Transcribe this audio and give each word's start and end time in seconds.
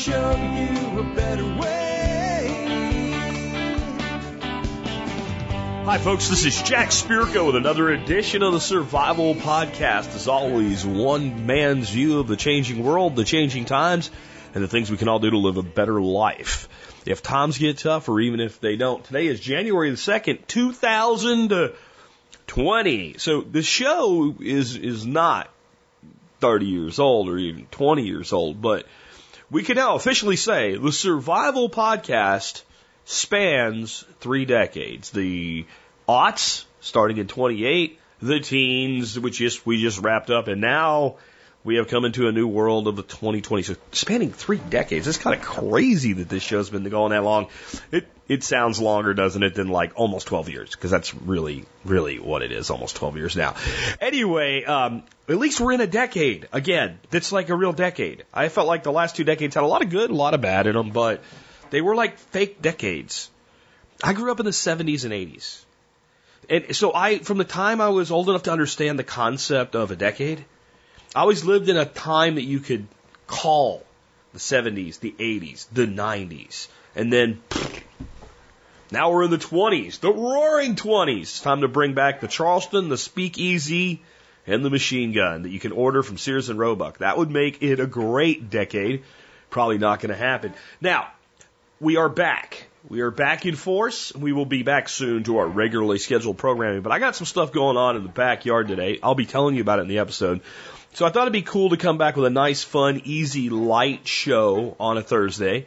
show 0.00 0.30
you 0.30 0.98
a 0.98 1.02
better 1.14 1.44
way. 1.60 2.46
Hi, 5.84 5.98
folks. 5.98 6.28
This 6.28 6.46
is 6.46 6.62
Jack 6.62 6.88
Spirko 6.88 7.44
with 7.44 7.56
another 7.56 7.90
edition 7.90 8.42
of 8.42 8.54
the 8.54 8.60
Survival 8.60 9.34
Podcast. 9.34 10.14
As 10.14 10.26
always, 10.26 10.86
one 10.86 11.44
man's 11.44 11.90
view 11.90 12.18
of 12.18 12.28
the 12.28 12.36
changing 12.36 12.82
world, 12.82 13.14
the 13.14 13.24
changing 13.24 13.66
times, 13.66 14.10
and 14.54 14.64
the 14.64 14.68
things 14.68 14.90
we 14.90 14.96
can 14.96 15.08
all 15.08 15.18
do 15.18 15.28
to 15.28 15.36
live 15.36 15.58
a 15.58 15.62
better 15.62 16.00
life. 16.00 16.70
If 17.04 17.22
times 17.22 17.58
get 17.58 17.76
tough, 17.76 18.08
or 18.08 18.20
even 18.20 18.40
if 18.40 18.58
they 18.58 18.76
don't. 18.76 19.04
Today 19.04 19.26
is 19.26 19.38
January 19.38 19.90
the 19.90 19.96
2nd, 19.96 20.46
2020. 20.46 23.18
So 23.18 23.42
the 23.42 23.62
show 23.62 24.34
is, 24.40 24.76
is 24.76 25.04
not 25.04 25.50
30 26.38 26.64
years 26.64 26.98
old 26.98 27.28
or 27.28 27.36
even 27.36 27.66
20 27.66 28.06
years 28.06 28.32
old, 28.32 28.62
but 28.62 28.86
we 29.50 29.62
can 29.62 29.76
now 29.76 29.96
officially 29.96 30.36
say 30.36 30.76
the 30.76 30.92
Survival 30.92 31.68
Podcast 31.68 32.62
spans 33.04 34.04
three 34.20 34.44
decades. 34.44 35.10
The 35.10 35.66
aughts, 36.08 36.64
starting 36.80 37.18
in 37.18 37.26
28, 37.26 37.98
the 38.22 38.40
teens, 38.40 39.18
which 39.18 39.38
just, 39.38 39.66
we 39.66 39.80
just 39.80 39.98
wrapped 39.98 40.30
up, 40.30 40.46
and 40.46 40.60
now 40.60 41.16
we 41.62 41.76
have 41.76 41.88
come 41.88 42.04
into 42.04 42.26
a 42.26 42.32
new 42.32 42.48
world 42.48 42.88
of 42.88 42.96
the 42.96 43.02
2020s, 43.02 43.64
So 43.64 43.76
spanning 43.92 44.32
three 44.32 44.58
decades. 44.58 45.06
It's 45.06 45.18
kind 45.18 45.38
of 45.38 45.44
crazy 45.44 46.14
that 46.14 46.28
this 46.28 46.42
show's 46.42 46.70
been 46.70 46.88
going 46.88 47.10
that 47.10 47.22
long. 47.22 47.48
It 47.92 48.08
it 48.28 48.44
sounds 48.44 48.80
longer, 48.80 49.12
doesn't 49.12 49.42
it, 49.42 49.54
than 49.56 49.68
like 49.68 49.92
almost 49.96 50.28
12 50.28 50.50
years? 50.50 50.70
Because 50.70 50.92
that's 50.92 51.12
really, 51.12 51.64
really 51.84 52.20
what 52.20 52.42
it 52.42 52.52
is, 52.52 52.70
almost 52.70 52.94
12 52.94 53.16
years 53.16 53.36
now. 53.36 53.56
Anyway, 54.00 54.62
um, 54.62 55.02
at 55.28 55.36
least 55.36 55.60
we're 55.60 55.72
in 55.72 55.80
a 55.80 55.88
decade. 55.88 56.48
Again, 56.52 57.00
that's 57.10 57.32
like 57.32 57.48
a 57.48 57.56
real 57.56 57.72
decade. 57.72 58.22
I 58.32 58.48
felt 58.48 58.68
like 58.68 58.84
the 58.84 58.92
last 58.92 59.16
two 59.16 59.24
decades 59.24 59.56
had 59.56 59.64
a 59.64 59.66
lot 59.66 59.82
of 59.82 59.90
good, 59.90 60.10
a 60.10 60.14
lot 60.14 60.34
of 60.34 60.40
bad 60.40 60.68
in 60.68 60.74
them, 60.74 60.90
but 60.90 61.24
they 61.70 61.80
were 61.80 61.96
like 61.96 62.18
fake 62.18 62.62
decades. 62.62 63.30
I 64.02 64.12
grew 64.12 64.30
up 64.30 64.38
in 64.38 64.46
the 64.46 64.52
70s 64.52 65.04
and 65.04 65.12
80s. 65.12 65.64
And 66.48 66.76
so 66.76 66.94
I, 66.94 67.18
from 67.18 67.38
the 67.38 67.44
time 67.44 67.80
I 67.80 67.88
was 67.88 68.12
old 68.12 68.28
enough 68.28 68.44
to 68.44 68.52
understand 68.52 68.96
the 68.96 69.04
concept 69.04 69.74
of 69.74 69.90
a 69.90 69.96
decade, 69.96 70.44
I 71.14 71.20
always 71.20 71.44
lived 71.44 71.68
in 71.68 71.76
a 71.76 71.84
time 71.84 72.36
that 72.36 72.42
you 72.44 72.60
could 72.60 72.86
call 73.26 73.84
the 74.32 74.38
70s, 74.38 75.00
the 75.00 75.14
80s, 75.18 75.66
the 75.72 75.86
90s. 75.86 76.68
And 76.94 77.12
then 77.12 77.40
pfft, 77.50 77.82
now 78.92 79.10
we're 79.10 79.24
in 79.24 79.30
the 79.30 79.38
20s, 79.38 80.00
the 80.00 80.12
roaring 80.12 80.74
20s. 80.74 81.20
It's 81.22 81.40
time 81.40 81.60
to 81.60 81.68
bring 81.68 81.94
back 81.94 82.20
the 82.20 82.28
Charleston, 82.28 82.88
the 82.88 82.98
Speakeasy, 82.98 84.02
and 84.46 84.64
the 84.64 84.70
machine 84.70 85.12
gun 85.12 85.42
that 85.42 85.50
you 85.50 85.60
can 85.60 85.72
order 85.72 86.02
from 86.02 86.18
Sears 86.18 86.48
and 86.48 86.58
Roebuck. 86.58 86.98
That 86.98 87.16
would 87.16 87.30
make 87.30 87.62
it 87.62 87.78
a 87.78 87.86
great 87.86 88.50
decade. 88.50 89.04
Probably 89.48 89.78
not 89.78 90.00
going 90.00 90.10
to 90.10 90.16
happen. 90.16 90.54
Now, 90.80 91.08
we 91.80 91.96
are 91.96 92.08
back. 92.08 92.66
We 92.88 93.02
are 93.02 93.10
back 93.10 93.44
in 93.44 93.56
force. 93.56 94.14
We 94.14 94.32
will 94.32 94.46
be 94.46 94.62
back 94.62 94.88
soon 94.88 95.24
to 95.24 95.36
our 95.38 95.46
regularly 95.46 95.98
scheduled 95.98 96.38
programming. 96.38 96.80
But 96.80 96.92
I 96.92 96.98
got 96.98 97.14
some 97.14 97.26
stuff 97.26 97.52
going 97.52 97.76
on 97.76 97.96
in 97.96 98.04
the 98.04 98.08
backyard 98.08 98.68
today. 98.68 98.98
I'll 99.02 99.14
be 99.14 99.26
telling 99.26 99.54
you 99.54 99.60
about 99.60 99.80
it 99.80 99.82
in 99.82 99.88
the 99.88 99.98
episode. 99.98 100.40
So 100.94 101.04
I 101.04 101.10
thought 101.10 101.22
it'd 101.22 101.32
be 101.34 101.42
cool 101.42 101.70
to 101.70 101.76
come 101.76 101.98
back 101.98 102.16
with 102.16 102.24
a 102.24 102.30
nice, 102.30 102.64
fun, 102.64 103.02
easy, 103.04 103.50
light 103.50 104.08
show 104.08 104.76
on 104.80 104.96
a 104.96 105.02
Thursday. 105.02 105.66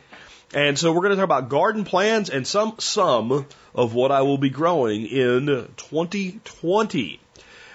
And 0.55 0.77
so 0.77 0.91
we're 0.91 1.01
going 1.01 1.11
to 1.11 1.15
talk 1.17 1.25
about 1.25 1.49
garden 1.49 1.83
plans 1.83 2.31
and 2.31 2.47
some 2.47 2.75
some 2.79 3.45
of 3.75 3.93
what 3.93 4.11
I 4.11 4.23
will 4.23 4.39
be 4.39 4.49
growing 4.49 5.05
in 5.05 5.45
2020. 5.77 7.19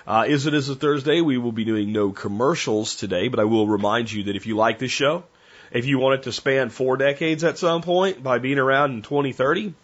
Uh, 0.04 0.24
is 0.26 0.46
it 0.46 0.54
as 0.54 0.68
a 0.68 0.74
Thursday? 0.74 1.20
We 1.20 1.38
will 1.38 1.52
be 1.52 1.64
doing 1.64 1.92
no 1.92 2.10
commercials 2.10 2.96
today, 2.96 3.28
but 3.28 3.38
I 3.38 3.44
will 3.44 3.68
remind 3.68 4.10
you 4.10 4.24
that 4.24 4.36
if 4.36 4.46
you 4.46 4.56
like 4.56 4.80
this 4.80 4.90
show, 4.90 5.24
if 5.72 5.86
you 5.86 5.98
want 5.98 6.20
it 6.20 6.22
to 6.24 6.32
span 6.32 6.70
four 6.70 6.96
decades 6.96 7.44
at 7.44 7.58
some 7.58 7.82
point 7.82 8.22
by 8.22 8.38
being 8.38 8.58
around 8.58 8.92
in 8.92 9.02
2030, 9.02 9.74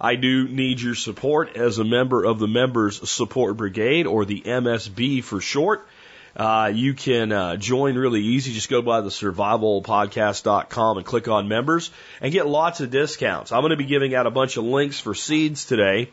I 0.00 0.16
do 0.16 0.48
need 0.48 0.80
your 0.80 0.94
support 0.94 1.56
as 1.56 1.78
a 1.78 1.84
member 1.84 2.24
of 2.24 2.38
the 2.38 2.48
Members 2.48 3.08
Support 3.08 3.56
Brigade 3.56 4.06
or 4.06 4.24
the 4.24 4.40
MSB 4.40 5.22
for 5.22 5.40
short. 5.40 5.86
Uh, 6.34 6.72
you 6.74 6.94
can 6.94 7.30
uh, 7.30 7.56
join 7.56 7.94
really 7.96 8.22
easy. 8.22 8.52
Just 8.52 8.70
go 8.70 8.80
by 8.80 9.00
the 9.02 9.10
survivalpodcast.com 9.10 10.96
and 10.96 11.06
click 11.06 11.28
on 11.28 11.46
members 11.46 11.90
and 12.20 12.32
get 12.32 12.46
lots 12.46 12.80
of 12.80 12.90
discounts. 12.90 13.52
I'm 13.52 13.60
going 13.60 13.70
to 13.70 13.76
be 13.76 13.84
giving 13.84 14.14
out 14.14 14.26
a 14.26 14.30
bunch 14.30 14.56
of 14.56 14.64
links 14.64 14.98
for 14.98 15.14
seeds 15.14 15.66
today. 15.66 16.10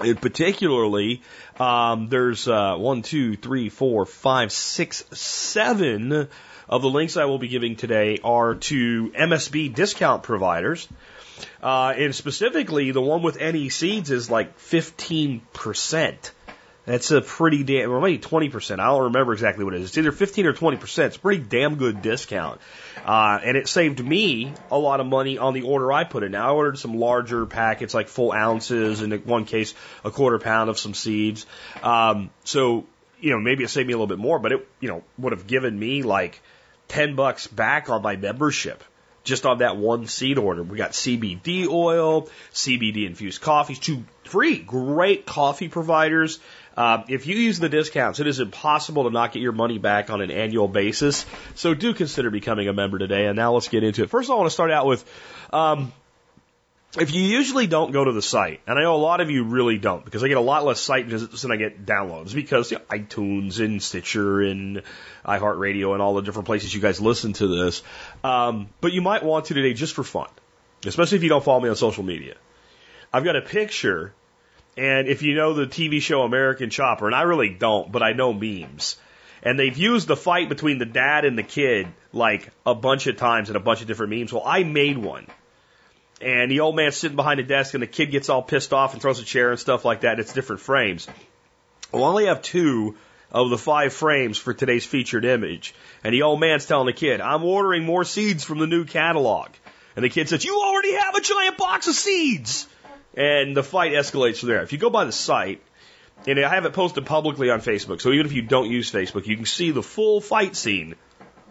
And 0.00 0.20
particularly, 0.20 1.22
um, 1.58 2.08
there's 2.08 2.48
uh, 2.48 2.76
one, 2.76 3.02
two, 3.02 3.36
three, 3.36 3.68
four, 3.68 4.04
five, 4.04 4.52
six, 4.52 5.04
seven 5.12 6.28
of 6.68 6.82
the 6.82 6.88
links 6.90 7.16
I 7.16 7.24
will 7.26 7.38
be 7.38 7.48
giving 7.48 7.76
today 7.76 8.18
are 8.22 8.54
to 8.54 9.10
MSB 9.10 9.74
discount 9.74 10.22
providers. 10.22 10.88
Uh, 11.62 11.94
and 11.96 12.14
specifically, 12.14 12.90
the 12.92 13.02
one 13.02 13.22
with 13.22 13.40
NE 13.40 13.68
seeds 13.68 14.10
is 14.10 14.30
like 14.30 14.58
15%. 14.58 16.30
That's 16.86 17.10
a 17.10 17.20
pretty 17.20 17.64
damn, 17.64 17.90
or 17.90 18.00
maybe 18.00 18.20
20%. 18.20 18.78
I 18.78 18.86
don't 18.86 19.04
remember 19.04 19.32
exactly 19.32 19.64
what 19.64 19.74
it 19.74 19.80
is. 19.80 19.88
It's 19.88 19.98
either 19.98 20.12
15 20.12 20.46
or 20.46 20.52
20%. 20.52 20.98
It's 21.06 21.16
a 21.16 21.18
pretty 21.18 21.42
damn 21.42 21.74
good 21.74 22.00
discount. 22.00 22.60
Uh, 23.04 23.40
and 23.42 23.56
it 23.56 23.68
saved 23.68 24.02
me 24.02 24.52
a 24.70 24.78
lot 24.78 25.00
of 25.00 25.06
money 25.06 25.36
on 25.36 25.52
the 25.52 25.62
order 25.62 25.92
I 25.92 26.04
put 26.04 26.22
in. 26.22 26.32
Now, 26.32 26.48
I 26.48 26.52
ordered 26.52 26.78
some 26.78 26.94
larger 26.94 27.44
packets, 27.44 27.92
like 27.92 28.06
full 28.06 28.32
ounces, 28.32 29.02
and 29.02 29.12
in 29.12 29.20
one 29.22 29.46
case, 29.46 29.74
a 30.04 30.12
quarter 30.12 30.38
pound 30.38 30.70
of 30.70 30.78
some 30.78 30.94
seeds. 30.94 31.44
Um, 31.82 32.30
so, 32.44 32.86
you 33.20 33.30
know, 33.30 33.40
maybe 33.40 33.64
it 33.64 33.68
saved 33.68 33.88
me 33.88 33.92
a 33.92 33.96
little 33.96 34.06
bit 34.06 34.18
more, 34.18 34.38
but 34.38 34.52
it, 34.52 34.68
you 34.78 34.88
know, 34.88 35.02
would 35.18 35.32
have 35.32 35.48
given 35.48 35.76
me 35.76 36.02
like 36.02 36.40
10 36.88 37.16
bucks 37.16 37.46
back 37.46 37.90
on 37.90 38.02
my 38.02 38.16
membership 38.16 38.82
just 39.26 39.44
on 39.44 39.58
that 39.58 39.76
one 39.76 40.06
seed 40.06 40.38
order. 40.38 40.62
We 40.62 40.78
got 40.78 40.92
CBD 40.92 41.66
oil, 41.66 42.28
CBD 42.52 43.06
infused 43.06 43.42
coffees, 43.42 43.78
two, 43.78 44.04
three 44.24 44.58
great 44.58 45.26
coffee 45.26 45.68
providers. 45.68 46.38
Uh, 46.76 47.02
if 47.08 47.26
you 47.26 47.36
use 47.36 47.58
the 47.58 47.68
discounts, 47.68 48.20
it 48.20 48.26
is 48.26 48.38
impossible 48.38 49.04
to 49.04 49.10
not 49.10 49.32
get 49.32 49.42
your 49.42 49.52
money 49.52 49.78
back 49.78 50.10
on 50.10 50.20
an 50.20 50.30
annual 50.30 50.68
basis. 50.68 51.26
So 51.54 51.74
do 51.74 51.92
consider 51.92 52.30
becoming 52.30 52.68
a 52.68 52.72
member 52.72 52.98
today. 52.98 53.26
And 53.26 53.36
now 53.36 53.52
let's 53.54 53.68
get 53.68 53.82
into 53.82 54.02
it. 54.02 54.10
First, 54.10 54.30
all, 54.30 54.36
I 54.36 54.40
want 54.40 54.50
to 54.50 54.54
start 54.54 54.70
out 54.70 54.86
with, 54.86 55.04
um, 55.52 55.92
if 56.98 57.14
you 57.14 57.22
usually 57.22 57.66
don't 57.66 57.92
go 57.92 58.04
to 58.04 58.12
the 58.12 58.22
site, 58.22 58.60
and 58.66 58.78
I 58.78 58.82
know 58.82 58.94
a 58.94 58.96
lot 58.96 59.20
of 59.20 59.30
you 59.30 59.44
really 59.44 59.78
don't, 59.78 60.04
because 60.04 60.24
I 60.24 60.28
get 60.28 60.36
a 60.36 60.40
lot 60.40 60.64
less 60.64 60.80
site 60.80 61.06
visits 61.06 61.42
than 61.42 61.52
I 61.52 61.56
get 61.56 61.84
downloads, 61.84 62.34
because 62.34 62.70
you 62.70 62.78
know, 62.78 62.84
iTunes 62.84 63.60
and 63.62 63.82
Stitcher 63.82 64.40
and 64.42 64.82
iHeartRadio 65.24 65.92
and 65.92 66.02
all 66.02 66.14
the 66.14 66.22
different 66.22 66.46
places 66.46 66.74
you 66.74 66.80
guys 66.80 67.00
listen 67.00 67.32
to 67.34 67.46
this. 67.46 67.82
Um, 68.24 68.68
but 68.80 68.92
you 68.92 69.02
might 69.02 69.24
want 69.24 69.46
to 69.46 69.54
today 69.54 69.74
just 69.74 69.94
for 69.94 70.04
fun, 70.04 70.28
especially 70.84 71.16
if 71.16 71.22
you 71.22 71.28
don't 71.28 71.44
follow 71.44 71.60
me 71.60 71.68
on 71.68 71.76
social 71.76 72.04
media. 72.04 72.34
I've 73.12 73.24
got 73.24 73.36
a 73.36 73.42
picture, 73.42 74.14
and 74.76 75.08
if 75.08 75.22
you 75.22 75.34
know 75.34 75.54
the 75.54 75.66
TV 75.66 76.00
show 76.00 76.22
American 76.22 76.70
Chopper, 76.70 77.06
and 77.06 77.14
I 77.14 77.22
really 77.22 77.50
don't, 77.50 77.90
but 77.90 78.02
I 78.02 78.12
know 78.12 78.32
memes. 78.32 78.96
And 79.42 79.58
they've 79.58 79.76
used 79.76 80.08
the 80.08 80.16
fight 80.16 80.48
between 80.48 80.78
the 80.78 80.86
dad 80.86 81.24
and 81.24 81.38
the 81.38 81.42
kid 81.42 81.86
like 82.12 82.50
a 82.64 82.74
bunch 82.74 83.06
of 83.06 83.16
times 83.16 83.50
in 83.50 83.54
a 83.54 83.60
bunch 83.60 83.80
of 83.80 83.86
different 83.86 84.12
memes. 84.12 84.32
Well, 84.32 84.42
I 84.44 84.64
made 84.64 84.98
one 84.98 85.26
and 86.20 86.50
the 86.50 86.60
old 86.60 86.76
man's 86.76 86.96
sitting 86.96 87.16
behind 87.16 87.38
the 87.38 87.44
desk 87.44 87.74
and 87.74 87.82
the 87.82 87.86
kid 87.86 88.10
gets 88.10 88.28
all 88.28 88.42
pissed 88.42 88.72
off 88.72 88.92
and 88.92 89.02
throws 89.02 89.20
a 89.20 89.24
chair 89.24 89.50
and 89.50 89.60
stuff 89.60 89.84
like 89.84 90.00
that. 90.00 90.18
It's 90.18 90.32
different 90.32 90.62
frames. 90.62 91.06
We'll 91.92 92.04
only 92.04 92.26
have 92.26 92.42
two 92.42 92.96
of 93.30 93.50
the 93.50 93.58
five 93.58 93.92
frames 93.92 94.38
for 94.38 94.54
today's 94.54 94.86
featured 94.86 95.24
image. 95.24 95.74
And 96.02 96.14
the 96.14 96.22
old 96.22 96.40
man's 96.40 96.66
telling 96.66 96.86
the 96.86 96.92
kid, 96.92 97.20
I'm 97.20 97.44
ordering 97.44 97.84
more 97.84 98.04
seeds 98.04 98.44
from 98.44 98.58
the 98.58 98.66
new 98.66 98.84
catalog. 98.84 99.50
And 99.94 100.04
the 100.04 100.08
kid 100.08 100.28
says, 100.28 100.44
You 100.44 100.58
already 100.58 100.94
have 100.94 101.14
a 101.14 101.20
giant 101.20 101.58
box 101.58 101.86
of 101.88 101.94
seeds. 101.94 102.66
And 103.14 103.56
the 103.56 103.62
fight 103.62 103.92
escalates 103.92 104.40
from 104.40 104.50
there. 104.50 104.62
If 104.62 104.72
you 104.72 104.78
go 104.78 104.90
by 104.90 105.04
the 105.04 105.12
site, 105.12 105.62
and 106.26 106.38
I 106.38 106.54
have 106.54 106.64
it 106.64 106.72
posted 106.72 107.06
publicly 107.06 107.50
on 107.50 107.60
Facebook, 107.60 108.00
so 108.00 108.12
even 108.12 108.26
if 108.26 108.32
you 108.32 108.42
don't 108.42 108.70
use 108.70 108.90
Facebook, 108.90 109.26
you 109.26 109.36
can 109.36 109.46
see 109.46 109.70
the 109.70 109.82
full 109.82 110.20
fight 110.20 110.56
scene 110.56 110.96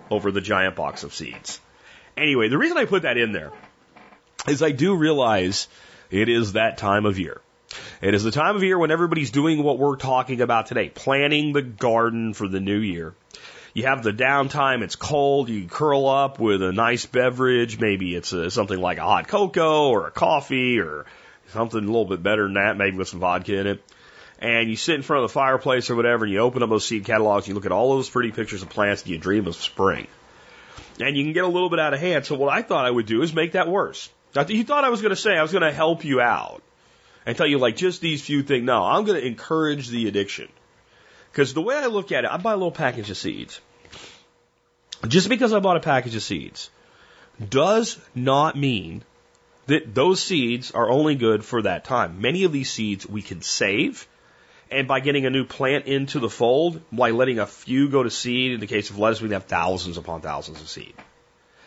over 0.10 0.32
the 0.32 0.42
giant 0.42 0.76
box 0.76 1.04
of 1.04 1.14
seeds. 1.14 1.60
Anyway, 2.18 2.50
the 2.50 2.58
reason 2.58 2.78
I 2.78 2.86
put 2.86 3.02
that 3.02 3.18
in 3.18 3.32
there 3.32 3.52
is 4.48 4.62
I 4.62 4.72
do 4.72 4.96
realize 4.96 5.68
it 6.12 6.30
is 6.30 6.54
that 6.54 6.78
time 6.78 7.06
of 7.06 7.20
year. 7.20 7.42
It 8.02 8.14
is 8.14 8.24
the 8.24 8.32
time 8.32 8.56
of 8.56 8.64
year 8.64 8.78
when 8.78 8.92
everybody's 8.92 9.32
doing 9.32 9.64
what 9.64 9.80
we're 9.80 9.96
talking 9.96 10.42
about 10.42 10.68
today, 10.68 10.90
planning 10.90 11.54
the 11.54 11.62
garden 11.62 12.34
for 12.34 12.48
the 12.48 12.60
new 12.60 12.78
year. 12.78 13.16
You 13.74 13.84
have 13.84 14.04
the 14.04 14.14
downtime, 14.14 14.84
it's 14.84 14.96
cold, 14.96 15.50
you 15.50 15.68
curl 15.68 16.08
up 16.08 16.40
with 16.40 16.62
a 16.62 16.72
nice 16.72 17.06
beverage, 17.06 17.78
maybe 17.80 18.16
it's 18.16 18.32
a, 18.32 18.50
something 18.50 18.80
like 18.80 19.00
a 19.00 19.04
hot 19.04 19.28
cocoa 19.28 19.90
or 19.90 20.08
a 20.08 20.12
coffee 20.12 20.80
or 20.80 21.06
something 21.50 21.80
a 21.84 21.86
little 21.86 22.06
bit 22.06 22.24
better 22.24 22.44
than 22.44 22.54
that, 22.54 22.78
maybe 22.78 22.96
with 22.96 23.10
some 23.10 23.20
vodka 23.20 23.58
in 23.58 23.68
it. 23.68 23.84
And 24.40 24.70
you 24.70 24.78
sit 24.78 24.96
in 24.96 25.02
front 25.02 25.24
of 25.24 25.30
the 25.30 25.34
fireplace 25.34 25.90
or 25.90 25.96
whatever 25.96 26.24
and 26.24 26.34
you 26.34 26.40
open 26.40 26.64
up 26.64 26.70
those 26.70 26.86
seed 26.86 27.04
catalogs, 27.04 27.48
you 27.48 27.54
look 27.54 27.66
at 27.66 27.74
all 27.74 27.96
those 27.96 28.10
pretty 28.10 28.32
pictures 28.32 28.62
of 28.62 28.70
plants 28.70 29.02
and 29.02 29.12
you 29.12 29.18
dream 29.18 29.48
of 29.48 29.56
spring. 29.56 30.08
And 31.02 31.18
you 31.18 31.26
can 31.26 31.34
get 31.34 31.44
a 31.44 31.48
little 31.48 31.70
bit 31.70 31.80
out 31.80 31.94
of 31.94 32.00
hand. 32.00 32.26
So 32.26 32.36
what 32.36 32.54
I 32.54 32.62
thought 32.62 32.86
I 32.86 32.92
would 32.92 33.06
do 33.06 33.22
is 33.22 33.34
make 33.34 33.54
that 33.54 33.68
worse. 33.68 34.10
You 34.36 34.64
thought 34.64 34.84
I 34.84 34.90
was 34.90 35.02
going 35.02 35.12
to 35.12 35.16
say 35.16 35.38
I 35.38 35.42
was 35.42 35.52
going 35.52 35.64
to 35.64 35.72
help 35.72 36.04
you 36.04 36.20
out 36.20 36.62
and 37.26 37.38
tell 37.38 37.48
you 37.48 37.58
like 37.58 37.76
just 37.76 38.02
these 38.02 38.22
few 38.22 38.44
things. 38.44 38.66
No, 38.66 38.84
I'm 38.84 39.06
going 39.06 39.20
to 39.20 39.26
encourage 39.26 39.88
the 39.90 40.08
addiction. 40.08 40.50
Because 41.32 41.54
the 41.54 41.62
way 41.62 41.76
I 41.76 41.88
look 41.88 42.12
at 42.12 42.26
it, 42.26 42.32
I 42.32 42.38
buy 42.38 42.54
a 42.54 42.56
little 42.56 42.72
package 42.72 43.10
of 43.10 43.18
seeds. 43.18 43.60
Just 45.08 45.30
because 45.30 45.54
I 45.54 45.60
bought 45.60 45.78
a 45.78 45.82
package 45.82 46.16
of 46.16 46.24
seeds 46.24 46.70
does 47.50 47.98
not 48.14 48.58
mean 48.58 49.04
that 49.68 49.94
those 49.94 50.22
seeds 50.22 50.72
are 50.72 50.90
only 50.90 51.16
good 51.16 51.44
for 51.44 51.62
that 51.64 51.86
time. 51.86 52.22
Many 52.22 52.44
of 52.44 52.52
these 52.52 52.70
seeds 52.70 53.08
we 53.08 53.22
can 53.22 53.42
save. 53.42 54.08
And 54.72 54.88
by 54.88 55.00
getting 55.00 55.26
a 55.26 55.30
new 55.30 55.46
plant 55.46 55.86
into 55.86 56.20
the 56.20 56.30
fold, 56.30 56.82
by 56.92 57.12
letting 57.12 57.40
a 57.40 57.46
few 57.46 57.90
go 57.90 58.04
to 58.04 58.10
seed, 58.10 58.54
in 58.54 58.60
the 58.60 58.68
case 58.68 58.90
of 58.90 58.98
lettuce, 58.98 59.22
we 59.22 59.30
have 59.30 59.46
thousands 59.46 59.98
upon 59.98 60.22
thousands 60.22 60.60
of 60.62 60.68
seed. 60.68 60.94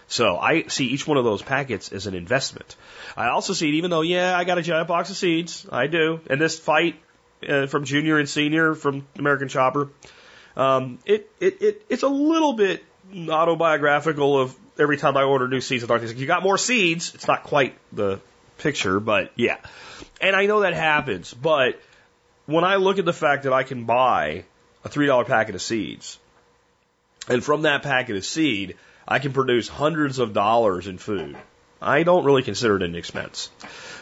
So 0.09 0.39
I 0.39 0.65
see 0.69 0.87
each 0.87 1.07
one 1.07 1.19
of 1.19 1.25
those 1.25 1.43
packets 1.43 1.93
as 1.93 2.07
an 2.07 2.15
investment. 2.15 2.77
I 3.17 3.29
also 3.29 3.53
see 3.53 3.69
it, 3.69 3.75
even 3.75 3.91
though, 3.91 4.01
yeah, 4.01 4.37
I 4.37 4.45
got 4.45 4.57
a 4.57 4.63
giant 4.63 4.89
box 4.89 5.11
of 5.11 5.17
seeds. 5.17 5.67
I 5.71 5.87
do. 5.87 6.21
And 6.31 6.41
this 6.41 6.59
fight 6.59 6.97
uh, 7.47 7.67
from 7.67 7.85
junior 7.85 8.19
and 8.19 8.29
senior 8.29 8.75
from 8.75 9.07
American 9.19 9.49
Chopper, 9.49 9.91
um, 10.57 10.99
it, 11.05 11.31
it, 11.41 11.63
it, 11.63 11.87
it's 11.91 12.03
a 12.03 12.09
little 12.09 12.55
bit 12.55 12.83
autobiographical 13.15 14.41
of 14.41 14.57
every 14.79 14.97
time 14.97 15.17
I 15.17 15.25
order 15.25 15.47
new 15.47 15.61
seeds, 15.61 15.85
think 15.85 16.19
you 16.19 16.27
got 16.27 16.43
more 16.43 16.59
seeds. 16.59 17.15
It's 17.15 17.29
not 17.29 17.43
quite 17.43 17.77
the 17.93 18.21
picture, 18.59 19.01
but 19.01 19.33
yeah. 19.37 19.59
And 20.21 20.35
I 20.35 20.47
know 20.47 20.61
that 20.61 20.75
happens, 20.75 21.35
but 21.35 21.81
when 22.47 22.65
I 22.65 22.77
look 22.77 22.99
at 22.99 23.05
the 23.05 23.13
fact 23.13 23.43
that 23.43 23.53
I 23.53 23.63
can 23.63 23.85
buy 23.85 24.45
a 24.85 24.89
$3 24.89 25.27
packet 25.27 25.55
of 25.55 25.63
seeds, 25.63 26.19
and 27.29 27.45
from 27.45 27.63
that 27.63 27.83
packet 27.83 28.17
of 28.17 28.25
seed, 28.25 28.77
I 29.09 29.19
can 29.21 29.33
produce 29.33 29.69
hundreds 29.69 30.19
of 30.19 30.35
dollars 30.35 30.87
in 30.87 30.99
food. 30.99 31.37
I 31.81 32.03
don't 32.03 32.25
really 32.25 32.43
consider 32.43 32.77
it 32.77 32.83
an 32.83 32.95
expense. 32.95 33.51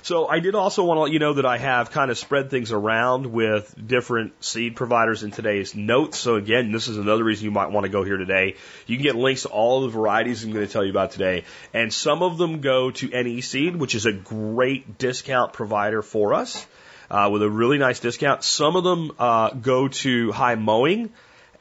So 0.03 0.27
I 0.27 0.41
did 0.41 0.55
also 0.55 0.85
want 0.85 0.99
to 0.99 1.03
let 1.03 1.13
you 1.13 1.19
know 1.19 1.35
that 1.35 1.47
I 1.47 1.59
have 1.59 1.91
kind 1.91 2.11
of 2.11 2.19
spread 2.19 2.51
things 2.51 2.73
around 2.73 3.27
with 3.27 3.75
different 3.87 4.43
seed 4.43 4.75
providers 4.75 5.23
in 5.23 5.31
today's 5.31 5.75
notes. 5.75 6.19
So 6.19 6.37
again, 6.37 6.73
this 6.73 6.89
is 6.89 6.97
another 6.97 7.23
reason 7.23 7.45
you 7.45 7.51
might 7.51 7.71
want 7.71 7.85
to 7.85 7.91
go 7.91 8.03
here 8.03 8.17
today. 8.17 8.57
You 8.87 8.97
can 8.97 9.05
get 9.05 9.15
links 9.17 9.43
to 9.43 9.49
all 9.49 9.83
the 9.83 9.89
varieties 9.89 10.43
I'm 10.43 10.53
going 10.53 10.67
to 10.67 10.73
tell 10.73 10.85
you 10.85 10.91
about 10.91 11.13
today. 11.13 11.45
And 11.75 11.93
some 11.93 12.23
of 12.23 12.39
them 12.39 12.61
go 12.61 12.91
to 12.93 13.09
NE 13.09 13.41
Seed, 13.43 13.77
which 13.77 13.95
is 13.95 14.07
a 14.07 14.13
great 14.13 14.99
discount 14.99 15.53
provider 15.53 16.03
for 16.03 16.35
us. 16.35 16.67
Uh, 17.09 17.29
with 17.33 17.41
a 17.41 17.49
really 17.49 17.79
nice 17.79 18.01
discount. 18.01 18.43
Some 18.43 18.75
of 18.75 18.83
them 18.83 19.13
uh, 19.17 19.51
go 19.51 19.87
to 19.87 20.33
high 20.33 20.57
mowing, 20.57 21.11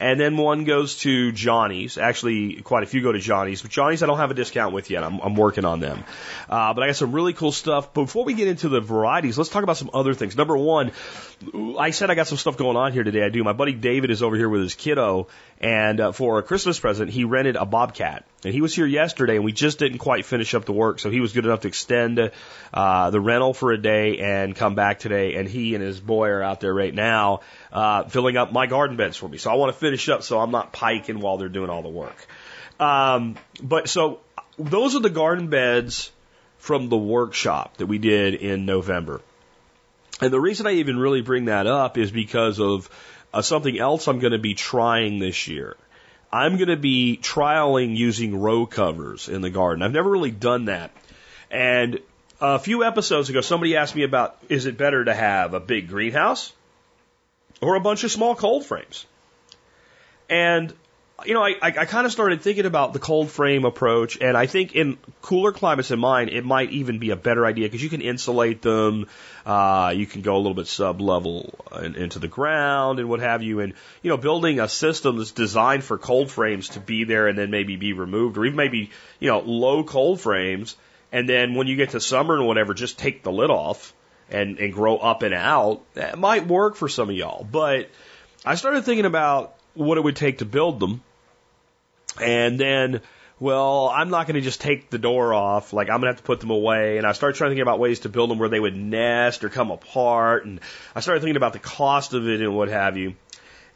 and 0.00 0.20
then 0.20 0.36
one 0.36 0.64
goes 0.64 0.96
to 0.98 1.32
Johnny's. 1.32 1.98
Actually, 1.98 2.62
quite 2.62 2.82
a 2.82 2.86
few 2.86 3.02
go 3.02 3.12
to 3.12 3.18
Johnny's. 3.18 3.62
But 3.62 3.70
Johnny's, 3.70 4.02
I 4.02 4.06
don't 4.06 4.18
have 4.18 4.30
a 4.30 4.34
discount 4.34 4.74
with 4.74 4.90
yet. 4.90 5.02
I'm, 5.02 5.20
I'm 5.20 5.34
working 5.34 5.64
on 5.64 5.80
them. 5.80 6.04
Uh, 6.48 6.74
but 6.74 6.82
I 6.82 6.86
got 6.88 6.96
some 6.96 7.12
really 7.12 7.32
cool 7.32 7.52
stuff. 7.52 7.94
Before 7.94 8.24
we 8.24 8.34
get 8.34 8.48
into 8.48 8.68
the 8.68 8.80
varieties, 8.80 9.38
let's 9.38 9.50
talk 9.50 9.62
about 9.62 9.76
some 9.76 9.90
other 9.94 10.14
things. 10.14 10.36
Number 10.36 10.56
one, 10.56 10.92
I 11.78 11.90
said 11.90 12.10
I 12.10 12.14
got 12.14 12.28
some 12.28 12.38
stuff 12.38 12.56
going 12.56 12.78
on 12.78 12.92
here 12.92 13.04
today. 13.04 13.22
I 13.22 13.28
do. 13.28 13.44
My 13.44 13.52
buddy 13.52 13.74
David 13.74 14.10
is 14.10 14.22
over 14.22 14.36
here 14.36 14.48
with 14.48 14.62
his 14.62 14.74
kiddo, 14.74 15.28
and 15.60 16.00
uh, 16.00 16.12
for 16.12 16.38
a 16.38 16.42
Christmas 16.42 16.80
present, 16.80 17.10
he 17.10 17.24
rented 17.24 17.56
a 17.56 17.66
bobcat. 17.66 18.24
And 18.42 18.54
he 18.54 18.62
was 18.62 18.74
here 18.74 18.86
yesterday, 18.86 19.36
and 19.36 19.44
we 19.44 19.52
just 19.52 19.78
didn't 19.78 19.98
quite 19.98 20.24
finish 20.24 20.54
up 20.54 20.64
the 20.64 20.72
work, 20.72 20.98
so 20.98 21.10
he 21.10 21.20
was 21.20 21.34
good 21.34 21.44
enough 21.44 21.60
to 21.60 21.68
extend 21.68 22.30
uh, 22.72 23.10
the 23.10 23.20
rental 23.20 23.52
for 23.52 23.70
a 23.72 23.76
day 23.76 24.18
and 24.18 24.56
come 24.56 24.74
back 24.74 24.98
today. 24.98 25.34
And 25.34 25.46
he 25.46 25.74
and 25.74 25.84
his 25.84 26.00
boy 26.00 26.28
are 26.28 26.42
out 26.42 26.60
there 26.60 26.72
right 26.72 26.94
now 26.94 27.40
uh, 27.70 28.04
filling 28.04 28.38
up 28.38 28.50
my 28.50 28.66
garden 28.66 28.96
beds 28.96 29.18
for 29.18 29.28
me. 29.28 29.36
So 29.36 29.50
I 29.50 29.56
want 29.56 29.74
to 29.74 29.78
finish 29.78 30.08
up 30.08 30.22
so 30.22 30.40
I'm 30.40 30.50
not 30.50 30.72
piking 30.72 31.20
while 31.20 31.36
they're 31.36 31.50
doing 31.50 31.68
all 31.68 31.82
the 31.82 31.90
work. 31.90 32.16
Um, 32.80 33.36
but 33.62 33.88
so 33.90 34.20
those 34.58 34.96
are 34.96 35.00
the 35.00 35.10
garden 35.10 35.48
beds 35.48 36.10
from 36.58 36.88
the 36.88 36.96
workshop 36.96 37.76
that 37.76 37.86
we 37.86 37.98
did 37.98 38.34
in 38.34 38.64
November. 38.64 39.20
And 40.20 40.32
the 40.32 40.40
reason 40.40 40.66
I 40.66 40.72
even 40.72 40.98
really 40.98 41.20
bring 41.20 41.46
that 41.46 41.66
up 41.66 41.98
is 41.98 42.10
because 42.10 42.58
of 42.58 42.88
uh, 43.34 43.42
something 43.42 43.78
else 43.78 44.08
I'm 44.08 44.18
going 44.18 44.32
to 44.32 44.38
be 44.38 44.54
trying 44.54 45.18
this 45.18 45.46
year. 45.46 45.76
I'm 46.32 46.56
going 46.56 46.68
to 46.68 46.76
be 46.76 47.18
trialing 47.22 47.96
using 47.96 48.40
row 48.40 48.66
covers 48.66 49.28
in 49.28 49.42
the 49.42 49.50
garden. 49.50 49.82
I've 49.82 49.92
never 49.92 50.10
really 50.10 50.30
done 50.30 50.66
that. 50.66 50.90
And 51.50 52.00
a 52.40 52.58
few 52.58 52.84
episodes 52.84 53.30
ago, 53.30 53.40
somebody 53.40 53.76
asked 53.76 53.94
me 53.94 54.02
about 54.02 54.36
is 54.48 54.66
it 54.66 54.76
better 54.76 55.04
to 55.04 55.14
have 55.14 55.54
a 55.54 55.60
big 55.60 55.88
greenhouse 55.88 56.52
or 57.60 57.76
a 57.76 57.80
bunch 57.80 58.04
of 58.04 58.10
small 58.10 58.34
cold 58.34 58.64
frames? 58.64 59.06
And 60.28 60.72
you 61.24 61.32
know, 61.32 61.42
I, 61.42 61.54
I, 61.62 61.68
I 61.68 61.84
kind 61.86 62.04
of 62.04 62.12
started 62.12 62.42
thinking 62.42 62.66
about 62.66 62.92
the 62.92 62.98
cold 62.98 63.30
frame 63.30 63.64
approach, 63.64 64.18
and 64.20 64.36
I 64.36 64.46
think 64.46 64.74
in 64.74 64.98
cooler 65.22 65.50
climates 65.50 65.88
than 65.88 65.98
mine, 65.98 66.28
it 66.28 66.44
might 66.44 66.70
even 66.72 66.98
be 66.98 67.10
a 67.10 67.16
better 67.16 67.46
idea 67.46 67.66
because 67.66 67.82
you 67.82 67.88
can 67.88 68.02
insulate 68.02 68.60
them, 68.60 69.06
uh, 69.46 69.94
you 69.96 70.04
can 70.06 70.20
go 70.20 70.36
a 70.36 70.38
little 70.38 70.54
bit 70.54 70.66
sub 70.66 71.00
level 71.00 71.54
in, 71.80 71.94
into 71.94 72.18
the 72.18 72.28
ground 72.28 72.98
and 72.98 73.08
what 73.08 73.20
have 73.20 73.42
you, 73.42 73.60
and 73.60 73.72
you 74.02 74.10
know, 74.10 74.18
building 74.18 74.60
a 74.60 74.68
system 74.68 75.16
that's 75.16 75.30
designed 75.30 75.84
for 75.84 75.96
cold 75.96 76.30
frames 76.30 76.70
to 76.70 76.80
be 76.80 77.04
there 77.04 77.28
and 77.28 77.38
then 77.38 77.50
maybe 77.50 77.76
be 77.76 77.94
removed, 77.94 78.36
or 78.36 78.44
even 78.44 78.56
maybe 78.56 78.90
you 79.18 79.30
know, 79.30 79.40
low 79.40 79.84
cold 79.84 80.20
frames, 80.20 80.76
and 81.12 81.26
then 81.26 81.54
when 81.54 81.66
you 81.66 81.76
get 81.76 81.90
to 81.90 82.00
summer 82.00 82.36
and 82.36 82.46
whatever, 82.46 82.74
just 82.74 82.98
take 82.98 83.22
the 83.22 83.32
lid 83.32 83.50
off 83.50 83.94
and 84.28 84.58
and 84.58 84.72
grow 84.74 84.98
up 84.98 85.22
and 85.22 85.32
out. 85.32 85.82
That 85.94 86.18
might 86.18 86.46
work 86.46 86.76
for 86.76 86.90
some 86.90 87.08
of 87.08 87.16
y'all, 87.16 87.42
but 87.42 87.88
I 88.44 88.56
started 88.56 88.84
thinking 88.84 89.06
about 89.06 89.55
what 89.76 89.98
it 89.98 90.04
would 90.04 90.16
take 90.16 90.38
to 90.38 90.44
build 90.44 90.80
them. 90.80 91.02
And 92.20 92.58
then, 92.58 93.02
well, 93.38 93.88
I'm 93.88 94.10
not 94.10 94.26
going 94.26 94.36
to 94.36 94.40
just 94.40 94.60
take 94.60 94.88
the 94.88 94.98
door 94.98 95.34
off. 95.34 95.72
Like, 95.72 95.88
I'm 95.88 96.00
going 96.00 96.02
to 96.02 96.08
have 96.08 96.16
to 96.16 96.22
put 96.22 96.40
them 96.40 96.50
away. 96.50 96.96
And 96.98 97.06
I 97.06 97.12
started 97.12 97.36
trying 97.36 97.50
to 97.50 97.54
think 97.54 97.62
about 97.62 97.78
ways 97.78 98.00
to 98.00 98.08
build 98.08 98.30
them 98.30 98.38
where 98.38 98.48
they 98.48 98.60
would 98.60 98.76
nest 98.76 99.44
or 99.44 99.48
come 99.48 99.70
apart. 99.70 100.46
And 100.46 100.60
I 100.94 101.00
started 101.00 101.20
thinking 101.20 101.36
about 101.36 101.52
the 101.52 101.58
cost 101.58 102.14
of 102.14 102.26
it 102.26 102.40
and 102.40 102.56
what 102.56 102.68
have 102.68 102.96
you. 102.96 103.14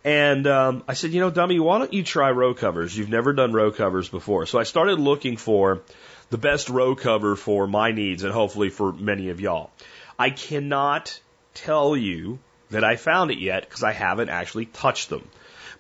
And 0.02 0.46
um, 0.46 0.82
I 0.88 0.94
said, 0.94 1.10
you 1.10 1.20
know, 1.20 1.30
dummy, 1.30 1.60
why 1.60 1.78
don't 1.78 1.92
you 1.92 2.02
try 2.02 2.30
row 2.30 2.54
covers? 2.54 2.96
You've 2.96 3.10
never 3.10 3.34
done 3.34 3.52
row 3.52 3.70
covers 3.70 4.08
before. 4.08 4.46
So 4.46 4.58
I 4.58 4.62
started 4.62 4.98
looking 4.98 5.36
for 5.36 5.82
the 6.30 6.38
best 6.38 6.70
row 6.70 6.94
cover 6.94 7.36
for 7.36 7.66
my 7.66 7.92
needs 7.92 8.22
and 8.22 8.32
hopefully 8.32 8.70
for 8.70 8.92
many 8.92 9.28
of 9.28 9.40
y'all. 9.40 9.70
I 10.18 10.30
cannot 10.30 11.20
tell 11.52 11.96
you 11.96 12.38
that 12.70 12.84
I 12.84 12.96
found 12.96 13.30
it 13.30 13.38
yet 13.38 13.68
because 13.68 13.82
I 13.82 13.92
haven't 13.92 14.30
actually 14.30 14.66
touched 14.66 15.10
them. 15.10 15.28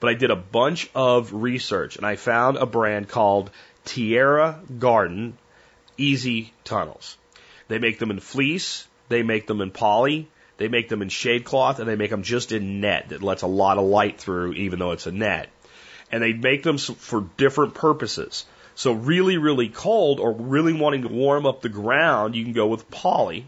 But 0.00 0.08
I 0.08 0.14
did 0.14 0.30
a 0.30 0.36
bunch 0.36 0.90
of 0.94 1.32
research 1.32 1.96
and 1.96 2.06
I 2.06 2.16
found 2.16 2.56
a 2.56 2.66
brand 2.66 3.08
called 3.08 3.50
Tierra 3.84 4.60
Garden 4.78 5.36
Easy 5.96 6.52
Tunnels. 6.64 7.16
They 7.68 7.78
make 7.78 7.98
them 7.98 8.10
in 8.10 8.18
fleece, 8.18 8.86
they 9.08 9.22
make 9.22 9.46
them 9.46 9.60
in 9.60 9.70
poly, 9.70 10.28
they 10.56 10.68
make 10.68 10.88
them 10.88 11.02
in 11.02 11.08
shade 11.08 11.44
cloth, 11.44 11.78
and 11.78 11.88
they 11.88 11.96
make 11.96 12.10
them 12.10 12.22
just 12.22 12.52
in 12.52 12.80
net 12.80 13.10
that 13.10 13.22
lets 13.22 13.42
a 13.42 13.46
lot 13.46 13.78
of 13.78 13.84
light 13.84 14.18
through 14.18 14.54
even 14.54 14.78
though 14.78 14.92
it's 14.92 15.06
a 15.06 15.12
net. 15.12 15.48
And 16.10 16.22
they 16.22 16.32
make 16.32 16.62
them 16.62 16.78
for 16.78 17.28
different 17.36 17.74
purposes. 17.74 18.44
So 18.74 18.92
really, 18.92 19.36
really 19.36 19.68
cold 19.68 20.20
or 20.20 20.32
really 20.32 20.72
wanting 20.72 21.02
to 21.02 21.08
warm 21.08 21.46
up 21.46 21.60
the 21.60 21.68
ground, 21.68 22.34
you 22.34 22.44
can 22.44 22.52
go 22.52 22.66
with 22.66 22.90
poly. 22.90 23.46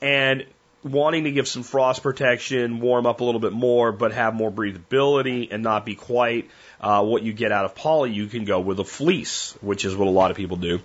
And 0.00 0.46
wanting 0.84 1.24
to 1.24 1.32
give 1.32 1.48
some 1.48 1.62
frost 1.62 2.02
protection, 2.02 2.80
warm 2.80 3.06
up 3.06 3.20
a 3.20 3.24
little 3.24 3.40
bit 3.40 3.52
more, 3.52 3.90
but 3.90 4.12
have 4.12 4.34
more 4.34 4.52
breathability 4.52 5.48
and 5.50 5.62
not 5.62 5.86
be 5.86 5.94
quite 5.94 6.50
uh, 6.80 7.02
what 7.02 7.22
you 7.22 7.32
get 7.32 7.50
out 7.50 7.64
of 7.64 7.74
poly, 7.74 8.12
you 8.12 8.26
can 8.26 8.44
go 8.44 8.60
with 8.60 8.78
a 8.78 8.84
fleece, 8.84 9.56
which 9.62 9.84
is 9.84 9.96
what 9.96 10.06
a 10.06 10.10
lot 10.10 10.30
of 10.30 10.36
people 10.36 10.58
do. 10.58 10.80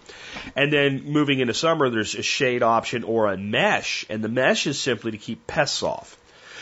And 0.56 0.72
then 0.72 1.04
moving 1.04 1.40
into 1.40 1.54
summer, 1.54 1.90
there's 1.90 2.16
a 2.16 2.24
shade 2.24 2.64
option 2.64 3.04
or 3.04 3.28
a 3.32 3.38
mesh, 3.38 4.06
and 4.10 4.24
the 4.24 4.30
mesh 4.30 4.66
is 4.66 4.80
simply 4.80 5.12
to 5.12 5.18
keep 5.18 5.46
pests 5.46 5.84
off. 5.84 6.19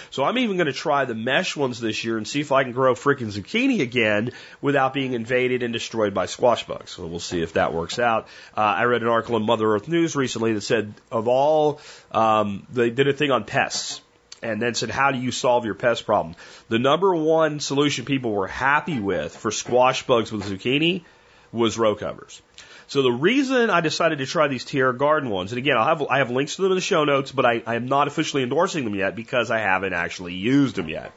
So 0.10 0.24
I'm 0.24 0.38
even 0.38 0.58
going 0.58 0.68
to 0.68 0.74
try 0.74 1.06
the 1.06 1.16
mesh 1.16 1.56
ones 1.56 1.80
this 1.80 2.04
year 2.04 2.18
and 2.18 2.28
see 2.28 2.42
if 2.42 2.52
I 2.52 2.64
can 2.64 2.72
grow 2.72 2.96
freaking 2.96 3.32
zucchini 3.32 3.82
again 3.82 4.32
without 4.62 4.94
being 4.94 5.14
invaded 5.14 5.64
and 5.64 5.74
destroyed 5.74 6.14
by 6.14 6.26
squash 6.26 6.66
bugs. 6.66 6.92
So 6.92 7.06
we'll 7.06 7.20
see 7.20 7.42
if 7.42 7.54
that 7.54 7.74
works 7.74 8.00
out. 8.00 8.28
Uh, 8.56 8.62
I 8.62 8.84
read 8.84 9.02
an 9.02 9.08
article 9.08 9.38
in 9.38 9.44
Mother 9.44 9.74
Earth 9.74 9.88
News 9.88 10.16
recently 10.16 10.54
that 10.54 10.62
said 10.62 10.94
of 11.12 11.28
all, 11.28 11.80
um, 12.12 12.66
they 12.72 12.90
did 12.90 13.08
a 13.08 13.14
thing 13.14 13.32
on 13.32 13.44
pests 13.44 14.02
and 14.42 14.62
then 14.62 14.76
said, 14.76 14.90
how 14.90 15.12
do 15.12 15.20
you 15.20 15.32
solve 15.32 15.66
your 15.66 15.74
pest 15.74 16.06
problem? 16.06 16.36
The 16.70 16.80
number 16.80 17.16
one 17.16 17.60
solution 17.60 18.06
people 18.06 18.32
were 18.32 18.48
happy 18.48 19.00
with 19.00 19.36
for 19.36 19.52
squash 19.52 20.06
bugs 20.06 20.32
with 20.32 20.44
zucchini 20.44 21.04
was 21.52 21.78
row 21.78 21.96
covers. 21.96 22.42
So 22.88 23.02
the 23.02 23.12
reason 23.12 23.70
I 23.70 23.82
decided 23.82 24.20
to 24.20 24.26
try 24.26 24.48
these 24.48 24.64
Tierra 24.64 24.98
Garden 24.98 25.30
ones, 25.30 25.52
and 25.52 25.60
again, 25.60 25.78
I'll 25.78 25.86
have, 25.86 26.02
I 26.04 26.20
have 26.20 26.32
links 26.32 26.56
to 26.56 26.62
them 26.62 26.72
in 26.72 26.76
the 26.76 26.82
show 26.82 27.04
notes, 27.04 27.34
but 27.34 27.46
I, 27.46 27.62
I 27.66 27.76
am 27.76 27.88
not 27.88 28.08
officially 28.08 28.44
endorsing 28.44 28.86
them 28.86 28.96
yet 28.96 29.14
because 29.14 29.52
I 29.52 29.60
haven't 29.60 29.94
actually 29.94 30.36
used 30.36 30.78
them 30.78 30.88
yet. 30.88 31.12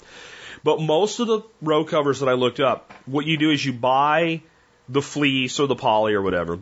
But 0.64 0.80
most 0.80 1.20
of 1.20 1.28
the 1.28 1.42
row 1.62 1.84
covers 1.84 2.20
that 2.20 2.28
I 2.28 2.32
looked 2.32 2.58
up, 2.58 2.92
what 3.06 3.24
you 3.24 3.36
do 3.36 3.50
is 3.50 3.64
you 3.64 3.72
buy 3.72 4.42
the 4.88 5.00
fleece 5.00 5.60
or 5.60 5.68
the 5.68 5.76
poly 5.76 6.14
or 6.14 6.22
whatever, 6.22 6.58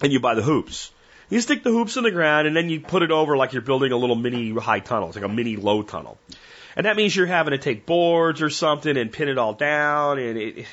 and 0.00 0.12
you 0.12 0.18
buy 0.18 0.34
the 0.34 0.42
hoops. 0.42 0.90
You 1.30 1.40
stick 1.40 1.62
the 1.62 1.70
hoops 1.70 1.96
in 1.96 2.02
the 2.02 2.10
ground 2.10 2.48
and 2.48 2.56
then 2.56 2.68
you 2.68 2.80
put 2.80 3.02
it 3.02 3.12
over 3.12 3.36
like 3.36 3.52
you're 3.52 3.62
building 3.62 3.92
a 3.92 3.96
little 3.96 4.16
mini 4.16 4.52
high 4.54 4.80
tunnel. 4.80 5.08
It's 5.08 5.16
like 5.16 5.24
a 5.24 5.28
mini 5.28 5.56
low 5.56 5.82
tunnel. 5.82 6.18
And 6.76 6.86
that 6.86 6.96
means 6.96 7.16
you're 7.16 7.26
having 7.26 7.52
to 7.52 7.58
take 7.58 7.86
boards 7.86 8.42
or 8.42 8.50
something 8.50 8.96
and 8.96 9.10
pin 9.10 9.28
it 9.28 9.38
all 9.38 9.54
down 9.54 10.18
and 10.18 10.36
it, 10.36 10.66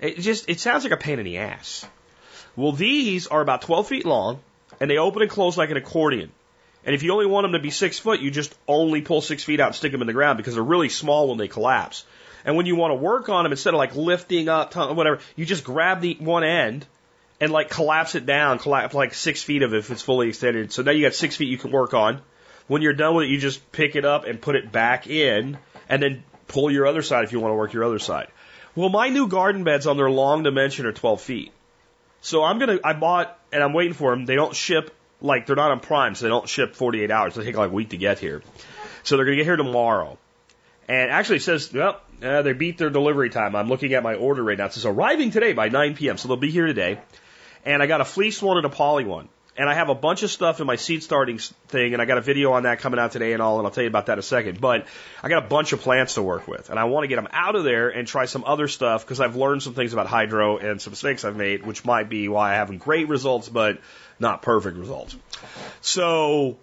it 0.00 0.18
just, 0.18 0.48
it 0.48 0.58
sounds 0.58 0.84
like 0.84 0.92
a 0.92 0.96
pain 0.96 1.18
in 1.18 1.24
the 1.24 1.38
ass. 1.38 1.86
Well, 2.58 2.72
these 2.72 3.28
are 3.28 3.40
about 3.40 3.62
12 3.62 3.86
feet 3.86 4.04
long 4.04 4.40
and 4.80 4.90
they 4.90 4.98
open 4.98 5.22
and 5.22 5.30
close 5.30 5.56
like 5.56 5.70
an 5.70 5.76
accordion. 5.76 6.32
And 6.84 6.92
if 6.92 7.04
you 7.04 7.12
only 7.12 7.26
want 7.26 7.44
them 7.44 7.52
to 7.52 7.60
be 7.60 7.70
six 7.70 8.00
foot, 8.00 8.18
you 8.18 8.32
just 8.32 8.52
only 8.66 9.00
pull 9.00 9.20
six 9.20 9.44
feet 9.44 9.60
out 9.60 9.68
and 9.68 9.76
stick 9.76 9.92
them 9.92 10.00
in 10.00 10.08
the 10.08 10.12
ground 10.12 10.38
because 10.38 10.54
they're 10.54 10.62
really 10.64 10.88
small 10.88 11.28
when 11.28 11.38
they 11.38 11.46
collapse. 11.46 12.04
And 12.44 12.56
when 12.56 12.66
you 12.66 12.74
want 12.74 12.90
to 12.90 12.96
work 12.96 13.28
on 13.28 13.44
them, 13.44 13.52
instead 13.52 13.74
of 13.74 13.78
like 13.78 13.94
lifting 13.94 14.48
up, 14.48 14.74
whatever, 14.74 15.20
you 15.36 15.46
just 15.46 15.62
grab 15.62 16.00
the 16.00 16.16
one 16.18 16.42
end 16.42 16.84
and 17.40 17.52
like 17.52 17.70
collapse 17.70 18.16
it 18.16 18.26
down, 18.26 18.58
collapse 18.58 18.92
like 18.92 19.14
six 19.14 19.40
feet 19.40 19.62
of 19.62 19.72
it 19.72 19.78
if 19.78 19.92
it's 19.92 20.02
fully 20.02 20.30
extended. 20.30 20.72
So 20.72 20.82
now 20.82 20.90
you 20.90 21.06
got 21.06 21.14
six 21.14 21.36
feet 21.36 21.50
you 21.50 21.58
can 21.58 21.70
work 21.70 21.94
on. 21.94 22.20
When 22.66 22.82
you're 22.82 22.92
done 22.92 23.14
with 23.14 23.26
it, 23.26 23.30
you 23.30 23.38
just 23.38 23.70
pick 23.70 23.94
it 23.94 24.04
up 24.04 24.24
and 24.24 24.40
put 24.40 24.56
it 24.56 24.72
back 24.72 25.06
in, 25.06 25.58
and 25.88 26.02
then 26.02 26.24
pull 26.48 26.72
your 26.72 26.88
other 26.88 27.02
side 27.02 27.22
if 27.22 27.30
you 27.30 27.38
want 27.38 27.52
to 27.52 27.56
work 27.56 27.72
your 27.72 27.84
other 27.84 28.00
side. 28.00 28.26
Well, 28.74 28.88
my 28.88 29.10
new 29.10 29.28
garden 29.28 29.62
beds 29.62 29.86
on 29.86 29.96
their 29.96 30.10
long 30.10 30.42
dimension 30.42 30.84
are 30.86 30.92
12 30.92 31.20
feet. 31.20 31.52
So 32.20 32.44
I'm 32.44 32.58
gonna, 32.58 32.78
I 32.82 32.92
bought, 32.92 33.38
and 33.52 33.62
I'm 33.62 33.72
waiting 33.72 33.94
for 33.94 34.10
them. 34.10 34.26
They 34.26 34.34
don't 34.34 34.54
ship, 34.54 34.94
like, 35.20 35.46
they're 35.46 35.56
not 35.56 35.70
on 35.70 35.80
Prime, 35.80 36.14
so 36.14 36.24
they 36.24 36.30
don't 36.30 36.48
ship 36.48 36.74
48 36.74 37.10
hours. 37.10 37.34
They 37.34 37.44
take 37.44 37.56
like 37.56 37.70
a 37.70 37.72
week 37.72 37.90
to 37.90 37.96
get 37.96 38.18
here. 38.18 38.42
So 39.02 39.16
they're 39.16 39.24
gonna 39.24 39.36
get 39.36 39.46
here 39.46 39.56
tomorrow. 39.56 40.18
And 40.88 41.10
actually 41.10 41.36
it 41.36 41.42
says, 41.42 41.72
well, 41.72 42.00
uh, 42.22 42.42
they 42.42 42.52
beat 42.52 42.78
their 42.78 42.90
delivery 42.90 43.30
time. 43.30 43.54
I'm 43.54 43.68
looking 43.68 43.92
at 43.94 44.02
my 44.02 44.14
order 44.14 44.42
right 44.42 44.56
now. 44.56 44.66
It 44.66 44.72
says 44.72 44.86
arriving 44.86 45.30
today 45.30 45.52
by 45.52 45.68
9 45.68 45.94
p.m. 45.94 46.16
So 46.16 46.28
they'll 46.28 46.36
be 46.36 46.50
here 46.50 46.66
today. 46.66 46.98
And 47.64 47.82
I 47.82 47.86
got 47.86 48.00
a 48.00 48.04
fleece 48.04 48.40
one 48.40 48.56
and 48.56 48.66
a 48.66 48.70
poly 48.70 49.04
one. 49.04 49.28
And 49.58 49.68
I 49.68 49.74
have 49.74 49.88
a 49.88 49.94
bunch 49.94 50.22
of 50.22 50.30
stuff 50.30 50.60
in 50.60 50.66
my 50.68 50.76
seed 50.76 51.02
starting 51.02 51.38
thing, 51.38 51.92
and 51.92 52.00
I 52.00 52.04
got 52.04 52.16
a 52.16 52.20
video 52.20 52.52
on 52.52 52.62
that 52.62 52.78
coming 52.78 53.00
out 53.00 53.10
today 53.10 53.32
and 53.32 53.42
all, 53.42 53.58
and 53.58 53.66
I'll 53.66 53.72
tell 53.72 53.82
you 53.82 53.88
about 53.88 54.06
that 54.06 54.12
in 54.12 54.18
a 54.20 54.22
second. 54.22 54.60
But 54.60 54.86
I 55.20 55.28
got 55.28 55.44
a 55.44 55.48
bunch 55.48 55.72
of 55.72 55.80
plants 55.80 56.14
to 56.14 56.22
work 56.22 56.46
with, 56.46 56.70
and 56.70 56.78
I 56.78 56.84
want 56.84 57.02
to 57.02 57.08
get 57.08 57.16
them 57.16 57.26
out 57.32 57.56
of 57.56 57.64
there 57.64 57.88
and 57.88 58.06
try 58.06 58.26
some 58.26 58.44
other 58.44 58.68
stuff 58.68 59.04
because 59.04 59.20
I've 59.20 59.34
learned 59.34 59.64
some 59.64 59.74
things 59.74 59.92
about 59.92 60.06
hydro 60.06 60.58
and 60.58 60.80
some 60.80 60.92
mistakes 60.92 61.24
I've 61.24 61.36
made, 61.36 61.66
which 61.66 61.84
might 61.84 62.08
be 62.08 62.28
why 62.28 62.52
I 62.52 62.54
have 62.54 62.78
great 62.78 63.08
results, 63.08 63.48
but 63.48 63.80
not 64.20 64.42
perfect 64.42 64.76
results. 64.76 65.16
So 65.80 66.56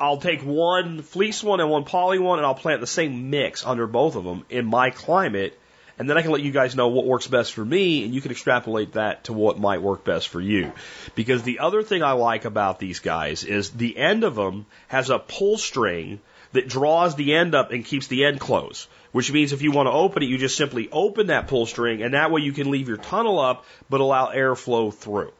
I'll 0.00 0.18
take 0.18 0.42
one 0.42 1.02
fleece 1.02 1.44
one 1.44 1.60
and 1.60 1.70
one 1.70 1.84
poly 1.84 2.18
one, 2.18 2.40
and 2.40 2.46
I'll 2.46 2.56
plant 2.56 2.80
the 2.80 2.88
same 2.88 3.30
mix 3.30 3.64
under 3.64 3.86
both 3.86 4.16
of 4.16 4.24
them 4.24 4.44
in 4.50 4.66
my 4.66 4.90
climate 4.90 5.56
and 5.98 6.08
then 6.08 6.16
I 6.16 6.22
can 6.22 6.30
let 6.30 6.42
you 6.42 6.52
guys 6.52 6.74
know 6.74 6.88
what 6.88 7.06
works 7.06 7.26
best 7.26 7.52
for 7.52 7.64
me, 7.64 8.04
and 8.04 8.14
you 8.14 8.20
can 8.20 8.30
extrapolate 8.30 8.92
that 8.92 9.24
to 9.24 9.32
what 9.32 9.58
might 9.58 9.82
work 9.82 10.04
best 10.04 10.28
for 10.28 10.40
you. 10.40 10.72
Because 11.14 11.42
the 11.42 11.60
other 11.60 11.82
thing 11.82 12.02
I 12.02 12.12
like 12.12 12.44
about 12.44 12.78
these 12.78 13.00
guys 13.00 13.44
is 13.44 13.70
the 13.70 13.96
end 13.96 14.24
of 14.24 14.34
them 14.34 14.66
has 14.88 15.10
a 15.10 15.18
pull 15.18 15.58
string 15.58 16.20
that 16.52 16.68
draws 16.68 17.14
the 17.14 17.34
end 17.34 17.54
up 17.54 17.70
and 17.70 17.84
keeps 17.84 18.06
the 18.06 18.24
end 18.24 18.40
closed. 18.40 18.88
Which 19.12 19.30
means 19.30 19.52
if 19.52 19.60
you 19.60 19.72
want 19.72 19.88
to 19.88 19.92
open 19.92 20.22
it, 20.22 20.26
you 20.26 20.38
just 20.38 20.56
simply 20.56 20.88
open 20.90 21.26
that 21.26 21.46
pull 21.46 21.66
string, 21.66 22.02
and 22.02 22.14
that 22.14 22.30
way 22.30 22.40
you 22.40 22.52
can 22.52 22.70
leave 22.70 22.88
your 22.88 22.96
tunnel 22.96 23.38
up, 23.38 23.66
but 23.90 24.00
allow 24.00 24.32
airflow 24.32 24.92
through. 24.92 25.32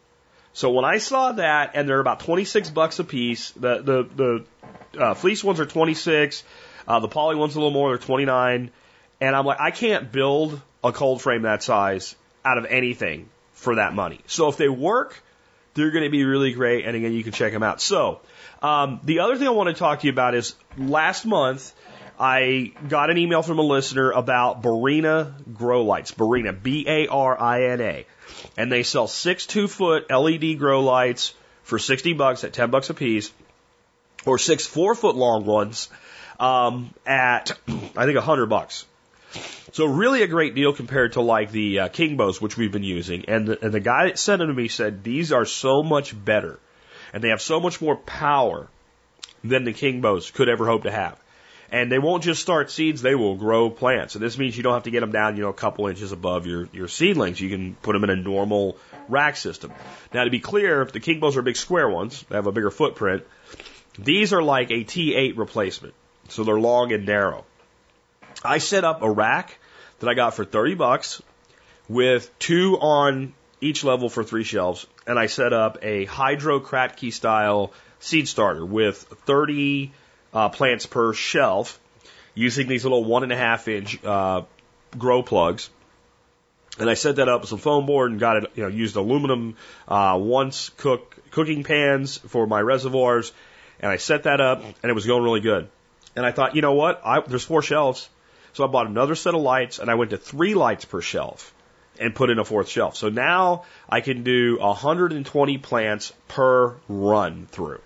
So 0.52 0.71
when 0.71 0.85
I 0.85 0.99
saw 0.99 1.32
that, 1.32 1.71
and 1.75 1.88
they're 1.88 2.00
about 2.00 2.21
26 2.21 2.68
bucks 2.71 2.99
a 2.99 3.04
piece, 3.04 3.50
the 3.52 3.80
the 3.80 4.44
the 4.92 5.00
uh, 5.02 5.14
fleece 5.14 5.42
ones 5.42 5.61
are 5.61 5.66
26, 5.66 6.44
uh, 6.87 7.00
the 7.00 7.09
poly 7.09 7.37
ones 7.37 7.54
a 7.54 7.59
little 7.59 7.71
more, 7.71 7.90
they're 7.90 7.99
29. 8.06 8.71
And 9.23 9.37
I'm 9.37 9.47
like, 9.47 9.61
I 9.61 9.71
can't 9.71 10.11
build 10.11 10.61
a 10.83 10.91
cold 10.91 11.23
frame 11.23 11.43
that 11.43 11.62
size 11.62 12.17
out 12.45 12.59
of 12.59 12.64
anything 12.64 13.29
for 13.52 13.76
that 13.76 13.95
money. 13.95 14.19
So 14.26 14.49
if 14.49 14.57
they 14.57 14.69
work, 14.69 15.23
they're 15.75 15.93
going 15.93 16.02
to 16.02 16.11
be 16.11 16.25
really 16.25 16.52
great. 16.52 16.87
And 16.87 16.97
again, 16.97 17.12
you 17.12 17.23
can 17.23 17.33
check 17.33 17.52
them 17.52 17.62
out. 17.62 17.81
So, 17.81 18.21
um, 18.62 18.99
the 19.05 19.21
other 19.21 19.37
thing 19.37 19.47
I 19.47 19.52
want 19.52 19.69
to 19.69 19.75
talk 19.75 20.00
to 20.00 20.09
you 20.09 20.12
about 20.12 20.35
is 20.35 20.57
last 20.76 21.25
month, 21.25 21.73
I 22.19 22.73
got 22.88 23.11
an 23.11 23.19
email 23.19 23.43
from 23.43 23.61
a 23.61 23.62
listener 23.62 24.11
about 24.11 24.61
Barina 24.61 25.33
grow 25.55 25.85
lights. 25.85 26.11
Barina, 26.11 26.61
B-A-R-I-N-A. 26.61 28.07
And 28.57 28.73
they 28.73 28.83
sell 28.83 29.07
six 29.07 29.47
two 29.47 29.69
foot 29.69 30.11
LED 30.11 30.59
grow 30.59 30.83
lights 30.83 31.33
for 31.62 31.79
60 31.79 32.14
bucks 32.14 32.43
at 32.43 32.52
10 32.52 32.71
bucks 32.71 32.91
a 32.91 32.95
piece 32.95 33.31
or 34.26 34.37
six 34.37 34.67
four 34.67 34.97
foot 34.97 35.14
long 35.14 35.45
ones, 35.47 35.91
um, 36.41 36.93
at, 37.07 37.52
I 37.69 38.05
think, 38.05 38.17
100 38.17 38.47
bucks. 38.47 38.85
So 39.73 39.87
really 39.87 40.23
a 40.23 40.27
great 40.27 40.55
deal 40.55 40.73
compared 40.75 41.15
to 41.15 41.23
like 41.23 41.51
the 41.51 41.81
uh, 41.81 41.89
Kingbows, 41.89 42.41
which 42.41 42.57
we've 42.57 42.73
been 42.73 42.83
using. 42.83 43.25
And 43.27 43.49
the, 43.49 43.65
and 43.65 43.73
the 43.73 43.81
guy 43.81 44.07
that 44.07 44.19
sent 44.19 44.41
them 44.41 44.49
to 44.49 44.55
me 44.55 44.69
said 44.69 45.03
these 45.03 45.33
are 45.33 45.47
so 45.47 45.83
much 45.83 46.12
better, 46.25 46.59
and 47.12 47.25
they 47.25 47.31
have 47.31 47.41
so 47.41 47.59
much 47.59 47.81
more 47.81 47.97
power 47.97 48.69
than 49.43 49.65
the 49.65 49.73
Kingbows 49.73 50.33
could 50.33 50.49
ever 50.49 50.67
hope 50.67 50.83
to 50.83 50.91
have. 50.91 51.19
And 51.71 51.91
they 51.91 51.99
won't 51.99 52.23
just 52.23 52.43
start 52.43 52.71
seeds; 52.71 53.01
they 53.01 53.15
will 53.15 53.37
grow 53.37 53.71
plants. 53.71 54.15
And 54.15 54.23
this 54.23 54.37
means 54.37 54.59
you 54.59 54.62
don't 54.62 54.75
have 54.75 54.83
to 54.83 54.91
get 54.91 55.01
them 55.01 55.11
down, 55.11 55.37
you 55.37 55.43
know, 55.43 55.49
a 55.49 55.55
couple 55.55 55.87
inches 55.87 56.12
above 56.12 56.47
your 56.47 56.69
your 56.73 56.87
seedlings. 56.87 57.41
You 57.41 57.49
can 57.49 57.75
put 57.77 57.95
them 57.95 58.05
in 58.05 58.11
a 58.11 58.17
normal 58.17 58.77
rack 59.09 59.37
system. 59.37 59.73
Now, 60.12 60.25
to 60.25 60.31
be 60.31 60.41
clear, 60.41 60.85
the 60.85 61.01
Kingbows 61.01 61.37
are 61.37 61.43
big 61.43 61.57
square 61.57 61.89
ones; 61.89 62.23
they 62.29 62.37
have 62.37 62.47
a 62.47 62.53
bigger 62.53 62.71
footprint. 62.71 63.25
These 63.99 64.35
are 64.35 64.43
like 64.43 64.71
a 64.71 64.85
T8 64.85 65.39
replacement, 65.39 65.95
so 66.29 66.45
they're 66.45 66.61
long 66.61 66.93
and 66.93 67.07
narrow. 67.07 67.47
I 68.44 68.58
set 68.58 68.84
up 68.84 69.02
a 69.02 69.11
rack 69.11 69.58
that 70.00 70.08
I 70.08 70.14
got 70.14 70.34
for 70.34 70.44
30 70.44 70.75
bucks 70.75 71.22
with 71.88 72.37
two 72.38 72.78
on 72.80 73.34
each 73.61 73.84
level 73.84 74.08
for 74.08 74.25
three 74.25 74.44
shelves. 74.44 74.87
And 75.06 75.18
I 75.18 75.26
set 75.26 75.52
up 75.52 75.78
a 75.82 76.04
Hydro 76.04 76.61
Kratky 76.61 77.12
style 77.12 77.72
seed 78.00 78.28
starter 78.28 78.64
with 78.64 78.96
30 79.26 79.92
uh, 80.34 80.49
plants 80.49 80.87
per 80.87 81.12
shelf 81.12 81.78
using 82.34 82.66
these 82.66 82.84
little 82.84 83.04
one 83.04 83.22
and 83.22 83.32
a 83.32 83.37
half 83.37 83.68
inch 83.68 84.02
uh, 84.04 84.42
grow 84.99 85.22
plugs. 85.22 85.70
And 86.78 86.88
I 86.88 86.94
set 86.94 87.16
that 87.16 87.28
up 87.28 87.42
with 87.42 87.50
some 87.50 87.58
foam 87.58 87.87
board 87.87 88.11
and 88.11 88.18
got 88.18 88.38
it, 88.38 88.50
you 88.54 88.62
know, 88.62 88.68
used 88.68 88.96
aluminum 88.96 89.56
uh, 89.87 90.18
once 90.20 90.70
cook 90.70 91.16
cooking 91.30 91.64
pans 91.64 92.18
for 92.18 92.46
my 92.46 92.61
reservoirs. 92.61 93.32
And 93.78 93.90
I 93.90 93.96
set 93.96 94.25
that 94.25 94.40
up 94.40 94.62
and 94.62 94.90
it 94.90 94.94
was 94.94 95.06
going 95.06 95.22
really 95.22 95.40
good. 95.40 95.68
And 96.16 96.25
I 96.25 96.32
thought, 96.32 96.56
you 96.56 96.62
know 96.62 96.72
what? 96.72 97.02
I, 97.04 97.20
there's 97.20 97.44
four 97.44 97.62
shelves. 97.62 98.08
So 98.54 98.64
I 98.64 98.66
bought 98.66 98.87
another 98.87 99.14
set 99.14 99.35
of 99.35 99.40
lights 99.40 99.78
and 99.78 99.90
I 99.90 99.94
went 99.94 100.11
to 100.11 100.16
three 100.16 100.54
lights 100.54 100.85
per 100.85 101.00
shelf 101.00 101.54
and 101.99 102.14
put 102.14 102.30
in 102.30 102.38
a 102.38 102.44
fourth 102.44 102.68
shelf. 102.68 102.97
So 102.97 103.09
now 103.09 103.64
I 103.88 104.00
can 104.00 104.23
do 104.23 104.59
120 104.59 105.59
plants 105.59 106.12
per 106.28 106.76
run 106.88 107.47
through. 107.50 107.80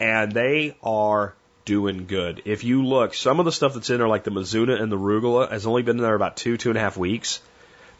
And 0.00 0.32
they 0.32 0.76
are 0.82 1.34
doing 1.64 2.06
good. 2.06 2.42
If 2.44 2.64
you 2.64 2.84
look, 2.84 3.14
some 3.14 3.38
of 3.38 3.46
the 3.46 3.52
stuff 3.52 3.74
that's 3.74 3.90
in 3.90 3.98
there, 3.98 4.08
like 4.08 4.24
the 4.24 4.30
Mizuna 4.30 4.80
and 4.80 4.90
the 4.90 4.98
Rugula, 4.98 5.50
has 5.50 5.66
only 5.66 5.82
been 5.82 5.96
there 5.96 6.14
about 6.14 6.36
two, 6.36 6.56
two 6.56 6.70
and 6.70 6.78
a 6.78 6.80
half 6.80 6.96
weeks. 6.96 7.40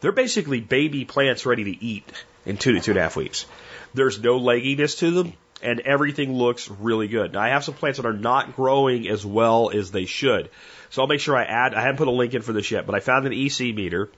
They're 0.01 0.11
basically 0.11 0.59
baby 0.59 1.05
plants 1.05 1.45
ready 1.45 1.63
to 1.63 1.83
eat 1.83 2.07
in 2.45 2.57
two 2.57 2.73
to 2.73 2.79
two 2.79 2.91
and 2.91 2.99
a 2.99 3.03
half 3.03 3.15
weeks. 3.15 3.45
There's 3.93 4.19
no 4.21 4.39
legginess 4.39 4.99
to 4.99 5.11
them, 5.11 5.33
and 5.63 5.79
everything 5.79 6.33
looks 6.33 6.69
really 6.69 7.07
good. 7.07 7.33
Now, 7.33 7.41
I 7.41 7.49
have 7.49 7.63
some 7.63 7.73
plants 7.73 7.97
that 7.97 8.05
are 8.05 8.13
not 8.13 8.55
growing 8.55 9.07
as 9.07 9.25
well 9.25 9.71
as 9.73 9.91
they 9.91 10.05
should. 10.05 10.49
So 10.95 11.01
I'll 11.01 11.09
make 11.09 11.19
sure 11.19 11.35
I 11.35 11.43
add, 11.43 11.73
I 11.73 11.81
haven't 11.81 11.97
put 11.97 12.07
a 12.07 12.11
link 12.11 12.33
in 12.35 12.41
for 12.41 12.53
this 12.53 12.71
yet, 12.71 12.85
but 12.85 12.95
I 12.95 13.01
found 13.01 13.27
an 13.27 13.33
EC 13.33 13.75
meter, 13.75 14.09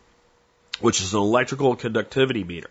which 0.79 1.01
is 1.01 1.15
an 1.15 1.19
electrical 1.19 1.75
conductivity 1.75 2.43
meter. 2.43 2.69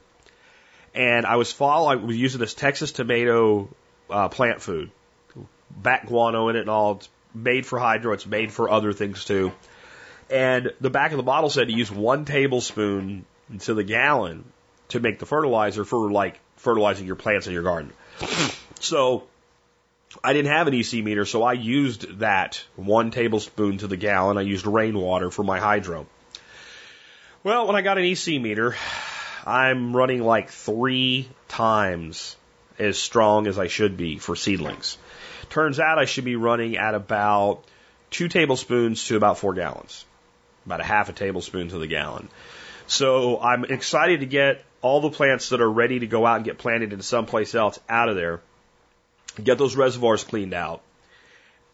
And 0.94 1.26
I 1.26 1.34
was 1.34 1.50
following, 1.50 1.98
I 1.98 2.04
was 2.04 2.16
using 2.16 2.38
this 2.38 2.54
Texas 2.54 2.92
tomato 2.92 3.68
uh, 4.08 4.28
plant 4.28 4.62
food, 4.62 4.92
bat 5.72 6.06
guano 6.06 6.46
in 6.50 6.54
it 6.54 6.60
and 6.60 6.70
all. 6.70 6.92
It's 6.92 7.08
made 7.34 7.66
for 7.66 7.80
hydro, 7.80 8.12
it's 8.12 8.26
made 8.26 8.52
for 8.52 8.70
other 8.70 8.92
things 8.92 9.24
too. 9.24 9.50
And 10.30 10.72
the 10.80 10.88
back 10.88 11.10
of 11.10 11.16
the 11.16 11.24
bottle 11.24 11.50
said 11.50 11.66
to 11.66 11.74
use 11.74 11.90
one 11.90 12.26
tablespoon 12.26 13.24
to 13.62 13.74
the 13.74 13.82
gallon 13.82 14.44
to 14.90 15.00
make 15.00 15.18
the 15.18 15.26
fertilizer 15.26 15.84
for 15.84 16.12
like 16.12 16.38
fertilizing 16.58 17.08
your 17.08 17.16
plants 17.16 17.48
in 17.48 17.54
your 17.54 17.64
garden. 17.64 17.92
So 18.78 19.26
I 20.22 20.32
didn't 20.32 20.50
have 20.50 20.66
an 20.66 20.74
EC 20.74 21.04
meter, 21.04 21.24
so 21.24 21.42
I 21.42 21.54
used 21.54 22.18
that 22.20 22.62
one 22.76 23.10
tablespoon 23.10 23.78
to 23.78 23.86
the 23.86 23.96
gallon. 23.96 24.38
I 24.38 24.42
used 24.42 24.66
rainwater 24.66 25.30
for 25.30 25.42
my 25.42 25.58
hydro. 25.58 26.06
Well, 27.42 27.66
when 27.66 27.76
I 27.76 27.82
got 27.82 27.98
an 27.98 28.04
EC 28.04 28.40
meter, 28.40 28.76
I'm 29.46 29.94
running 29.96 30.22
like 30.22 30.50
three 30.50 31.28
times 31.48 32.36
as 32.78 32.98
strong 32.98 33.46
as 33.46 33.58
I 33.58 33.68
should 33.68 33.96
be 33.96 34.18
for 34.18 34.36
seedlings. 34.36 34.98
Turns 35.50 35.78
out 35.78 35.98
I 35.98 36.04
should 36.04 36.24
be 36.24 36.36
running 36.36 36.76
at 36.76 36.94
about 36.94 37.64
two 38.10 38.28
tablespoons 38.28 39.06
to 39.06 39.16
about 39.16 39.38
four 39.38 39.54
gallons, 39.54 40.04
about 40.66 40.80
a 40.80 40.84
half 40.84 41.08
a 41.08 41.12
tablespoon 41.12 41.68
to 41.68 41.78
the 41.78 41.86
gallon. 41.86 42.28
So 42.86 43.40
I'm 43.40 43.64
excited 43.64 44.20
to 44.20 44.26
get 44.26 44.64
all 44.82 45.00
the 45.00 45.10
plants 45.10 45.50
that 45.50 45.60
are 45.60 45.70
ready 45.70 46.00
to 46.00 46.06
go 46.06 46.26
out 46.26 46.36
and 46.36 46.44
get 46.44 46.58
planted 46.58 46.92
in 46.92 47.00
someplace 47.00 47.54
else 47.54 47.78
out 47.88 48.08
of 48.08 48.16
there 48.16 48.40
get 49.42 49.58
those 49.58 49.76
reservoirs 49.76 50.24
cleaned 50.24 50.54
out, 50.54 50.82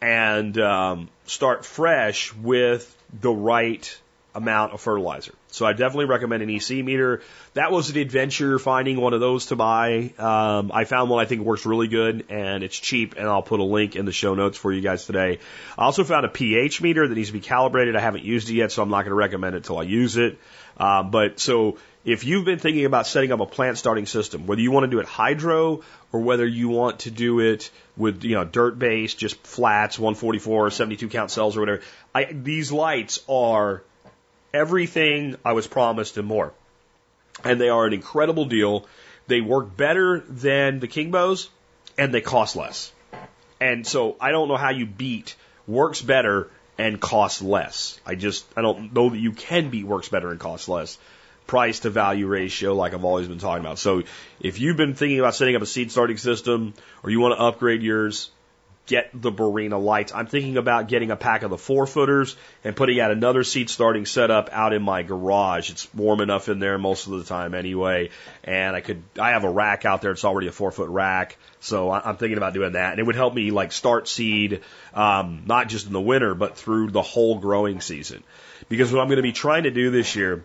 and 0.00 0.58
um, 0.58 1.08
start 1.26 1.64
fresh 1.64 2.34
with 2.34 2.96
the 3.20 3.30
right 3.30 3.98
amount 4.34 4.72
of 4.72 4.80
fertilizer. 4.80 5.32
So 5.48 5.66
I 5.66 5.72
definitely 5.72 6.06
recommend 6.06 6.42
an 6.42 6.48
EC 6.48 6.84
meter. 6.84 7.22
That 7.54 7.70
was 7.70 7.90
an 7.90 7.98
adventure 7.98 8.58
finding 8.58 8.98
one 8.98 9.12
of 9.12 9.20
those 9.20 9.46
to 9.46 9.56
buy. 9.56 10.14
Um, 10.18 10.72
I 10.72 10.84
found 10.84 11.10
one 11.10 11.22
I 11.22 11.28
think 11.28 11.42
works 11.42 11.66
really 11.66 11.88
good 11.88 12.26
and 12.30 12.64
it's 12.64 12.78
cheap, 12.78 13.14
and 13.16 13.28
I'll 13.28 13.42
put 13.42 13.60
a 13.60 13.64
link 13.64 13.94
in 13.94 14.06
the 14.06 14.12
show 14.12 14.34
notes 14.34 14.56
for 14.56 14.72
you 14.72 14.80
guys 14.80 15.04
today. 15.04 15.38
I 15.76 15.84
also 15.84 16.04
found 16.04 16.24
a 16.24 16.30
pH 16.30 16.80
meter 16.80 17.06
that 17.06 17.14
needs 17.14 17.28
to 17.28 17.34
be 17.34 17.40
calibrated. 17.40 17.94
I 17.94 18.00
haven't 18.00 18.24
used 18.24 18.48
it 18.48 18.54
yet, 18.54 18.72
so 18.72 18.82
I'm 18.82 18.88
not 18.88 19.02
going 19.02 19.10
to 19.10 19.14
recommend 19.14 19.54
it 19.54 19.58
until 19.58 19.78
I 19.78 19.82
use 19.82 20.16
it. 20.16 20.38
Uh, 20.82 21.04
but 21.04 21.38
so 21.38 21.78
if 22.04 22.24
you've 22.24 22.44
been 22.44 22.58
thinking 22.58 22.86
about 22.86 23.06
setting 23.06 23.30
up 23.30 23.38
a 23.38 23.46
plant 23.46 23.78
starting 23.78 24.04
system, 24.04 24.48
whether 24.48 24.60
you 24.60 24.72
want 24.72 24.82
to 24.82 24.90
do 24.90 24.98
it 24.98 25.06
hydro 25.06 25.82
or 26.12 26.20
whether 26.20 26.44
you 26.44 26.68
want 26.68 27.00
to 27.00 27.12
do 27.12 27.38
it 27.38 27.70
with 27.96 28.24
you 28.24 28.34
know 28.34 28.44
dirt 28.44 28.76
based, 28.80 29.16
just 29.16 29.36
flats, 29.46 29.96
144 29.96 30.66
or 30.66 30.70
72 30.70 31.08
count 31.08 31.30
cells 31.30 31.56
or 31.56 31.60
whatever, 31.60 31.82
I, 32.12 32.24
these 32.24 32.72
lights 32.72 33.20
are 33.28 33.84
everything 34.52 35.36
I 35.44 35.52
was 35.52 35.68
promised 35.68 36.18
and 36.18 36.26
more, 36.26 36.52
and 37.44 37.60
they 37.60 37.68
are 37.68 37.86
an 37.86 37.92
incredible 37.92 38.46
deal. 38.46 38.84
they 39.28 39.40
work 39.40 39.76
better 39.76 40.18
than 40.28 40.80
the 40.80 40.88
Kingbows 40.88 41.48
and 41.96 42.12
they 42.12 42.20
cost 42.20 42.56
less. 42.56 42.90
And 43.60 43.86
so 43.86 44.16
I 44.20 44.32
don't 44.32 44.48
know 44.48 44.56
how 44.56 44.70
you 44.70 44.86
beat 44.86 45.36
works 45.68 46.02
better 46.02 46.50
and 46.78 47.00
costs 47.00 47.42
less. 47.42 48.00
I 48.06 48.14
just 48.14 48.46
I 48.56 48.62
don't 48.62 48.92
know 48.92 49.10
that 49.10 49.18
you 49.18 49.32
can 49.32 49.70
beat 49.70 49.84
works 49.84 50.08
better 50.08 50.30
and 50.30 50.40
costs 50.40 50.68
less 50.68 50.98
price 51.46 51.80
to 51.80 51.90
value 51.90 52.26
ratio 52.26 52.74
like 52.74 52.94
I've 52.94 53.04
always 53.04 53.28
been 53.28 53.38
talking 53.38 53.64
about. 53.64 53.78
So 53.78 54.04
if 54.40 54.60
you've 54.60 54.76
been 54.76 54.94
thinking 54.94 55.18
about 55.18 55.34
setting 55.34 55.56
up 55.56 55.62
a 55.62 55.66
seed 55.66 55.90
starting 55.90 56.16
system 56.16 56.74
or 57.02 57.10
you 57.10 57.20
want 57.20 57.36
to 57.36 57.42
upgrade 57.42 57.82
yours, 57.82 58.30
get 58.86 59.10
the 59.14 59.30
Barina 59.30 59.82
lights. 59.82 60.12
I'm 60.12 60.26
thinking 60.26 60.56
about 60.56 60.88
getting 60.88 61.10
a 61.10 61.16
pack 61.16 61.42
of 61.42 61.50
the 61.50 61.58
four 61.58 61.86
footers 61.86 62.36
and 62.64 62.74
putting 62.74 62.98
out 62.98 63.12
another 63.12 63.44
seat 63.44 63.70
starting 63.70 64.06
setup 64.06 64.50
out 64.52 64.72
in 64.72 64.82
my 64.82 65.02
garage. 65.02 65.70
It's 65.70 65.92
warm 65.94 66.20
enough 66.20 66.48
in 66.48 66.58
there 66.58 66.78
most 66.78 67.06
of 67.06 67.12
the 67.12 67.24
time 67.24 67.54
anyway. 67.54 68.10
And 68.42 68.74
I 68.74 68.80
could, 68.80 69.02
I 69.18 69.30
have 69.30 69.44
a 69.44 69.50
rack 69.50 69.84
out 69.84 70.02
there. 70.02 70.10
It's 70.10 70.24
already 70.24 70.48
a 70.48 70.52
four 70.52 70.72
foot 70.72 70.88
rack. 70.88 71.36
So 71.60 71.92
I'm 71.92 72.16
thinking 72.16 72.38
about 72.38 72.54
doing 72.54 72.72
that. 72.72 72.92
And 72.92 73.00
it 73.00 73.04
would 73.04 73.14
help 73.14 73.34
me 73.34 73.52
like 73.52 73.70
start 73.70 74.08
seed, 74.08 74.62
um, 74.94 75.44
not 75.46 75.68
just 75.68 75.86
in 75.86 75.92
the 75.92 76.00
winter, 76.00 76.34
but 76.34 76.56
through 76.56 76.90
the 76.90 77.02
whole 77.02 77.38
growing 77.38 77.80
season. 77.80 78.24
Because 78.68 78.92
what 78.92 79.00
I'm 79.00 79.08
going 79.08 79.16
to 79.16 79.22
be 79.22 79.32
trying 79.32 79.62
to 79.62 79.70
do 79.70 79.90
this 79.90 80.16
year 80.16 80.44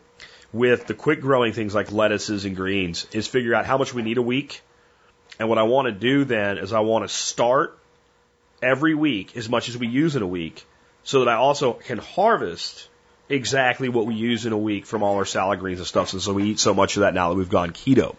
with 0.54 0.86
the 0.86 0.94
quick 0.94 1.22
growing 1.22 1.54
things 1.54 1.74
like 1.74 1.92
lettuces 1.92 2.46
and 2.46 2.56
greens 2.56 3.08
is 3.14 3.28
figure 3.28 3.56
out 3.56 3.66
how 3.66 3.78
much 3.78 3.94
we 3.94 4.04
need 4.04 4.18
a 4.18 4.22
week. 4.22 4.62
And 5.40 5.50
what 5.50 5.58
I 5.58 5.64
want 5.64 5.88
to 5.88 5.92
do 5.92 6.24
then 6.24 6.60
is 6.60 6.72
I 6.72 6.80
want 6.80 7.08
to 7.08 7.14
start 7.14 7.78
every 8.62 8.96
week 8.96 9.38
as 9.38 9.50
much 9.50 9.70
as 9.70 9.78
we 9.78 9.88
use 9.88 10.16
in 10.16 10.22
a 10.22 10.28
week 10.28 10.66
so 11.04 11.20
that 11.20 11.30
I 11.30 11.36
also 11.36 11.74
can 11.74 11.98
harvest 11.98 12.90
exactly 13.30 13.90
what 13.90 14.06
we 14.06 14.16
use 14.16 14.46
in 14.46 14.54
a 14.54 14.58
week 14.58 14.86
from 14.86 15.04
all 15.04 15.16
our 15.16 15.26
salad 15.26 15.60
greens 15.60 15.80
and 15.80 15.88
stuff. 15.88 16.14
And 16.14 16.22
so 16.22 16.34
we 16.34 16.44
eat 16.44 16.60
so 16.60 16.74
much 16.74 16.98
of 16.98 17.02
that 17.02 17.14
now 17.14 17.30
that 17.30 17.36
we've 17.36 17.50
gone 17.50 17.72
keto. 17.72 18.16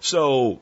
So 0.00 0.60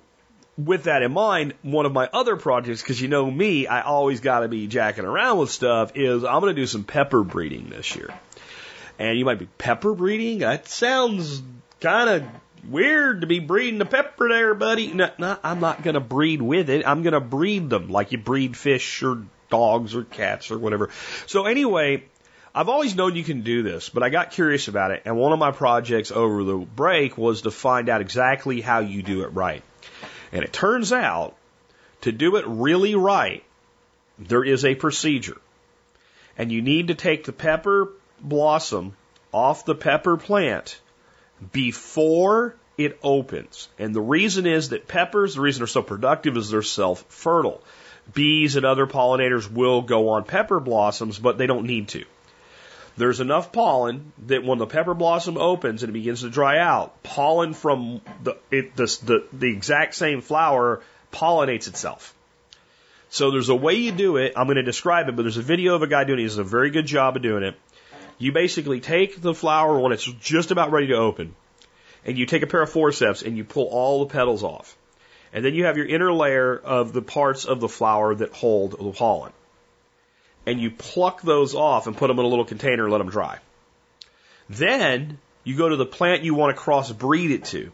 with 0.56 0.84
that 0.84 1.02
in 1.02 1.12
mind, 1.12 1.54
one 1.62 1.86
of 1.86 1.92
my 1.92 2.08
other 2.12 2.36
projects, 2.36 2.82
because 2.82 3.00
you 3.00 3.08
know 3.08 3.28
me, 3.28 3.66
I 3.66 3.82
always 3.82 4.20
got 4.20 4.40
to 4.40 4.48
be 4.48 4.66
jacking 4.66 5.04
around 5.04 5.38
with 5.38 5.50
stuff, 5.50 5.92
is 5.94 6.24
I'm 6.24 6.40
going 6.40 6.54
to 6.54 6.60
do 6.60 6.66
some 6.66 6.84
pepper 6.84 7.22
breeding 7.22 7.70
this 7.70 7.96
year. 7.96 8.12
And 8.98 9.18
you 9.18 9.24
might 9.24 9.38
be 9.38 9.46
pepper 9.58 9.94
breeding? 9.94 10.40
That 10.40 10.68
sounds 10.68 11.42
kind 11.80 12.08
of 12.08 12.24
weird 12.68 13.22
to 13.22 13.26
be 13.26 13.38
breeding 13.38 13.78
the 13.78 13.84
pepper 13.84 14.28
there, 14.28 14.54
buddy. 14.54 14.92
No, 14.92 15.10
no, 15.18 15.38
I'm 15.42 15.60
not 15.60 15.82
going 15.82 15.94
to 15.94 16.00
breed 16.00 16.40
with 16.42 16.70
it. 16.70 16.86
I'm 16.86 17.02
going 17.02 17.14
to 17.14 17.20
breed 17.20 17.70
them 17.70 17.88
like 17.88 18.12
you 18.12 18.18
breed 18.18 18.56
fish 18.56 19.02
or 19.02 19.22
dogs 19.50 19.94
or 19.94 20.04
cats 20.04 20.50
or 20.50 20.58
whatever. 20.58 20.90
So 21.26 21.46
anyway, 21.46 22.04
I've 22.54 22.68
always 22.68 22.94
known 22.94 23.16
you 23.16 23.24
can 23.24 23.42
do 23.42 23.62
this, 23.62 23.88
but 23.88 24.02
I 24.02 24.10
got 24.10 24.30
curious 24.30 24.68
about 24.68 24.90
it. 24.90 25.02
And 25.04 25.16
one 25.16 25.32
of 25.32 25.38
my 25.38 25.52
projects 25.52 26.10
over 26.10 26.44
the 26.44 26.56
break 26.56 27.16
was 27.16 27.42
to 27.42 27.50
find 27.50 27.88
out 27.88 28.00
exactly 28.00 28.60
how 28.60 28.80
you 28.80 29.02
do 29.02 29.22
it 29.22 29.28
right. 29.28 29.62
And 30.32 30.44
it 30.44 30.52
turns 30.52 30.92
out 30.92 31.36
to 32.02 32.12
do 32.12 32.36
it 32.36 32.44
really 32.46 32.94
right, 32.94 33.44
there 34.18 34.44
is 34.44 34.64
a 34.64 34.74
procedure. 34.74 35.40
And 36.36 36.50
you 36.50 36.62
need 36.62 36.88
to 36.88 36.94
take 36.94 37.24
the 37.24 37.32
pepper 37.32 37.88
blossom 38.20 38.96
off 39.32 39.64
the 39.64 39.74
pepper 39.74 40.16
plant 40.16 40.80
before 41.50 42.54
it 42.78 42.98
opens. 43.02 43.68
And 43.78 43.94
the 43.94 44.00
reason 44.00 44.46
is 44.46 44.70
that 44.70 44.88
peppers, 44.88 45.34
the 45.34 45.40
reason 45.40 45.60
they're 45.60 45.66
so 45.66 45.82
productive 45.82 46.36
is 46.36 46.50
they're 46.50 46.62
self 46.62 47.04
fertile. 47.08 47.62
Bees 48.12 48.56
and 48.56 48.66
other 48.66 48.86
pollinators 48.86 49.50
will 49.50 49.82
go 49.82 50.10
on 50.10 50.24
pepper 50.24 50.60
blossoms, 50.60 51.18
but 51.18 51.38
they 51.38 51.46
don't 51.46 51.66
need 51.66 51.88
to. 51.88 52.04
There's 52.96 53.20
enough 53.20 53.52
pollen 53.52 54.12
that 54.26 54.44
when 54.44 54.58
the 54.58 54.66
pepper 54.66 54.94
blossom 54.94 55.38
opens 55.38 55.82
and 55.82 55.90
it 55.90 55.92
begins 55.94 56.20
to 56.20 56.30
dry 56.30 56.58
out, 56.58 57.02
pollen 57.02 57.54
from 57.54 58.02
the, 58.22 58.36
it, 58.50 58.76
the, 58.76 58.84
the, 59.04 59.26
the 59.32 59.50
exact 59.50 59.94
same 59.94 60.20
flower 60.20 60.82
pollinates 61.10 61.68
itself. 61.68 62.14
So 63.08 63.30
there's 63.30 63.48
a 63.48 63.54
way 63.54 63.74
you 63.74 63.92
do 63.92 64.16
it. 64.16 64.34
I'm 64.36 64.46
going 64.46 64.56
to 64.56 64.62
describe 64.62 65.08
it, 65.08 65.16
but 65.16 65.22
there's 65.22 65.36
a 65.36 65.42
video 65.42 65.74
of 65.74 65.82
a 65.82 65.86
guy 65.86 66.04
doing 66.04 66.18
it. 66.18 66.22
He 66.22 66.28
does 66.28 66.38
a 66.38 66.44
very 66.44 66.70
good 66.70 66.86
job 66.86 67.16
of 67.16 67.22
doing 67.22 67.44
it. 67.44 67.54
You 68.22 68.30
basically 68.30 68.78
take 68.78 69.20
the 69.20 69.34
flower 69.34 69.80
when 69.80 69.90
it's 69.90 70.04
just 70.04 70.52
about 70.52 70.70
ready 70.70 70.86
to 70.86 70.94
open, 70.94 71.34
and 72.04 72.16
you 72.16 72.24
take 72.24 72.44
a 72.44 72.46
pair 72.46 72.62
of 72.62 72.70
forceps 72.70 73.22
and 73.22 73.36
you 73.36 73.42
pull 73.42 73.66
all 73.66 73.98
the 73.98 74.12
petals 74.12 74.44
off. 74.44 74.76
And 75.32 75.44
then 75.44 75.54
you 75.54 75.64
have 75.64 75.76
your 75.76 75.86
inner 75.86 76.12
layer 76.12 76.56
of 76.56 76.92
the 76.92 77.02
parts 77.02 77.46
of 77.46 77.58
the 77.58 77.68
flower 77.68 78.14
that 78.14 78.32
hold 78.32 78.78
the 78.78 78.92
pollen. 78.92 79.32
And 80.46 80.60
you 80.60 80.70
pluck 80.70 81.22
those 81.22 81.56
off 81.56 81.88
and 81.88 81.96
put 81.96 82.06
them 82.06 82.20
in 82.20 82.24
a 82.24 82.28
little 82.28 82.44
container 82.44 82.84
and 82.84 82.92
let 82.92 82.98
them 82.98 83.10
dry. 83.10 83.40
Then 84.48 85.18
you 85.42 85.56
go 85.56 85.68
to 85.68 85.76
the 85.76 85.84
plant 85.84 86.22
you 86.22 86.34
want 86.34 86.56
to 86.56 86.62
crossbreed 86.62 87.32
it 87.32 87.46
to. 87.46 87.72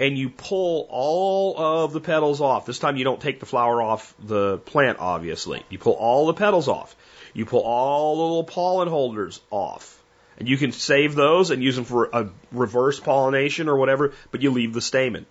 And 0.00 0.18
you 0.18 0.28
pull 0.28 0.88
all 0.90 1.56
of 1.56 1.92
the 1.92 2.00
petals 2.00 2.40
off. 2.40 2.66
This 2.66 2.80
time 2.80 2.96
you 2.96 3.04
don't 3.04 3.20
take 3.20 3.38
the 3.38 3.46
flower 3.46 3.80
off 3.80 4.12
the 4.18 4.58
plant, 4.58 4.98
obviously. 4.98 5.62
You 5.70 5.78
pull 5.78 5.92
all 5.92 6.26
the 6.26 6.34
petals 6.34 6.66
off. 6.66 6.96
You 7.36 7.44
pull 7.44 7.60
all 7.60 8.16
the 8.16 8.22
little 8.22 8.44
pollen 8.44 8.88
holders 8.88 9.42
off. 9.50 10.02
And 10.38 10.48
you 10.48 10.56
can 10.56 10.72
save 10.72 11.14
those 11.14 11.50
and 11.50 11.62
use 11.62 11.76
them 11.76 11.84
for 11.84 12.08
a 12.10 12.30
reverse 12.50 12.98
pollination 12.98 13.68
or 13.68 13.76
whatever, 13.76 14.14
but 14.30 14.40
you 14.40 14.50
leave 14.50 14.72
the 14.72 14.80
stamen. 14.80 15.26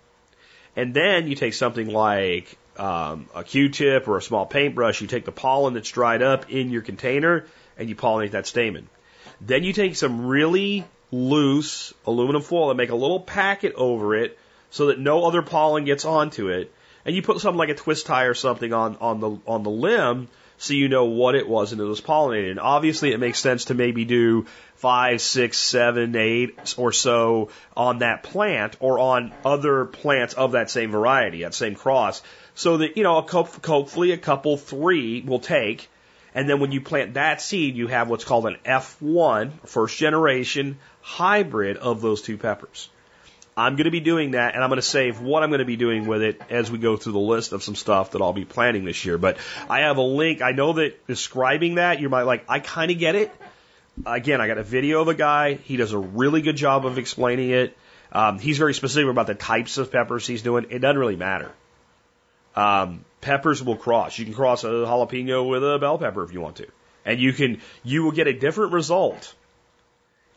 And 0.76 0.94
then 0.94 1.28
you 1.28 1.36
take 1.36 1.56
something 1.56 1.88
like 1.88 2.58
um, 2.78 3.28
a 3.34 3.44
Q-tip 3.44 4.08
or 4.08 4.18
a 4.18 4.22
small 4.22 4.46
paintbrush, 4.46 5.02
you 5.02 5.08
take 5.08 5.26
the 5.26 5.32
pollen 5.32 5.74
that's 5.74 5.90
dried 5.90 6.22
up 6.22 6.52
in 6.52 6.70
your 6.70 6.84
container 6.84 7.46
and 7.76 7.90
you 7.90 7.96
pollinate 7.96 8.32
that 8.32 8.46
stamen. 8.46 8.88
Then 9.42 9.64
you 9.64 9.74
take 9.74 9.96
some 9.96 10.28
really 10.28 10.86
loose 11.12 11.92
aluminum 12.06 12.44
foil 12.44 12.70
and 12.70 12.78
make 12.78 12.92
a 12.92 12.96
little 12.96 13.20
packet 13.20 13.74
over 13.74 14.16
it 14.16 14.38
so 14.70 14.88
that 14.88 15.00
no 15.00 15.26
other 15.26 15.42
pollen 15.42 15.86
gets 15.86 16.06
onto 16.06 16.50
it. 16.50 16.72
And 17.04 17.16
you 17.16 17.24
put 17.24 17.40
something 17.40 17.58
like 17.58 17.70
a 17.70 17.76
twist 17.76 18.06
tie 18.06 18.26
or 18.26 18.36
something 18.36 18.74
on, 18.74 18.98
on 18.98 19.20
the 19.20 19.38
on 19.48 19.64
the 19.64 19.70
limb 19.72 20.28
so 20.58 20.74
you 20.74 20.90
know 20.90 21.06
what 21.06 21.36
it 21.36 21.48
was 21.48 21.72
and 21.72 21.82
it 21.82 21.86
was 21.86 22.02
pollinated. 22.02 22.52
And 22.52 22.60
obviously, 22.60 23.12
it 23.12 23.20
makes 23.20 23.40
sense 23.40 23.66
to 23.66 23.74
maybe 23.74 24.06
do 24.06 24.46
five, 24.76 25.22
six, 25.22 25.58
seven, 25.58 26.16
eight 26.16 26.76
or 26.78 26.92
so 26.92 27.50
on 27.76 28.00
that 28.00 28.24
plant 28.24 28.78
or 28.80 29.00
on 29.00 29.34
other 29.44 29.86
plants 29.86 30.34
of 30.34 30.54
that 30.54 30.70
same 30.70 30.92
variety, 30.92 31.44
that 31.44 31.54
same 31.54 31.76
cross, 31.76 32.22
so 32.54 32.78
that 32.78 32.98
you 32.98 33.04
know, 33.04 33.18
a 33.18 33.24
couple, 33.24 33.62
hopefully 33.66 34.12
a 34.12 34.18
couple, 34.18 34.58
three 34.58 35.22
will 35.22 35.40
take. 35.40 35.90
And 36.34 36.50
then 36.50 36.60
when 36.60 36.72
you 36.72 36.82
plant 36.82 37.14
that 37.14 37.42
seed, 37.42 37.78
you 37.78 37.88
have 37.88 38.10
what's 38.10 38.26
called 38.26 38.46
an 38.46 38.58
F1, 38.66 39.68
first 39.68 39.98
generation 39.98 40.78
hybrid 41.02 41.78
of 41.78 42.02
those 42.02 42.22
two 42.22 42.38
peppers. 42.38 42.90
I'm 43.58 43.78
going 43.78 43.86
to 43.86 43.92
be 43.92 44.02
doing 44.02 44.32
that, 44.32 44.54
and 44.54 44.62
I'm 44.62 44.70
going 44.70 44.82
to 44.82 44.88
save 44.88 45.22
what 45.22 45.42
I'm 45.42 45.50
going 45.50 45.60
to 45.60 45.66
be 45.66 45.78
doing 45.78 46.08
with 46.08 46.22
it 46.22 46.42
as 46.50 46.70
we 46.70 46.78
go 46.78 46.98
through 46.98 47.14
the 47.14 47.20
list 47.20 47.54
of 47.54 47.64
some 47.64 47.76
stuff 47.76 48.12
that 48.12 48.22
I'll 48.22 48.34
be 48.34 48.44
planning 48.44 48.84
this 48.84 49.06
year. 49.06 49.18
But 49.18 49.38
I 49.70 49.82
have 49.82 49.96
a 49.96 50.02
link. 50.02 50.42
I 50.42 50.52
know 50.52 50.74
that 50.74 51.08
describing 51.08 51.76
that, 51.76 52.02
you 52.02 52.10
might 52.10 52.24
like, 52.24 52.44
I 52.50 52.60
kind 52.60 52.92
of 52.92 53.00
get 53.00 53.16
it. 53.16 53.32
Again, 54.06 54.42
I 54.42 54.48
got 54.48 54.58
a 54.58 54.64
video 54.64 55.02
of 55.02 55.08
a 55.08 55.14
guy. 55.14 55.54
He 55.54 55.78
does 55.78 55.94
a 55.94 55.98
really 55.98 56.42
good 56.42 56.58
job 56.58 56.86
of 56.86 56.98
explaining 56.98 57.52
it. 57.52 57.78
Um, 58.12 58.40
he's 58.40 58.58
very 58.58 58.74
specific 58.74 59.10
about 59.10 59.28
the 59.28 59.36
types 59.36 59.78
of 59.78 59.90
peppers 59.90 60.28
he's 60.28 60.42
doing. 60.42 60.68
It 60.70 60.80
doesn't 60.80 60.98
really 60.98 61.16
matter. 61.16 61.52
Um, 62.58 63.06
peppers 63.22 63.64
will 63.64 63.78
cross. 63.78 64.20
You 64.20 64.26
can 64.26 64.34
cross 64.34 64.66
a 64.66 64.68
jalapeno 64.68 65.50
with 65.50 65.64
a 65.64 65.80
bell 65.80 65.98
pepper 65.98 66.24
if 66.24 66.34
you 66.34 66.42
want 66.42 66.58
to. 66.58 66.68
And 67.06 67.22
you 67.22 67.32
can, 67.32 67.62
you 67.84 68.04
will 68.04 68.12
get 68.12 68.28
a 68.28 68.34
different 68.34 68.74
result 68.74 69.34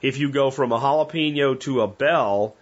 if 0.02 0.18
you 0.18 0.30
go 0.30 0.52
from 0.52 0.70
a 0.70 0.78
jalapeno 0.78 1.58
to 1.60 1.80
a 1.80 1.88
bell 1.88 2.54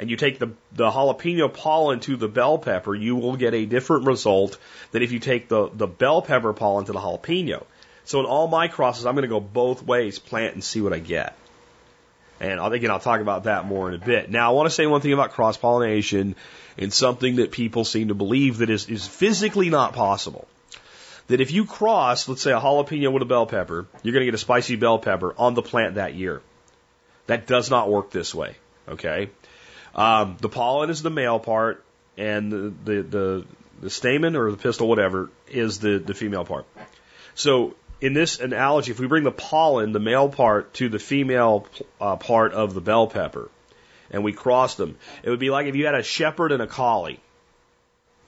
and 0.00 0.08
you 0.08 0.16
take 0.16 0.38
the, 0.38 0.48
the 0.72 0.90
jalapeno 0.90 1.52
pollen 1.52 2.00
to 2.00 2.16
the 2.16 2.26
bell 2.26 2.56
pepper, 2.56 2.94
you 2.94 3.16
will 3.16 3.36
get 3.36 3.52
a 3.52 3.66
different 3.66 4.06
result 4.06 4.56
than 4.92 5.02
if 5.02 5.12
you 5.12 5.18
take 5.18 5.48
the, 5.48 5.68
the 5.68 5.86
bell 5.86 6.22
pepper 6.22 6.54
pollen 6.54 6.86
to 6.86 6.92
the 6.92 6.98
jalapeno. 6.98 7.64
So 8.06 8.20
in 8.20 8.26
all 8.26 8.48
my 8.48 8.68
crosses, 8.68 9.04
I'm 9.04 9.14
going 9.14 9.22
to 9.22 9.28
go 9.28 9.40
both 9.40 9.82
ways, 9.82 10.18
plant 10.18 10.54
and 10.54 10.64
see 10.64 10.80
what 10.80 10.94
I 10.94 11.00
get. 11.00 11.36
And 12.40 12.58
again, 12.74 12.90
I'll 12.90 12.98
talk 12.98 13.20
about 13.20 13.44
that 13.44 13.66
more 13.66 13.90
in 13.90 13.94
a 13.94 14.04
bit. 14.04 14.30
Now, 14.30 14.50
I 14.50 14.54
want 14.54 14.70
to 14.70 14.74
say 14.74 14.86
one 14.86 15.02
thing 15.02 15.12
about 15.12 15.32
cross 15.32 15.58
pollination 15.58 16.34
and 16.78 16.90
something 16.90 17.36
that 17.36 17.50
people 17.52 17.84
seem 17.84 18.08
to 18.08 18.14
believe 18.14 18.58
that 18.58 18.70
is, 18.70 18.88
is 18.88 19.06
physically 19.06 19.68
not 19.68 19.92
possible. 19.92 20.48
That 21.26 21.42
if 21.42 21.52
you 21.52 21.66
cross, 21.66 22.26
let's 22.26 22.40
say 22.40 22.52
a 22.52 22.58
jalapeno 22.58 23.12
with 23.12 23.22
a 23.22 23.26
bell 23.26 23.44
pepper, 23.44 23.86
you're 24.02 24.14
going 24.14 24.22
to 24.22 24.26
get 24.26 24.34
a 24.34 24.38
spicy 24.38 24.76
bell 24.76 24.98
pepper 24.98 25.34
on 25.36 25.52
the 25.52 25.62
plant 25.62 25.96
that 25.96 26.14
year. 26.14 26.40
That 27.26 27.46
does 27.46 27.68
not 27.68 27.90
work 27.90 28.10
this 28.10 28.34
way. 28.34 28.56
Okay? 28.88 29.28
Um, 29.94 30.36
the 30.40 30.48
pollen 30.48 30.90
is 30.90 31.02
the 31.02 31.10
male 31.10 31.38
part, 31.38 31.84
and 32.16 32.52
the, 32.52 32.74
the, 32.84 33.02
the, 33.02 33.46
the 33.82 33.90
stamen 33.90 34.36
or 34.36 34.50
the 34.50 34.56
pistil, 34.56 34.88
whatever, 34.88 35.30
is 35.48 35.78
the, 35.78 35.98
the 35.98 36.14
female 36.14 36.44
part. 36.44 36.66
So 37.34 37.74
in 38.00 38.14
this 38.14 38.40
analogy, 38.40 38.92
if 38.92 39.00
we 39.00 39.06
bring 39.06 39.24
the 39.24 39.32
pollen, 39.32 39.92
the 39.92 40.00
male 40.00 40.28
part, 40.28 40.74
to 40.74 40.88
the 40.88 40.98
female 40.98 41.66
uh, 42.00 42.16
part 42.16 42.52
of 42.52 42.74
the 42.74 42.80
bell 42.80 43.06
pepper, 43.06 43.50
and 44.10 44.24
we 44.24 44.32
cross 44.32 44.74
them, 44.74 44.96
it 45.22 45.30
would 45.30 45.40
be 45.40 45.50
like 45.50 45.66
if 45.66 45.76
you 45.76 45.86
had 45.86 45.94
a 45.94 46.02
shepherd 46.02 46.52
and 46.52 46.62
a 46.62 46.66
collie 46.66 47.20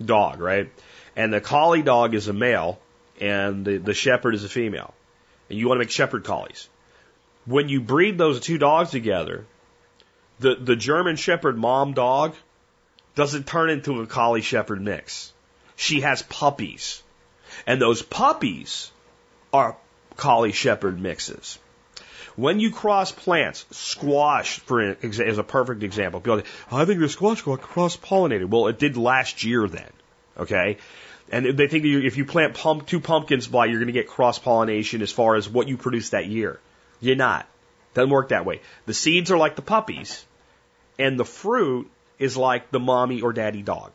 dog, 0.05 0.41
right? 0.41 0.71
And 1.17 1.33
the 1.33 1.41
collie 1.41 1.83
dog 1.83 2.15
is 2.15 2.29
a 2.29 2.33
male, 2.33 2.79
and 3.21 3.65
the, 3.65 3.77
the 3.79 3.95
shepherd 3.95 4.35
is 4.35 4.45
a 4.45 4.49
female. 4.49 4.95
And 5.49 5.59
you 5.59 5.69
want 5.69 5.79
to 5.79 5.85
make 5.85 5.91
shepherd 5.91 6.25
collies. 6.25 6.69
When 7.45 7.69
you 7.69 7.81
breed 7.81 8.19
those 8.19 8.41
two 8.41 8.59
dogs 8.59 8.91
together, 8.91 9.45
the, 10.43 10.57
the 10.57 10.77
German 10.77 11.17
Shepherd 11.17 11.57
mom 11.57 11.95
dog 11.95 12.35
doesn't 13.15 13.47
turn 13.47 13.71
into 13.71 14.01
a 14.01 14.07
collie 14.07 14.43
shepherd 14.43 14.81
mix. 14.81 15.33
She 15.77 16.01
has 16.01 16.23
puppies. 16.23 17.03
And 17.67 17.81
those 17.81 18.03
puppies 18.03 18.91
are 19.53 19.77
collie 20.17 20.53
shepherd 20.53 21.01
mixes. 21.01 21.59
When 22.37 22.61
you 22.61 22.71
cross 22.71 23.13
plants, 23.13 23.67
squash, 23.71 24.59
for 24.61 24.95
exa- 24.97 25.27
is 25.27 25.39
a 25.39 25.45
perfect 25.45 25.83
example. 25.83 26.21
People 26.21 26.41
say, 26.41 26.47
oh, 26.71 26.79
I 26.79 26.85
think 26.87 27.01
the 27.01 27.09
squash 27.09 27.43
got 27.43 27.61
cross 27.61 27.97
pollinated. 27.97 28.49
Well, 28.49 28.69
it 28.69 28.79
did 28.79 28.97
last 28.97 29.45
year 29.45 29.69
then. 29.69 29.91
Okay? 30.39 30.79
And 31.31 31.45
they 31.59 31.69
think 31.69 31.85
if 31.85 32.17
you 32.17 32.25
plant 32.25 32.55
pump, 32.55 32.87
two 32.87 33.01
pumpkins 33.01 33.47
by, 33.47 33.67
you're 33.67 33.79
going 33.79 33.87
to 33.87 33.93
get 33.93 34.09
cross 34.09 34.39
pollination 34.39 35.03
as 35.03 35.13
far 35.13 35.35
as 35.35 35.49
what 35.49 35.69
you 35.69 35.77
produce 35.77 36.11
that 36.11 36.27
year. 36.27 36.59
You're 37.01 37.17
not. 37.17 37.47
Doesn't 37.95 38.11
work 38.11 38.29
that 38.29 38.47
way. 38.47 38.61
The 38.87 38.95
seeds 38.95 39.31
are 39.31 39.37
like 39.37 39.57
the 39.57 39.63
puppies, 39.63 40.25
and 40.99 41.19
the 41.19 41.25
fruit 41.25 41.91
is 42.19 42.37
like 42.37 42.71
the 42.71 42.81
mommy 42.81 43.21
or 43.21 43.33
daddy 43.33 43.63
dog. 43.63 43.93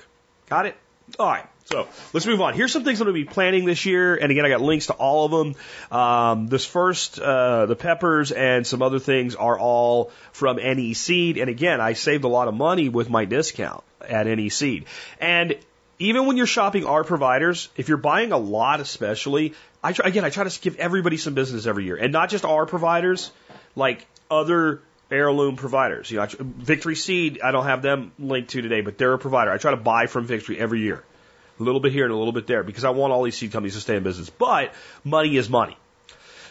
Got 0.49 0.65
it? 0.65 0.75
All 1.19 1.27
right. 1.27 1.45
So 1.65 1.85
let's 2.13 2.25
move 2.25 2.39
on. 2.39 2.53
Here's 2.53 2.71
some 2.71 2.85
things 2.85 3.01
I'm 3.01 3.07
going 3.07 3.15
to 3.15 3.25
be 3.25 3.29
planning 3.29 3.65
this 3.65 3.85
year, 3.85 4.15
and 4.15 4.31
again, 4.31 4.45
I 4.45 4.49
got 4.49 4.61
links 4.61 4.87
to 4.87 4.93
all 4.93 5.25
of 5.25 5.31
them. 5.31 5.97
Um, 5.99 6.47
this 6.47 6.65
first, 6.65 7.19
uh, 7.19 7.65
the 7.65 7.75
peppers 7.75 8.31
and 8.31 8.65
some 8.65 8.81
other 8.81 8.99
things 8.99 9.35
are 9.35 9.59
all 9.59 10.11
from 10.31 10.57
NE 10.57 10.93
Seed, 10.93 11.37
and 11.37 11.49
again, 11.49 11.81
I 11.81 11.93
saved 11.93 12.23
a 12.23 12.29
lot 12.29 12.47
of 12.47 12.53
money 12.53 12.87
with 12.87 13.09
my 13.09 13.25
discount 13.25 13.83
at 13.99 14.27
NE 14.27 14.47
Seed. 14.47 14.85
And 15.19 15.57
even 15.99 16.25
when 16.25 16.37
you're 16.37 16.47
shopping 16.47 16.85
our 16.85 17.03
providers, 17.03 17.67
if 17.75 17.89
you're 17.89 17.97
buying 17.97 18.31
a 18.31 18.37
lot, 18.37 18.79
especially, 18.79 19.53
I 19.83 19.91
try, 19.91 20.07
again, 20.07 20.23
I 20.23 20.29
try 20.29 20.45
to 20.45 20.61
give 20.61 20.77
everybody 20.77 21.17
some 21.17 21.33
business 21.33 21.65
every 21.65 21.83
year, 21.83 21.97
and 21.97 22.13
not 22.13 22.29
just 22.29 22.45
our 22.45 22.65
providers, 22.65 23.29
like 23.75 24.05
other 24.31 24.81
heirloom 25.11 25.55
providers. 25.55 26.11
You 26.11 26.17
know, 26.17 26.27
Victory 26.39 26.95
Seed, 26.95 27.39
I 27.43 27.51
don't 27.51 27.65
have 27.65 27.81
them 27.81 28.11
linked 28.19 28.51
to 28.51 28.61
today, 28.61 28.81
but 28.81 28.97
they're 28.97 29.13
a 29.13 29.19
provider. 29.19 29.51
I 29.51 29.57
try 29.57 29.71
to 29.71 29.77
buy 29.77 30.07
from 30.07 30.25
Victory 30.25 30.59
every 30.59 30.81
year. 30.81 31.03
A 31.59 31.63
little 31.63 31.79
bit 31.79 31.91
here 31.91 32.05
and 32.05 32.13
a 32.13 32.17
little 32.17 32.33
bit 32.33 32.45
there 32.45 32.63
because 32.63 32.83
I 32.83 32.91
want 32.91 33.13
all 33.13 33.23
these 33.23 33.37
seed 33.37 33.51
companies 33.51 33.73
to 33.73 33.81
stay 33.81 33.95
in 33.95 34.03
business. 34.03 34.29
But 34.29 34.73
money 35.03 35.37
is 35.37 35.49
money. 35.49 35.77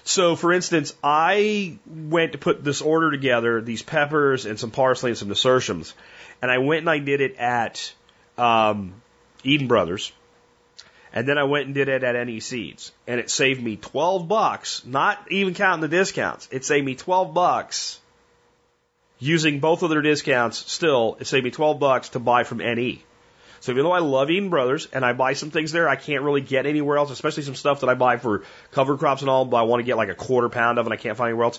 So, 0.03 0.37
for 0.37 0.53
instance, 0.53 0.95
I 1.03 1.79
went 1.87 2.33
to 2.33 2.38
put 2.38 2.62
this 2.62 2.81
order 2.81 3.11
together, 3.11 3.61
these 3.61 3.83
peppers 3.83 4.47
and 4.47 4.59
some 4.59 4.71
parsley 4.71 5.11
and 5.11 5.19
some 5.19 5.29
nasturtiums, 5.29 5.95
and 6.40 6.51
I 6.51 6.59
went 6.59 6.81
and 6.81 6.90
I 6.90 6.99
did 6.99 7.21
it 7.21 7.37
at 7.38 7.92
um, 8.38 8.95
Eden 9.42 9.66
Brothers, 9.66 10.12
and 11.12 11.27
then 11.27 11.38
I 11.38 11.45
went 11.45 11.66
and 11.66 11.75
did 11.75 11.88
it 11.88 12.05
at 12.05 12.27
NE 12.27 12.38
Seeds, 12.38 12.92
and 13.09 13.19
it 13.19 13.31
saved 13.31 13.61
me 13.61 13.75
twelve 13.75 14.29
bucks. 14.29 14.85
Not 14.85 15.19
even 15.31 15.55
counting 15.55 15.81
the 15.81 15.88
discounts, 15.88 16.49
it 16.53 16.64
saved 16.64 16.87
me 16.87 16.95
twelve 16.95 17.35
bucks 17.35 17.99
using 19.19 19.61
both 19.61 19.83
of 19.83 19.91
their 19.91 20.03
discounts. 20.03 20.71
Still, 20.71 21.17
it 21.21 21.27
saved 21.27 21.45
me 21.45 21.51
twelve 21.51 21.79
bucks 21.79 22.11
to 22.11 22.19
buy 22.19 22.45
from 22.45 22.59
NE. 22.59 23.03
So 23.61 23.73
even 23.73 23.85
though 23.85 23.93
I 23.93 24.01
love 24.01 24.31
Eden 24.31 24.51
Brothers 24.51 24.87
and 24.93 25.05
I 25.05 25.13
buy 25.13 25.33
some 25.33 25.51
things 25.51 25.73
there 25.73 25.89
I 25.89 25.97
can't 25.97 26.23
really 26.23 26.41
get 26.41 26.67
anywhere 26.67 26.99
else, 26.99 27.11
especially 27.11 27.43
some 27.43 27.55
stuff 27.55 27.81
that 27.81 27.89
I 27.89 27.95
buy 27.95 28.19
for 28.19 28.45
cover 28.71 28.97
crops 28.97 29.23
and 29.23 29.31
all, 29.31 29.45
but 29.45 29.57
I 29.57 29.63
want 29.63 29.81
to 29.81 29.85
get 29.85 29.97
like 29.97 30.09
a 30.09 30.15
quarter 30.15 30.49
pound 30.49 30.79
of 30.79 30.87
and 30.87 30.93
I 30.93 30.97
can't 30.97 31.17
find 31.17 31.31
anywhere 31.31 31.47
else. 31.47 31.59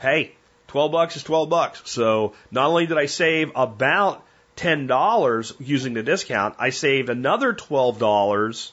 Hey, 0.00 0.32
12 0.68 0.92
bucks 0.92 1.16
is 1.16 1.22
12 1.22 1.48
bucks. 1.48 1.82
So 1.84 2.34
not 2.50 2.66
only 2.66 2.86
did 2.86 2.98
I 2.98 3.06
save 3.06 3.52
about 3.54 4.24
$10 4.56 5.54
using 5.60 5.94
the 5.94 6.02
discount, 6.02 6.56
I 6.58 6.70
saved 6.70 7.08
another 7.08 7.54
$12 7.54 8.72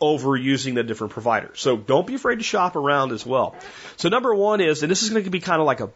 over 0.00 0.36
using 0.36 0.74
the 0.74 0.82
different 0.82 1.12
providers. 1.12 1.60
So 1.60 1.76
don't 1.76 2.06
be 2.06 2.14
afraid 2.14 2.36
to 2.36 2.44
shop 2.44 2.76
around 2.76 3.12
as 3.12 3.24
well. 3.24 3.54
So 3.96 4.08
number 4.08 4.34
one 4.34 4.60
is, 4.60 4.82
and 4.82 4.90
this 4.90 5.02
is 5.02 5.10
going 5.10 5.24
to 5.24 5.30
be 5.30 5.40
kind 5.40 5.60
of 5.60 5.66
like 5.66 5.80
a, 5.80 5.90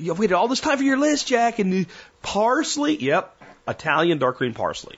you 0.00 0.14
waited 0.14 0.34
all 0.34 0.48
this 0.48 0.60
time 0.60 0.78
for 0.78 0.84
your 0.84 0.96
list, 0.96 1.26
Jack, 1.26 1.58
and 1.58 1.86
parsley. 2.22 2.96
Yep. 2.96 3.36
Italian 3.68 4.18
dark 4.18 4.38
green 4.38 4.54
parsley. 4.54 4.96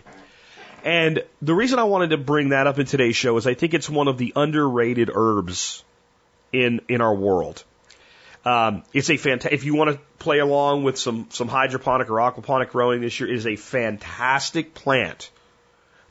And 0.85 1.23
the 1.41 1.55
reason 1.55 1.79
I 1.79 1.85
wanted 1.85 2.11
to 2.11 2.17
bring 2.17 2.51
that 2.51 2.67
up 2.67 2.79
in 2.79 2.87
today's 2.87 3.17
show 3.17 3.37
is 3.37 3.47
I 3.47 3.55
think 3.55 3.75
it's 3.75 3.88
one 3.88 4.09
of 4.09 4.19
the 4.19 4.33
underrated 4.35 5.11
herbs 5.15 5.85
in 6.53 6.81
in 6.88 7.01
our 7.01 7.15
world. 7.15 7.62
Um, 8.45 8.83
it's 8.93 9.09
a 9.09 9.17
fantastic. 9.17 9.53
If 9.53 9.65
you 9.65 9.75
want 9.77 9.93
to 9.93 10.01
play 10.19 10.38
along 10.38 10.83
with 10.83 10.99
some 10.99 11.29
some 11.31 11.49
hydroponic 11.49 12.11
or 12.11 12.15
aquaponic 12.15 12.71
growing 12.71 13.01
this 13.01 13.19
year, 13.21 13.29
it 13.29 13.37
is 13.37 13.47
a 13.47 13.57
fantastic 13.57 14.75
plant 14.75 15.31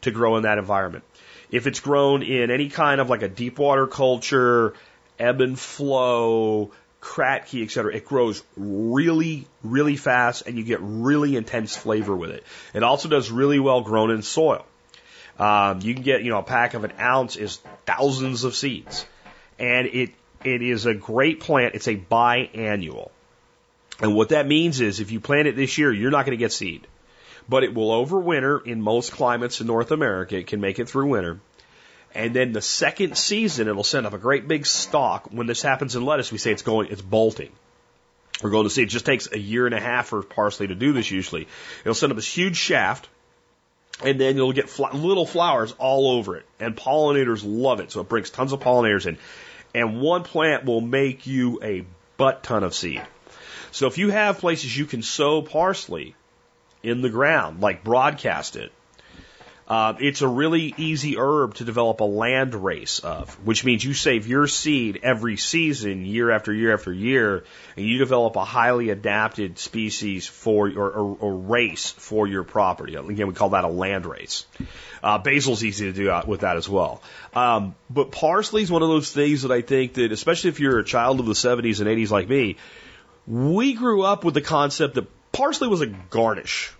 to 0.01 0.11
grow 0.11 0.37
in 0.37 0.43
that 0.43 0.57
environment. 0.57 1.03
If 1.49 1.67
it's 1.67 1.81
grown 1.81 2.23
in 2.23 2.49
any 2.49 2.69
kind 2.69 3.01
of 3.01 3.09
like 3.09 3.23
a 3.23 3.27
deep 3.27 3.59
water 3.59 3.87
culture, 3.87 4.73
ebb 5.19 5.41
and 5.41 5.59
flow, 5.59 6.71
Kratky, 7.01 7.63
et 7.63 7.71
cetera, 7.71 7.95
it 7.95 8.05
grows 8.05 8.43
really, 8.55 9.47
really 9.63 9.97
fast 9.97 10.43
and 10.45 10.57
you 10.57 10.63
get 10.63 10.79
really 10.81 11.35
intense 11.35 11.75
flavor 11.75 12.15
with 12.15 12.29
it. 12.29 12.43
It 12.73 12.83
also 12.83 13.09
does 13.09 13.31
really 13.31 13.59
well 13.59 13.81
grown 13.81 14.11
in 14.11 14.21
soil. 14.21 14.65
Um, 15.39 15.81
you 15.81 15.95
can 15.95 16.03
get, 16.03 16.23
you 16.23 16.29
know, 16.29 16.37
a 16.37 16.43
pack 16.43 16.75
of 16.75 16.83
an 16.83 16.93
ounce 16.99 17.35
is 17.35 17.59
thousands 17.87 18.43
of 18.43 18.55
seeds. 18.55 19.05
And 19.57 19.87
it, 19.87 20.11
it 20.43 20.61
is 20.61 20.85
a 20.85 20.93
great 20.93 21.39
plant. 21.39 21.73
It's 21.73 21.87
a 21.87 21.95
biannual. 21.95 23.09
And 23.99 24.15
what 24.15 24.29
that 24.29 24.47
means 24.47 24.79
is 24.79 24.99
if 24.99 25.11
you 25.11 25.19
plant 25.19 25.47
it 25.47 25.55
this 25.55 25.77
year, 25.77 25.91
you're 25.91 26.11
not 26.11 26.25
going 26.25 26.37
to 26.37 26.43
get 26.43 26.51
seed. 26.51 26.85
But 27.49 27.63
it 27.63 27.73
will 27.73 28.05
overwinter 28.05 28.65
in 28.65 28.81
most 28.81 29.11
climates 29.11 29.59
in 29.59 29.67
North 29.67 29.91
America. 29.91 30.37
It 30.37 30.47
can 30.47 30.61
make 30.61 30.77
it 30.77 30.87
through 30.87 31.07
winter. 31.07 31.39
And 32.13 32.35
then 32.35 32.51
the 32.51 32.61
second 32.61 33.17
season, 33.17 33.67
it'll 33.67 33.83
send 33.83 34.05
up 34.05 34.13
a 34.13 34.17
great 34.17 34.47
big 34.47 34.65
stalk. 34.65 35.27
When 35.31 35.47
this 35.47 35.61
happens 35.61 35.95
in 35.95 36.05
lettuce, 36.05 36.31
we 36.31 36.37
say 36.37 36.51
it's 36.51 36.61
going, 36.61 36.89
it's 36.89 37.01
bolting. 37.01 37.51
We're 38.43 38.49
going 38.49 38.65
to 38.65 38.69
see 38.69 38.83
it 38.83 38.87
just 38.89 39.05
takes 39.05 39.31
a 39.31 39.39
year 39.39 39.65
and 39.65 39.75
a 39.75 39.79
half 39.79 40.07
for 40.07 40.23
parsley 40.23 40.67
to 40.67 40.75
do 40.75 40.93
this 40.93 41.09
usually. 41.09 41.47
It'll 41.81 41.93
send 41.93 42.11
up 42.11 42.17
this 42.17 42.27
huge 42.27 42.57
shaft, 42.57 43.07
and 44.03 44.19
then 44.19 44.35
you'll 44.35 44.53
get 44.53 44.69
fl- 44.69 44.93
little 44.93 45.25
flowers 45.25 45.73
all 45.77 46.11
over 46.11 46.37
it. 46.37 46.45
And 46.59 46.75
pollinators 46.75 47.43
love 47.45 47.79
it, 47.79 47.91
so 47.91 48.01
it 48.01 48.09
brings 48.09 48.29
tons 48.29 48.51
of 48.51 48.59
pollinators 48.59 49.05
in. 49.05 49.17
And 49.73 50.01
one 50.01 50.23
plant 50.23 50.65
will 50.65 50.81
make 50.81 51.27
you 51.27 51.61
a 51.63 51.85
butt 52.17 52.43
ton 52.43 52.63
of 52.63 52.73
seed. 52.73 53.01
So 53.71 53.87
if 53.87 53.97
you 53.97 54.09
have 54.09 54.39
places 54.39 54.75
you 54.75 54.85
can 54.85 55.01
sow 55.01 55.41
parsley 55.41 56.15
in 56.83 57.01
the 57.01 57.09
ground, 57.09 57.61
like 57.61 57.83
broadcast 57.83 58.57
it, 58.57 58.71
uh, 59.71 59.95
it's 60.01 60.21
a 60.21 60.27
really 60.27 60.73
easy 60.75 61.15
herb 61.17 61.53
to 61.53 61.63
develop 61.63 62.01
a 62.01 62.03
land 62.03 62.53
race 62.53 62.99
of, 62.99 63.33
which 63.45 63.63
means 63.63 63.81
you 63.81 63.93
save 63.93 64.27
your 64.27 64.45
seed 64.45 64.99
every 65.01 65.37
season, 65.37 66.05
year 66.05 66.29
after 66.29 66.51
year 66.51 66.73
after 66.73 66.91
year, 66.91 67.45
and 67.77 67.85
you 67.85 67.97
develop 67.97 68.35
a 68.35 68.43
highly 68.43 68.89
adapted 68.89 69.57
species 69.57 70.27
for 70.27 70.67
or, 70.67 70.91
or, 70.91 71.17
or 71.21 71.35
race 71.37 71.89
for 71.89 72.27
your 72.27 72.43
property. 72.43 72.95
Again, 72.95 73.27
we 73.27 73.33
call 73.33 73.51
that 73.51 73.63
a 73.63 73.69
land 73.69 74.05
race. 74.05 74.45
Uh, 75.01 75.19
basil's 75.19 75.63
easy 75.63 75.85
to 75.85 75.93
do 75.93 76.21
with 76.27 76.41
that 76.41 76.57
as 76.57 76.67
well. 76.67 77.01
Um, 77.33 77.73
but 77.89 78.11
parsley 78.11 78.63
is 78.63 78.69
one 78.69 78.83
of 78.83 78.89
those 78.89 79.09
things 79.13 79.43
that 79.43 79.53
I 79.53 79.61
think 79.61 79.93
that, 79.93 80.11
especially 80.11 80.49
if 80.49 80.59
you're 80.59 80.79
a 80.79 80.83
child 80.83 81.21
of 81.21 81.27
the 81.27 81.31
70s 81.31 81.79
and 81.79 81.87
80s 81.87 82.11
like 82.11 82.27
me, 82.27 82.57
we 83.25 83.73
grew 83.75 84.03
up 84.03 84.25
with 84.25 84.33
the 84.33 84.41
concept 84.41 84.95
that 84.95 85.07
parsley 85.31 85.69
was 85.69 85.79
a 85.79 85.87
garnish 85.87 86.73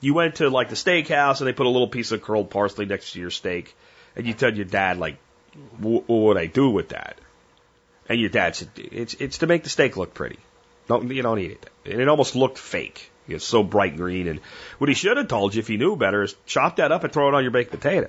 you 0.00 0.14
went 0.14 0.36
to 0.36 0.50
like 0.50 0.68
the 0.68 0.76
steakhouse 0.76 1.40
and 1.40 1.48
they 1.48 1.52
put 1.52 1.66
a 1.66 1.70
little 1.70 1.88
piece 1.88 2.12
of 2.12 2.22
curled 2.22 2.50
parsley 2.50 2.86
next 2.86 3.12
to 3.12 3.20
your 3.20 3.30
steak, 3.30 3.74
and 4.14 4.26
you 4.26 4.34
tell 4.34 4.54
your 4.54 4.64
dad 4.64 4.98
like, 4.98 5.16
"What 5.78 6.08
would 6.08 6.36
I 6.36 6.46
do 6.46 6.70
with 6.70 6.90
that?" 6.90 7.18
And 8.08 8.20
your 8.20 8.30
dad 8.30 8.56
said, 8.56 8.68
"It's 8.76 9.14
it's 9.14 9.38
to 9.38 9.46
make 9.46 9.64
the 9.64 9.70
steak 9.70 9.96
look 9.96 10.14
pretty. 10.14 10.38
Don't 10.88 11.10
you 11.10 11.22
don't 11.22 11.38
eat 11.38 11.52
it." 11.52 11.70
And 11.84 12.00
it 12.00 12.08
almost 12.08 12.36
looked 12.36 12.58
fake. 12.58 13.10
It's 13.28 13.44
so 13.44 13.62
bright 13.62 13.96
green. 13.96 14.28
And 14.28 14.40
what 14.78 14.88
he 14.88 14.94
should 14.94 15.16
have 15.16 15.28
told 15.28 15.54
you 15.54 15.60
if 15.60 15.68
he 15.68 15.76
knew 15.76 15.96
better 15.96 16.22
is 16.22 16.36
chop 16.46 16.76
that 16.76 16.92
up 16.92 17.04
and 17.04 17.12
throw 17.12 17.28
it 17.28 17.34
on 17.34 17.42
your 17.42 17.50
baked 17.50 17.72
potato. 17.72 18.08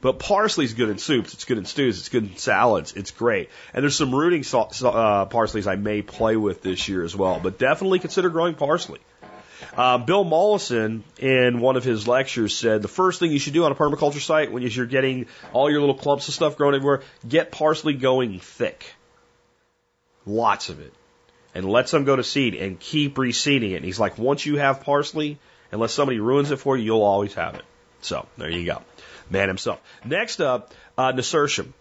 But 0.00 0.18
parsley's 0.18 0.74
good 0.74 0.88
in 0.88 0.98
soups. 0.98 1.34
It's 1.34 1.44
good 1.44 1.58
in 1.58 1.64
stews. 1.64 1.98
It's 1.98 2.08
good 2.08 2.24
in 2.24 2.36
salads. 2.36 2.92
It's 2.92 3.10
great. 3.10 3.50
And 3.72 3.82
there's 3.82 3.96
some 3.96 4.14
rooting 4.14 4.40
uh, 4.40 5.26
parsleys 5.26 5.66
I 5.66 5.76
may 5.76 6.02
play 6.02 6.36
with 6.36 6.62
this 6.62 6.88
year 6.88 7.04
as 7.04 7.14
well. 7.14 7.40
But 7.40 7.58
definitely 7.58 7.98
consider 7.98 8.30
growing 8.30 8.54
parsley. 8.54 9.00
Uh, 9.76 9.98
Bill 9.98 10.24
Mollison, 10.24 11.04
in 11.18 11.60
one 11.60 11.76
of 11.76 11.84
his 11.84 12.06
lectures, 12.08 12.56
said 12.56 12.82
the 12.82 12.88
first 12.88 13.20
thing 13.20 13.32
you 13.32 13.38
should 13.38 13.52
do 13.52 13.64
on 13.64 13.72
a 13.72 13.74
permaculture 13.74 14.20
site 14.20 14.52
when 14.52 14.62
you're 14.62 14.86
getting 14.86 15.26
all 15.52 15.70
your 15.70 15.80
little 15.80 15.94
clumps 15.94 16.28
of 16.28 16.34
stuff 16.34 16.56
growing 16.56 16.74
everywhere, 16.74 17.02
get 17.26 17.50
parsley 17.50 17.94
going 17.94 18.38
thick. 18.40 18.94
Lots 20.26 20.68
of 20.68 20.80
it. 20.80 20.92
And 21.54 21.68
let 21.68 21.88
some 21.88 22.04
go 22.04 22.14
to 22.14 22.22
seed 22.22 22.54
and 22.54 22.78
keep 22.78 23.16
reseeding 23.16 23.72
it. 23.72 23.76
And 23.76 23.84
he's 23.84 23.98
like, 23.98 24.18
once 24.18 24.44
you 24.44 24.58
have 24.58 24.82
parsley, 24.82 25.38
unless 25.72 25.92
somebody 25.92 26.20
ruins 26.20 26.50
it 26.50 26.56
for 26.56 26.76
you, 26.76 26.84
you'll 26.84 27.02
always 27.02 27.34
have 27.34 27.54
it. 27.54 27.64
So, 28.00 28.26
there 28.36 28.50
you 28.50 28.64
go. 28.64 28.82
Man 29.30 29.48
himself. 29.48 29.80
Next 30.04 30.40
up, 30.40 30.72
uh, 30.96 31.12
nasturtium. 31.12 31.74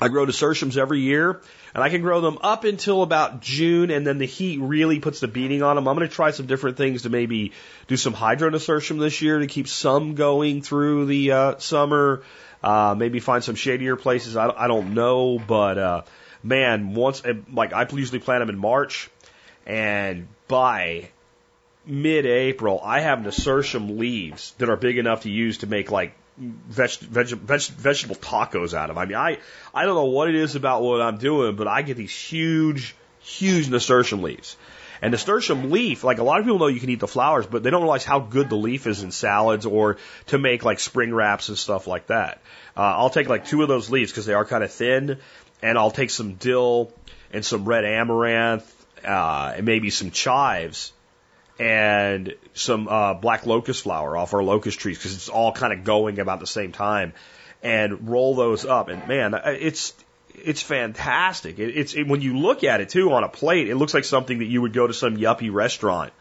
I 0.00 0.08
grow 0.08 0.24
nasturtiums 0.24 0.78
every 0.78 1.00
year, 1.00 1.40
and 1.74 1.84
I 1.84 1.90
can 1.90 2.00
grow 2.00 2.20
them 2.20 2.38
up 2.40 2.64
until 2.64 3.02
about 3.02 3.42
June, 3.42 3.90
and 3.90 4.06
then 4.06 4.18
the 4.18 4.26
heat 4.26 4.58
really 4.60 4.98
puts 4.98 5.20
the 5.20 5.28
beating 5.28 5.62
on 5.62 5.76
them. 5.76 5.86
I'm 5.86 5.96
going 5.96 6.08
to 6.08 6.14
try 6.14 6.30
some 6.30 6.46
different 6.46 6.78
things 6.78 7.02
to 7.02 7.10
maybe 7.10 7.52
do 7.86 7.96
some 7.96 8.14
hydro 8.14 8.48
nasturtium 8.48 8.98
this 8.98 9.20
year 9.20 9.38
to 9.38 9.46
keep 9.46 9.68
some 9.68 10.14
going 10.14 10.62
through 10.62 11.06
the 11.06 11.32
uh, 11.32 11.58
summer. 11.58 12.22
Uh, 12.62 12.94
maybe 12.96 13.20
find 13.20 13.44
some 13.44 13.54
shadier 13.54 13.96
places. 13.96 14.36
I, 14.36 14.48
I 14.48 14.68
don't 14.68 14.94
know, 14.94 15.38
but 15.38 15.78
uh, 15.78 16.02
man, 16.42 16.94
once 16.94 17.22
like 17.52 17.72
I 17.72 17.86
usually 17.90 18.18
plant 18.20 18.40
them 18.40 18.50
in 18.50 18.58
March, 18.58 19.10
and 19.66 20.28
by 20.48 21.10
mid-April, 21.86 22.80
I 22.82 23.00
have 23.00 23.22
nasturtium 23.22 23.98
leaves 23.98 24.52
that 24.58 24.68
are 24.68 24.76
big 24.76 24.98
enough 24.98 25.22
to 25.22 25.30
use 25.30 25.58
to 25.58 25.66
make 25.66 25.90
like 25.90 26.14
veg, 26.40 26.90
veg, 26.90 27.28
veg, 27.28 27.60
vegetable 27.60 28.16
tacos 28.16 28.74
out 28.74 28.90
of. 28.90 28.98
I 28.98 29.04
mean, 29.04 29.16
I 29.16 29.38
I 29.74 29.84
don't 29.84 29.94
know 29.94 30.06
what 30.06 30.28
it 30.28 30.34
is 30.34 30.56
about 30.56 30.82
what 30.82 31.00
I'm 31.00 31.18
doing, 31.18 31.56
but 31.56 31.68
I 31.68 31.82
get 31.82 31.96
these 31.96 32.14
huge, 32.14 32.96
huge 33.20 33.68
nasturtium 33.68 34.22
leaves. 34.22 34.56
And 35.02 35.12
nasturtium 35.12 35.70
leaf, 35.70 36.04
like 36.04 36.18
a 36.18 36.22
lot 36.22 36.40
of 36.40 36.44
people 36.44 36.58
know 36.58 36.66
you 36.66 36.80
can 36.80 36.90
eat 36.90 37.00
the 37.00 37.08
flowers, 37.08 37.46
but 37.46 37.62
they 37.62 37.70
don't 37.70 37.82
realize 37.82 38.04
how 38.04 38.20
good 38.20 38.50
the 38.50 38.56
leaf 38.56 38.86
is 38.86 39.02
in 39.02 39.10
salads 39.10 39.64
or 39.64 39.96
to 40.26 40.38
make 40.38 40.62
like 40.62 40.78
spring 40.78 41.14
wraps 41.14 41.48
and 41.48 41.56
stuff 41.56 41.86
like 41.86 42.08
that. 42.08 42.42
Uh, 42.76 42.80
I'll 42.80 43.10
take 43.10 43.28
like 43.28 43.46
two 43.46 43.62
of 43.62 43.68
those 43.68 43.90
leaves 43.90 44.10
because 44.10 44.26
they 44.26 44.34
are 44.34 44.44
kind 44.44 44.62
of 44.62 44.72
thin, 44.72 45.18
and 45.62 45.78
I'll 45.78 45.90
take 45.90 46.10
some 46.10 46.34
dill 46.34 46.92
and 47.32 47.44
some 47.44 47.64
red 47.64 47.84
amaranth 47.84 48.74
uh, 49.04 49.54
and 49.56 49.64
maybe 49.64 49.90
some 49.90 50.10
chives 50.10 50.92
and 51.60 52.34
some 52.54 52.88
uh, 52.88 53.12
black 53.12 53.44
locust 53.44 53.82
flower 53.82 54.16
off 54.16 54.32
our 54.32 54.42
locust 54.42 54.80
trees 54.80 54.96
because 54.96 55.14
it's 55.14 55.28
all 55.28 55.52
kind 55.52 55.74
of 55.74 55.84
going 55.84 56.18
about 56.18 56.40
the 56.40 56.46
same 56.46 56.72
time, 56.72 57.12
and 57.62 58.08
roll 58.08 58.34
those 58.34 58.64
up. 58.64 58.88
And 58.88 59.06
man, 59.06 59.38
it's 59.44 59.92
it's 60.34 60.62
fantastic. 60.62 61.58
It, 61.58 61.76
it's 61.76 61.94
it, 61.94 62.06
when 62.06 62.22
you 62.22 62.38
look 62.38 62.64
at 62.64 62.80
it 62.80 62.88
too 62.88 63.12
on 63.12 63.24
a 63.24 63.28
plate, 63.28 63.68
it 63.68 63.76
looks 63.76 63.92
like 63.92 64.04
something 64.04 64.38
that 64.38 64.46
you 64.46 64.62
would 64.62 64.72
go 64.72 64.86
to 64.86 64.94
some 64.94 65.18
yuppie 65.18 65.52
restaurant, 65.52 66.14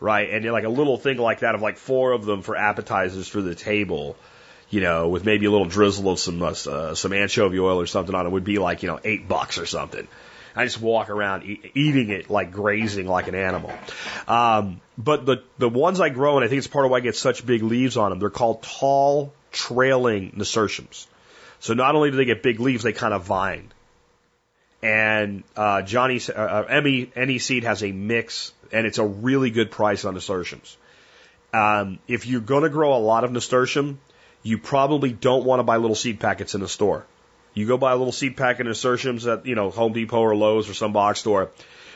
right? 0.00 0.28
And 0.30 0.44
like 0.46 0.64
a 0.64 0.68
little 0.68 0.98
thing 0.98 1.16
like 1.16 1.40
that 1.40 1.54
of 1.54 1.62
like 1.62 1.76
four 1.76 2.10
of 2.10 2.24
them 2.24 2.42
for 2.42 2.56
appetizers 2.56 3.28
for 3.28 3.40
the 3.40 3.54
table, 3.54 4.16
you 4.68 4.80
know, 4.80 5.08
with 5.08 5.24
maybe 5.24 5.46
a 5.46 5.50
little 5.52 5.68
drizzle 5.68 6.10
of 6.10 6.18
some 6.18 6.42
uh, 6.42 6.94
some 6.96 7.12
anchovy 7.12 7.60
oil 7.60 7.80
or 7.80 7.86
something 7.86 8.16
on 8.16 8.26
it 8.26 8.30
would 8.30 8.42
be 8.42 8.58
like 8.58 8.82
you 8.82 8.88
know 8.88 8.98
eight 9.04 9.28
bucks 9.28 9.58
or 9.58 9.66
something. 9.66 10.08
I 10.54 10.64
just 10.64 10.80
walk 10.80 11.10
around 11.10 11.44
e- 11.44 11.70
eating 11.74 12.10
it 12.10 12.30
like 12.30 12.52
grazing 12.52 13.06
like 13.06 13.28
an 13.28 13.34
animal. 13.34 13.72
Um, 14.28 14.80
but 14.98 15.24
the 15.26 15.42
the 15.58 15.68
ones 15.68 16.00
I 16.00 16.08
grow, 16.08 16.36
and 16.36 16.44
I 16.44 16.48
think 16.48 16.58
it's 16.58 16.66
part 16.66 16.84
of 16.84 16.90
why 16.90 16.98
I 16.98 17.00
get 17.00 17.16
such 17.16 17.44
big 17.44 17.62
leaves 17.62 17.96
on 17.96 18.10
them. 18.10 18.18
They're 18.18 18.30
called 18.30 18.62
tall 18.62 19.32
trailing 19.50 20.32
nasturtiums. 20.36 21.06
So 21.60 21.74
not 21.74 21.94
only 21.94 22.10
do 22.10 22.16
they 22.16 22.24
get 22.24 22.42
big 22.42 22.60
leaves, 22.60 22.82
they 22.82 22.92
kind 22.92 23.14
of 23.14 23.24
vine. 23.24 23.72
And 24.82 25.44
uh, 25.56 25.82
Johnny 25.82 26.20
uh, 26.28 26.32
uh 26.32 26.66
Emmy 26.68 27.10
any 27.14 27.38
seed 27.38 27.64
has 27.64 27.82
a 27.82 27.92
mix, 27.92 28.52
and 28.72 28.86
it's 28.86 28.98
a 28.98 29.06
really 29.06 29.50
good 29.50 29.70
price 29.70 30.04
on 30.04 30.14
nasturtiums. 30.14 30.76
Um, 31.54 31.98
if 32.08 32.26
you're 32.26 32.40
going 32.40 32.62
to 32.62 32.70
grow 32.70 32.96
a 32.96 32.98
lot 32.98 33.24
of 33.24 33.30
nasturtium, 33.30 34.00
you 34.42 34.58
probably 34.58 35.12
don't 35.12 35.44
want 35.44 35.60
to 35.60 35.64
buy 35.64 35.76
little 35.76 35.94
seed 35.94 36.18
packets 36.18 36.54
in 36.54 36.60
the 36.60 36.68
store. 36.68 37.04
You 37.54 37.66
go 37.66 37.76
buy 37.76 37.92
a 37.92 37.96
little 37.96 38.12
seed 38.12 38.36
packet 38.36 38.62
of 38.62 38.68
nasturtiums 38.68 39.26
at, 39.26 39.46
you 39.46 39.54
know, 39.54 39.70
Home 39.70 39.92
Depot 39.92 40.20
or 40.20 40.34
Lowe's 40.34 40.68
or 40.68 40.74
some 40.74 40.92
box 40.92 41.20
store. 41.20 41.50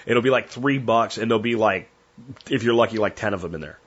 It'll 0.05 0.23
be 0.23 0.31
like 0.31 0.51
three 0.51 0.79
bucks 0.79 1.19
and 1.19 1.31
there'll 1.31 1.43
be 1.43 1.57
like, 1.57 1.89
if 2.51 2.63
you're 2.63 2.75
lucky, 2.75 2.99
like 2.99 3.17
10 3.17 3.35
of 3.35 3.43
them 3.43 3.55
in 3.55 3.61
there. 3.61 3.79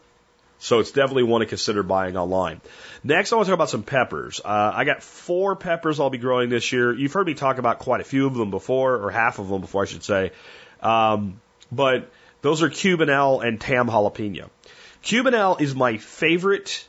So 0.60 0.79
it's 0.79 0.91
definitely 0.91 1.23
one 1.23 1.39
to 1.39 1.47
consider 1.47 1.84
buying 1.84 2.17
online. 2.17 2.60
Next, 3.01 3.32
I 3.32 3.38
want 3.38 3.45
to 3.45 3.51
talk 3.51 3.58
about 3.58 3.69
some 3.69 3.84
peppers. 3.84 4.41
Uh, 4.43 4.71
I 4.75 4.84
got 4.84 5.01
four 5.01 5.55
peppers 5.55 6.01
I'll 6.01 6.10
be 6.10 6.17
growing 6.17 6.49
this 6.49 6.73
year. 6.73 6.93
You've 6.93 7.13
heard 7.13 7.25
me 7.25 7.34
talk 7.34 7.60
about 7.60 7.79
quite 7.79 8.01
a 8.01 8.03
few 8.03 8.27
of 8.27 8.34
them 8.34 8.51
before, 8.51 8.95
or 8.95 9.10
half 9.10 9.39
of 9.39 9.47
them 9.47 9.62
before, 9.62 9.84
I 9.84 9.86
should 9.86 10.03
say. 10.03 10.32
Um, 10.82 11.39
but 11.71 12.12
those 12.41 12.62
are 12.62 12.69
Cubanelle 12.69 13.45
and 13.45 13.60
Tam 13.60 13.88
jalapeno. 13.88 14.49
Cubanelle 15.01 15.62
is 15.62 15.73
my 15.73 15.97
favorite 15.97 16.86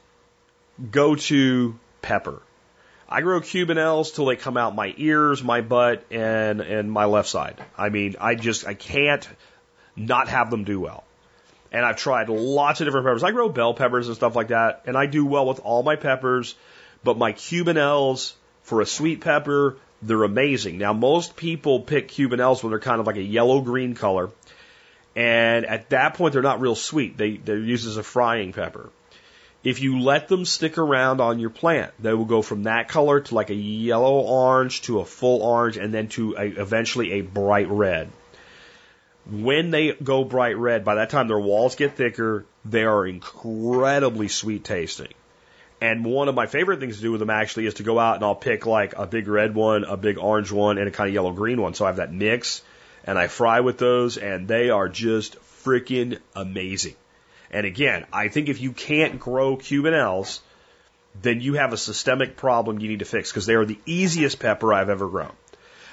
go-to 0.90 1.78
pepper. 2.02 2.42
I 3.10 3.22
grow 3.22 3.40
Cubanelles 3.40 4.14
till 4.14 4.26
they 4.26 4.36
come 4.36 4.56
out 4.56 4.74
my 4.74 4.94
ears, 4.96 5.42
my 5.42 5.62
butt, 5.62 6.04
and 6.12 6.60
and 6.60 6.90
my 6.90 7.06
left 7.06 7.28
side. 7.28 7.60
I 7.76 7.88
mean, 7.88 8.14
I 8.20 8.36
just 8.36 8.66
I 8.66 8.74
can't 8.74 9.28
not 9.96 10.28
have 10.28 10.50
them 10.50 10.64
do 10.64 10.78
well. 10.78 11.02
And 11.72 11.84
I've 11.84 11.96
tried 11.96 12.28
lots 12.28 12.80
of 12.80 12.86
different 12.86 13.06
peppers. 13.06 13.24
I 13.24 13.32
grow 13.32 13.48
bell 13.48 13.74
peppers 13.74 14.06
and 14.06 14.16
stuff 14.16 14.36
like 14.36 14.48
that, 14.48 14.82
and 14.86 14.96
I 14.96 15.06
do 15.06 15.26
well 15.26 15.46
with 15.46 15.60
all 15.60 15.82
my 15.82 15.96
peppers. 15.96 16.54
But 17.02 17.18
my 17.18 17.32
Cubanelles 17.32 18.34
for 18.62 18.80
a 18.80 18.86
sweet 18.86 19.20
pepper, 19.20 19.76
they're 20.02 20.22
amazing. 20.22 20.78
Now, 20.78 20.92
most 20.92 21.34
people 21.34 21.80
pick 21.80 22.08
Cubanelles 22.08 22.62
when 22.62 22.70
they're 22.70 22.78
kind 22.78 23.00
of 23.00 23.06
like 23.06 23.16
a 23.16 23.22
yellow 23.22 23.60
green 23.60 23.94
color, 23.94 24.30
and 25.16 25.66
at 25.66 25.90
that 25.90 26.14
point, 26.14 26.32
they're 26.32 26.42
not 26.42 26.60
real 26.60 26.76
sweet. 26.76 27.16
They 27.16 27.36
they're 27.36 27.58
used 27.58 27.88
as 27.88 27.96
a 27.96 28.04
frying 28.04 28.52
pepper. 28.52 28.90
If 29.62 29.82
you 29.82 30.00
let 30.00 30.28
them 30.28 30.46
stick 30.46 30.78
around 30.78 31.20
on 31.20 31.38
your 31.38 31.50
plant, 31.50 31.92
they 31.98 32.14
will 32.14 32.24
go 32.24 32.40
from 32.40 32.62
that 32.62 32.88
color 32.88 33.20
to 33.20 33.34
like 33.34 33.50
a 33.50 33.54
yellow 33.54 34.20
orange 34.20 34.82
to 34.82 35.00
a 35.00 35.04
full 35.04 35.42
orange 35.42 35.76
and 35.76 35.92
then 35.92 36.08
to 36.08 36.34
a, 36.38 36.44
eventually 36.44 37.12
a 37.12 37.20
bright 37.20 37.68
red. 37.68 38.10
When 39.30 39.70
they 39.70 39.92
go 39.92 40.24
bright 40.24 40.56
red, 40.56 40.84
by 40.84 40.94
that 40.94 41.10
time 41.10 41.28
their 41.28 41.38
walls 41.38 41.74
get 41.76 41.94
thicker, 41.94 42.46
they 42.64 42.84
are 42.84 43.06
incredibly 43.06 44.28
sweet 44.28 44.64
tasting. 44.64 45.12
And 45.82 46.06
one 46.06 46.28
of 46.28 46.34
my 46.34 46.46
favorite 46.46 46.80
things 46.80 46.96
to 46.96 47.02
do 47.02 47.12
with 47.12 47.20
them 47.20 47.30
actually 47.30 47.66
is 47.66 47.74
to 47.74 47.82
go 47.82 47.98
out 47.98 48.16
and 48.16 48.24
I'll 48.24 48.34
pick 48.34 48.64
like 48.64 48.94
a 48.96 49.06
big 49.06 49.28
red 49.28 49.54
one, 49.54 49.84
a 49.84 49.96
big 49.96 50.18
orange 50.18 50.50
one, 50.50 50.78
and 50.78 50.88
a 50.88 50.90
kind 50.90 51.08
of 51.08 51.14
yellow 51.14 51.32
green 51.32 51.60
one. 51.60 51.74
So 51.74 51.84
I 51.84 51.88
have 51.88 51.96
that 51.96 52.12
mix 52.12 52.62
and 53.04 53.18
I 53.18 53.28
fry 53.28 53.60
with 53.60 53.76
those 53.76 54.16
and 54.16 54.48
they 54.48 54.70
are 54.70 54.88
just 54.88 55.38
freaking 55.64 56.18
amazing. 56.34 56.96
And 57.50 57.66
again, 57.66 58.06
I 58.12 58.28
think 58.28 58.48
if 58.48 58.60
you 58.60 58.72
can't 58.72 59.18
grow 59.18 59.56
Cubanelles, 59.56 60.40
then 61.20 61.40
you 61.40 61.54
have 61.54 61.72
a 61.72 61.76
systemic 61.76 62.36
problem 62.36 62.78
you 62.78 62.88
need 62.88 63.00
to 63.00 63.04
fix 63.04 63.30
because 63.30 63.46
they 63.46 63.54
are 63.54 63.64
the 63.64 63.78
easiest 63.86 64.38
pepper 64.38 64.72
I've 64.72 64.88
ever 64.88 65.08
grown. 65.08 65.32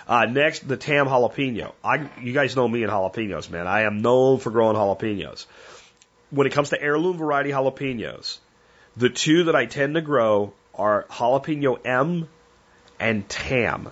Uh, 0.08 0.26
next, 0.26 0.67
the 0.67 0.78
Tam 0.78 1.08
jalapeno. 1.08 1.74
I, 1.84 2.10
you 2.22 2.32
guys 2.32 2.56
know 2.56 2.67
me 2.67 2.84
and 2.84 2.91
jalapenos, 2.91 3.50
man. 3.50 3.67
I 3.67 3.82
am 3.82 4.02
known 4.02 4.39
for 4.39 4.52
growing 4.52 4.78
jalapenos. 4.78 5.46
When 6.30 6.48
it 6.48 6.54
comes 6.54 6.70
to 6.70 6.82
heirloom 6.82 7.17
variety 7.17 7.50
jalapenos, 7.50 8.38
the 8.96 9.10
two 9.10 9.46
that 9.46 9.56
I 9.56 9.65
tend 9.65 9.96
to 9.96 10.02
grow 10.02 10.54
are 10.76 11.06
jalapeno 11.10 11.80
M 11.86 12.30
and 13.00 13.28
Tam. 13.28 13.91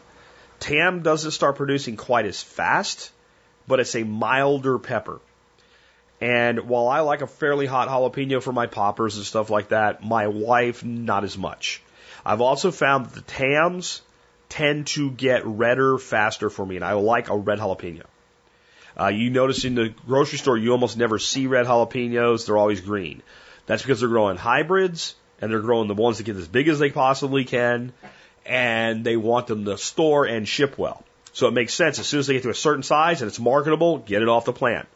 Tam 0.60 1.02
doesn't 1.02 1.32
start 1.32 1.58
producing 1.58 1.98
quite 1.98 2.26
as 2.26 2.42
fast, 2.42 3.12
but 3.68 3.80
it's 3.80 3.96
a 3.96 4.04
milder 4.04 4.80
pepper. 4.80 5.20
And 6.22 6.70
while 6.70 6.88
I 6.88 7.02
like 7.02 7.22
a 7.22 7.28
fairly 7.28 7.66
hot 7.66 7.90
jalapeno 7.90 8.42
for 8.42 8.54
my 8.54 8.68
poppers 8.68 9.18
and 9.18 9.26
stuff 9.26 9.50
like 9.50 9.70
that, 9.70 10.04
my 10.04 10.28
wife 10.28 10.84
not 10.84 11.24
as 11.24 11.38
much. 11.38 11.82
I've 12.26 12.42
also 12.42 12.72
found 12.72 13.06
that 13.06 13.14
the 13.14 13.22
tams 13.22 14.02
tend 14.50 14.88
to 14.88 15.12
get 15.12 15.46
redder 15.46 15.98
faster 15.98 16.50
for 16.50 16.66
me, 16.66 16.78
and 16.78 16.86
I 16.86 16.94
like 16.94 17.30
a 17.30 17.36
red 17.36 17.60
jalapeno. 17.60 18.04
Uh, 18.98 19.08
you 19.08 19.30
notice 19.30 19.66
in 19.66 19.76
the 19.76 19.94
grocery 20.08 20.38
store, 20.38 20.58
you 20.58 20.72
almost 20.72 20.98
never 20.98 21.20
see 21.20 21.48
red 21.48 21.66
jalapenos. 21.66 22.46
They're 22.46 22.58
always 22.58 22.80
green. 22.80 23.22
That's 23.66 23.82
because 23.82 24.00
they're 24.00 24.10
growing 24.10 24.38
hybrids 24.38 25.16
and 25.42 25.52
they're 25.52 25.60
growing 25.60 25.90
the 25.90 25.94
ones 25.94 26.18
that 26.18 26.24
get 26.24 26.38
as 26.38 26.48
big 26.48 26.70
as 26.70 26.80
they 26.80 26.92
possibly 26.92 27.44
can, 27.44 27.92
and 28.46 29.04
they 29.04 29.18
want 29.18 29.48
them 29.48 29.66
to 29.66 29.78
store 29.78 30.26
and 30.26 30.48
ship 30.48 30.78
well. 30.78 31.04
So 31.34 31.48
it 31.48 31.52
makes 31.52 31.74
sense. 31.74 32.00
As 32.00 32.08
soon 32.08 32.22
as 32.22 32.28
they 32.28 32.34
get 32.34 32.44
to 32.44 32.50
a 32.50 32.56
certain 32.56 32.84
size 32.84 33.22
and 33.22 33.28
it's 33.28 33.40
marketable, 33.40 33.98
get 33.98 34.22
it 34.22 34.30
off 34.30 34.46
the 34.46 34.54
plant. 34.54 34.88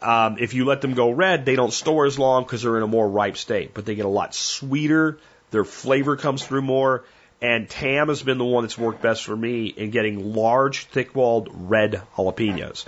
Um, 0.00 0.36
if 0.38 0.54
you 0.54 0.64
let 0.64 0.80
them 0.80 0.94
go 0.94 1.10
red, 1.10 1.44
they 1.44 1.56
don't 1.56 1.72
store 1.72 2.06
as 2.06 2.18
long 2.18 2.44
because 2.44 2.62
they're 2.62 2.76
in 2.76 2.82
a 2.82 2.88
more 2.88 3.08
ripe 3.08 3.36
state, 3.36 3.74
but 3.74 3.84
they 3.84 3.94
get 3.94 4.04
a 4.04 4.08
lot 4.08 4.34
sweeter. 4.34 5.18
Their 5.50 5.64
flavor 5.64 6.16
comes 6.16 6.44
through 6.44 6.62
more. 6.62 7.04
And 7.40 7.68
Tam 7.68 8.08
has 8.08 8.22
been 8.22 8.38
the 8.38 8.44
one 8.44 8.64
that's 8.64 8.76
worked 8.76 9.00
best 9.00 9.24
for 9.24 9.36
me 9.36 9.66
in 9.66 9.90
getting 9.90 10.34
large, 10.34 10.86
thick-walled 10.86 11.48
red 11.52 12.02
jalapenos. 12.16 12.84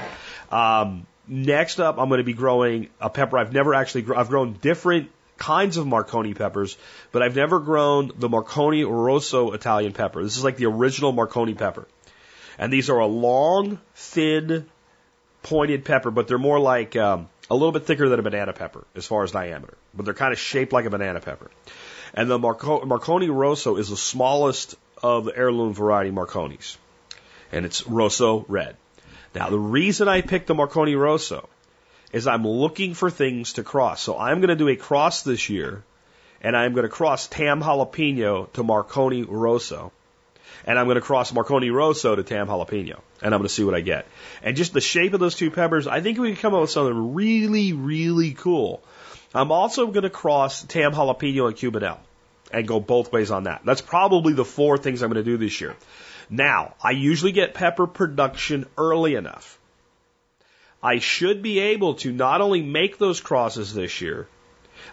Um, 0.53 1.07
next 1.29 1.79
up, 1.79 1.99
I'm 1.99 2.09
going 2.09 2.19
to 2.19 2.25
be 2.25 2.33
growing 2.33 2.89
a 3.01 3.09
pepper 3.09 3.39
I've 3.39 3.53
never 3.53 3.75
actually 3.75 4.03
grown. 4.03 4.19
I've 4.19 4.29
grown 4.29 4.55
different 4.55 5.11
kinds 5.37 5.77
of 5.77 5.87
Marconi 5.87 6.35
peppers, 6.35 6.77
but 7.13 7.23
I've 7.23 7.37
never 7.37 7.61
grown 7.61 8.11
the 8.17 8.29
Marconi 8.29 8.85
Rosso 8.85 9.53
Italian 9.53 9.93
pepper. 9.93 10.23
This 10.23 10.37
is 10.37 10.43
like 10.45 10.57
the 10.57 10.67
original 10.67 11.13
Marconi 11.13 11.55
pepper. 11.55 11.87
And 12.59 12.73
these 12.73 12.91
are 12.91 12.99
a 12.99 13.07
long, 13.07 13.79
thin, 13.95 14.69
pointed 15.43 15.85
pepper, 15.85 16.11
but 16.11 16.29
they're 16.29 16.39
more 16.39 16.61
like 16.61 16.97
um, 16.97 17.29
a 17.49 17.55
little 17.55 17.73
bit 17.73 17.87
thicker 17.87 18.09
than 18.09 18.19
a 18.19 18.23
banana 18.23 18.53
pepper 18.53 18.85
as 18.95 19.07
far 19.07 19.25
as 19.25 19.33
diameter, 19.33 19.75
but 19.95 20.05
they're 20.05 20.15
kind 20.15 20.33
of 20.33 20.39
shaped 20.39 20.73
like 20.73 20.85
a 20.85 20.91
banana 20.91 21.21
pepper. 21.21 21.51
And 22.15 22.31
the 22.31 22.39
Marco- 22.39 22.85
Marconi 22.85 23.31
Rosso 23.31 23.77
is 23.77 23.89
the 23.89 23.97
smallest 23.97 24.77
of 25.03 25.25
the 25.25 25.37
heirloom 25.37 25.73
variety 25.73 26.11
Marconis, 26.11 26.77
and 27.53 27.65
it's 27.65 27.87
Rosso 27.87 28.45
red. 28.49 28.77
Now, 29.35 29.49
the 29.49 29.59
reason 29.59 30.09
I 30.09 30.23
picked 30.23 30.49
the 30.49 30.55
Marconi 30.55 30.97
Rosso 30.97 31.49
is 32.13 32.27
I'm 32.27 32.47
looking 32.47 32.95
for 32.95 33.11
things 33.11 33.55
to 33.55 33.63
cross. 33.63 34.01
So 34.03 34.19
I'm 34.19 34.39
going 34.39 34.49
to 34.49 34.57
do 34.57 34.69
a 34.69 34.77
cross 34.77 35.23
this 35.23 35.49
year, 35.49 35.85
and 36.43 36.57
I'm 36.57 36.73
going 36.73 36.83
to 36.83 36.89
cross 36.89 37.29
Tam 37.29 37.63
Jalapeno 37.63 38.53
to 38.53 38.63
Marconi 38.65 39.23
Rosso 39.23 39.93
and 40.67 40.79
I'm 40.79 40.87
going 40.87 40.97
to 40.97 41.01
cross 41.01 41.33
Marconi 41.33 41.71
Rosso 41.71 42.15
to 42.15 42.23
Tam 42.23 42.49
Jalapeno, 42.49 43.01
and 43.23 43.35
I'm 43.35 43.41
going 43.41 43.49
to 43.49 43.55
see 43.55 43.65
what 43.65 43.75
I 43.75 43.81
get. 43.81 44.07
And 44.43 44.57
just 44.57 44.73
the 44.73 44.81
shape 44.81 45.15
of 45.15 45.21
those 45.21 45.35
two 45.35 45.51
peppers, 45.51 45.87
I 45.87 46.01
think 46.01 46.19
we 46.19 46.29
can 46.29 46.41
come 46.41 46.55
up 46.55 46.63
with 46.63 46.71
something 46.71 47.15
really, 47.15 47.73
really 47.73 48.33
cool. 48.33 48.83
I'm 49.35 49.53
also 49.53 49.87
going 49.87 50.03
to 50.03 50.11
cross 50.11 50.63
Tam 50.65 50.93
Jalapeno 50.93 51.47
and 51.47 51.57
Cubanelle 51.57 51.99
and 52.53 52.67
go 52.67 52.81
both 52.81 53.13
ways 53.13 53.31
on 53.31 53.45
that. 53.45 53.63
That's 53.65 53.81
probably 53.81 54.33
the 54.33 54.45
four 54.45 54.77
things 54.77 55.03
I'm 55.03 55.11
going 55.11 55.25
to 55.25 55.31
do 55.31 55.37
this 55.37 55.61
year. 55.61 55.77
Now, 56.29 56.75
I 56.83 56.93
usually 56.93 57.33
get 57.33 57.55
pepper 57.55 57.87
production 57.87 58.67
early 58.77 59.15
enough. 59.15 59.59
I 60.83 60.99
should 60.99 61.43
be 61.43 61.59
able 61.59 61.95
to 61.97 62.13
not 62.13 62.41
only 62.41 62.63
make 62.63 62.99
those 62.99 63.21
crosses 63.21 63.75
this 63.75 64.01
year, 64.01 64.29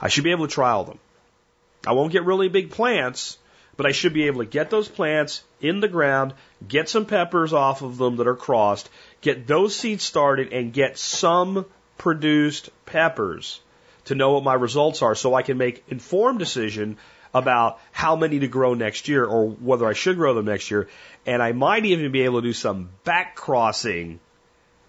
I 0.02 0.10
should 0.10 0.24
be 0.24 0.32
able 0.32 0.48
to 0.48 0.54
trial 0.54 0.84
them. 0.84 1.00
I 1.86 1.94
won't 1.94 2.12
get 2.12 2.26
really 2.26 2.50
big 2.50 2.72
plants, 2.72 3.38
but 3.78 3.86
I 3.86 3.92
should 3.92 4.14
be 4.14 4.26
able 4.28 4.40
to 4.40 4.50
get 4.50 4.70
those 4.70 4.90
plants 4.90 5.44
in 5.62 5.80
the 5.80 5.88
ground, 5.88 6.34
get 6.68 6.90
some 6.90 7.06
peppers 7.06 7.54
off 7.54 7.84
of 7.84 7.98
them 7.98 8.18
that 8.18 8.28
are 8.28 8.36
crossed, 8.36 8.90
get 9.22 9.48
those 9.48 9.76
seeds 9.76 10.04
started, 10.04 10.52
and 10.52 10.74
get 10.74 10.98
some 10.98 11.66
produced 11.98 12.70
peppers 12.86 13.62
to 14.06 14.16
know 14.16 14.34
what 14.34 14.44
my 14.44 14.54
results 14.54 15.02
are 15.02 15.16
so 15.16 15.34
I 15.34 15.44
can 15.44 15.58
make 15.58 15.84
informed 15.88 16.40
decision 16.40 16.98
about 17.34 17.80
how 17.92 18.16
many 18.16 18.40
to 18.40 18.48
grow 18.48 18.74
next 18.74 19.08
year 19.08 19.24
or 19.26 19.48
whether 19.50 19.86
I 19.86 19.94
should 19.94 20.18
grow 20.18 20.34
them 20.34 20.46
next 20.46 20.72
year. 20.72 20.88
And 21.26 21.44
I 21.44 21.52
might 21.52 21.86
even 21.86 22.12
be 22.12 22.22
able 22.24 22.42
to 22.42 22.48
do 22.48 22.54
some 22.54 22.90
back 23.04 23.36
crossing 23.36 24.20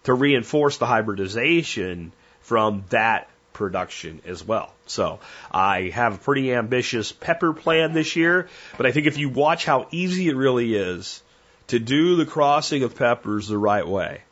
to 0.04 0.14
reinforce 0.14 0.78
the 0.78 0.86
hybridization 0.86 2.12
from 2.40 2.84
that 2.90 3.28
production 3.52 4.20
as 4.26 4.44
well. 4.44 4.72
So 4.86 5.20
I 5.50 5.90
have 5.90 6.14
a 6.14 6.18
pretty 6.18 6.52
ambitious 6.52 7.12
pepper 7.12 7.52
plan 7.52 7.92
this 7.92 8.16
year, 8.16 8.48
but 8.76 8.86
I 8.86 8.92
think 8.92 9.06
if 9.06 9.18
you 9.18 9.28
watch 9.28 9.64
how 9.64 9.88
easy 9.90 10.28
it 10.28 10.36
really 10.36 10.74
is 10.74 11.22
to 11.68 11.78
do 11.78 12.16
the 12.16 12.26
crossing 12.26 12.82
of 12.82 12.96
peppers 12.96 13.48
the 13.48 13.58
right 13.58 13.86
way, 13.86 14.22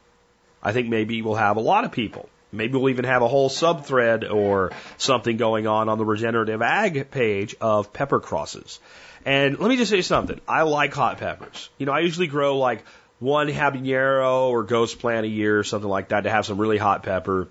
I 0.62 0.72
think 0.72 0.88
maybe 0.88 1.22
we'll 1.22 1.34
have 1.34 1.56
a 1.56 1.60
lot 1.60 1.84
of 1.84 1.92
people. 1.92 2.28
Maybe 2.52 2.78
we'll 2.78 2.90
even 2.90 3.04
have 3.04 3.22
a 3.22 3.28
whole 3.28 3.48
sub 3.48 3.84
thread 3.84 4.24
or 4.24 4.72
something 4.96 5.36
going 5.36 5.66
on 5.66 5.88
on 5.88 5.98
the 5.98 6.04
regenerative 6.04 6.62
ag 6.62 7.10
page 7.10 7.56
of 7.60 7.92
pepper 7.92 8.20
crosses. 8.20 8.80
And 9.24 9.58
let 9.58 9.68
me 9.68 9.76
just 9.76 9.90
say 9.90 10.02
something. 10.02 10.40
I 10.46 10.62
like 10.62 10.94
hot 10.94 11.18
peppers. 11.18 11.68
You 11.78 11.86
know, 11.86 11.92
I 11.92 12.00
usually 12.00 12.28
grow 12.28 12.58
like 12.58 12.84
one 13.18 13.48
habanero 13.48 14.48
or 14.48 14.62
ghost 14.62 15.00
plant 15.00 15.26
a 15.26 15.28
year 15.28 15.58
or 15.58 15.64
something 15.64 15.88
like 15.88 16.08
that 16.08 16.22
to 16.22 16.30
have 16.30 16.46
some 16.46 16.58
really 16.58 16.78
hot 16.78 17.02
pepper. 17.02 17.48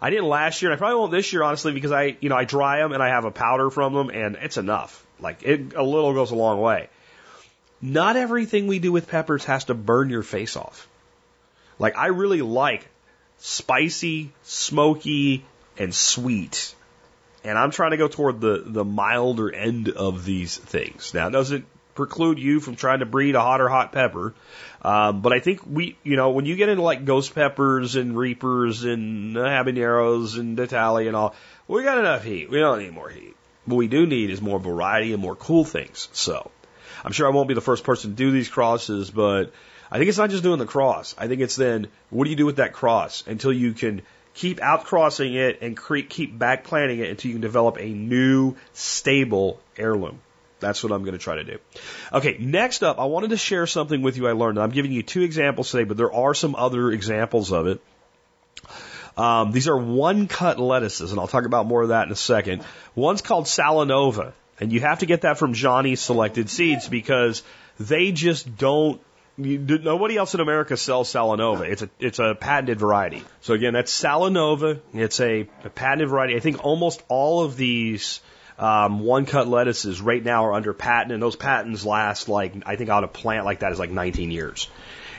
I 0.00 0.10
didn't 0.10 0.26
last 0.26 0.62
year, 0.62 0.70
and 0.70 0.76
I 0.76 0.78
probably 0.78 0.98
won't 0.98 1.10
this 1.10 1.32
year, 1.32 1.42
honestly, 1.42 1.72
because 1.72 1.92
I, 1.92 2.16
you 2.20 2.28
know, 2.28 2.36
I 2.36 2.44
dry 2.44 2.78
them 2.78 2.92
and 2.92 3.02
I 3.02 3.08
have 3.08 3.24
a 3.24 3.30
powder 3.30 3.70
from 3.70 3.94
them, 3.94 4.10
and 4.10 4.36
it's 4.36 4.56
enough. 4.56 5.04
Like 5.20 5.42
it, 5.42 5.74
a 5.74 5.82
little 5.82 6.14
goes 6.14 6.30
a 6.30 6.36
long 6.36 6.60
way. 6.60 6.88
Not 7.80 8.16
everything 8.16 8.66
we 8.66 8.78
do 8.78 8.92
with 8.92 9.08
peppers 9.08 9.44
has 9.44 9.64
to 9.64 9.74
burn 9.74 10.10
your 10.10 10.22
face 10.22 10.56
off. 10.56 10.88
Like 11.78 11.96
I 11.96 12.06
really 12.06 12.42
like 12.42 12.86
spicy, 13.38 14.32
smoky, 14.42 15.44
and 15.76 15.94
sweet. 15.94 16.74
And 17.44 17.56
I'm 17.56 17.70
trying 17.70 17.92
to 17.92 17.96
go 17.96 18.08
toward 18.08 18.40
the, 18.40 18.62
the 18.66 18.84
milder 18.84 19.52
end 19.52 19.88
of 19.88 20.24
these 20.24 20.56
things. 20.56 21.14
Now, 21.14 21.30
doesn't 21.30 21.64
preclude 21.98 22.38
you 22.38 22.60
from 22.60 22.76
trying 22.76 23.00
to 23.00 23.06
breed 23.06 23.34
a 23.34 23.40
hotter 23.40 23.68
hot 23.68 23.90
pepper. 23.90 24.32
Um, 24.82 25.20
but 25.20 25.32
I 25.32 25.40
think 25.40 25.66
we, 25.66 25.98
you 26.04 26.14
know, 26.14 26.30
when 26.30 26.46
you 26.46 26.54
get 26.54 26.68
into 26.68 26.82
like 26.82 27.04
ghost 27.04 27.34
peppers 27.34 27.96
and 27.96 28.16
reapers 28.16 28.84
and 28.84 29.34
habaneros 29.34 30.38
and 30.38 30.58
Italia 30.60 31.08
and 31.08 31.16
all, 31.16 31.34
we 31.66 31.82
got 31.82 31.98
enough 31.98 32.22
heat. 32.22 32.50
We 32.50 32.60
don't 32.60 32.78
need 32.78 32.92
more 32.92 33.08
heat. 33.10 33.34
What 33.64 33.76
we 33.76 33.88
do 33.88 34.06
need 34.06 34.30
is 34.30 34.40
more 34.40 34.60
variety 34.60 35.12
and 35.12 35.20
more 35.20 35.34
cool 35.34 35.64
things. 35.64 36.08
So 36.12 36.52
I'm 37.04 37.10
sure 37.10 37.26
I 37.26 37.30
won't 37.30 37.48
be 37.48 37.54
the 37.54 37.60
first 37.60 37.82
person 37.82 38.10
to 38.10 38.16
do 38.16 38.30
these 38.30 38.48
crosses, 38.48 39.10
but 39.10 39.52
I 39.90 39.98
think 39.98 40.08
it's 40.08 40.18
not 40.18 40.30
just 40.30 40.44
doing 40.44 40.60
the 40.60 40.66
cross. 40.66 41.16
I 41.18 41.26
think 41.26 41.40
it's 41.40 41.56
then 41.56 41.88
what 42.10 42.24
do 42.24 42.30
you 42.30 42.36
do 42.36 42.46
with 42.46 42.56
that 42.56 42.72
cross 42.72 43.24
until 43.26 43.52
you 43.52 43.72
can 43.72 44.02
keep 44.34 44.60
outcrossing 44.60 45.34
it 45.34 45.58
and 45.62 45.76
cre- 45.76 46.06
keep 46.08 46.38
back 46.38 46.62
planting 46.62 47.00
it 47.00 47.10
until 47.10 47.30
you 47.30 47.34
can 47.34 47.42
develop 47.42 47.76
a 47.76 47.88
new 47.88 48.54
stable 48.72 49.58
heirloom. 49.76 50.20
That's 50.60 50.82
what 50.82 50.92
I'm 50.92 51.02
going 51.02 51.12
to 51.12 51.18
try 51.18 51.36
to 51.36 51.44
do. 51.44 51.58
Okay, 52.12 52.36
next 52.38 52.82
up, 52.82 52.98
I 52.98 53.04
wanted 53.04 53.30
to 53.30 53.36
share 53.36 53.66
something 53.66 54.02
with 54.02 54.16
you 54.16 54.28
I 54.28 54.32
learned. 54.32 54.58
I'm 54.58 54.70
giving 54.70 54.92
you 54.92 55.02
two 55.02 55.22
examples 55.22 55.70
today, 55.70 55.84
but 55.84 55.96
there 55.96 56.12
are 56.12 56.34
some 56.34 56.54
other 56.54 56.90
examples 56.90 57.52
of 57.52 57.66
it. 57.66 57.80
Um, 59.16 59.50
these 59.50 59.66
are 59.66 59.76
one 59.76 60.28
cut 60.28 60.60
lettuces, 60.60 61.10
and 61.10 61.20
I'll 61.20 61.26
talk 61.26 61.44
about 61.44 61.66
more 61.66 61.82
of 61.82 61.88
that 61.88 62.06
in 62.06 62.12
a 62.12 62.16
second. 62.16 62.64
One's 62.94 63.20
called 63.20 63.46
Salanova, 63.46 64.32
and 64.60 64.72
you 64.72 64.80
have 64.80 65.00
to 65.00 65.06
get 65.06 65.22
that 65.22 65.38
from 65.38 65.54
Johnny's 65.54 66.00
Selected 66.00 66.48
Seeds 66.48 66.88
because 66.88 67.42
they 67.80 68.12
just 68.12 68.56
don't. 68.56 69.00
You, 69.36 69.58
nobody 69.58 70.16
else 70.16 70.34
in 70.34 70.40
America 70.40 70.76
sells 70.76 71.12
Salanova. 71.12 71.68
It's 71.68 71.82
a 71.82 71.90
it's 71.98 72.18
a 72.18 72.36
patented 72.38 72.78
variety. 72.78 73.24
So 73.40 73.54
again, 73.54 73.72
that's 73.72 73.92
Salanova. 73.92 74.80
It's 74.94 75.20
a, 75.20 75.48
a 75.64 75.70
patented 75.70 76.08
variety. 76.08 76.36
I 76.36 76.40
think 76.40 76.64
almost 76.64 77.02
all 77.08 77.44
of 77.44 77.56
these 77.56 78.20
um, 78.58 79.00
one 79.00 79.26
cut 79.26 79.48
lettuces 79.48 80.00
right 80.00 80.22
now 80.22 80.46
are 80.46 80.52
under 80.52 80.72
patent, 80.72 81.12
and 81.12 81.22
those 81.22 81.36
patents 81.36 81.84
last 81.84 82.28
like 82.28 82.54
I 82.66 82.76
think 82.76 82.90
on 82.90 83.04
a 83.04 83.08
plant 83.08 83.44
like 83.44 83.60
that 83.60 83.72
is 83.72 83.78
like 83.78 83.90
19 83.90 84.30
years. 84.30 84.68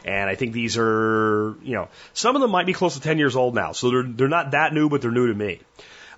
And 0.05 0.29
I 0.29 0.35
think 0.35 0.53
these 0.53 0.77
are, 0.77 1.55
you 1.61 1.73
know, 1.73 1.89
some 2.13 2.35
of 2.35 2.41
them 2.41 2.51
might 2.51 2.65
be 2.65 2.73
close 2.73 2.95
to 2.95 3.01
10 3.01 3.17
years 3.17 3.35
old 3.35 3.55
now, 3.55 3.73
so 3.73 3.89
they're 3.89 4.03
they're 4.03 4.27
not 4.27 4.51
that 4.51 4.73
new, 4.73 4.89
but 4.89 5.01
they're 5.01 5.11
new 5.11 5.27
to 5.27 5.33
me. 5.33 5.59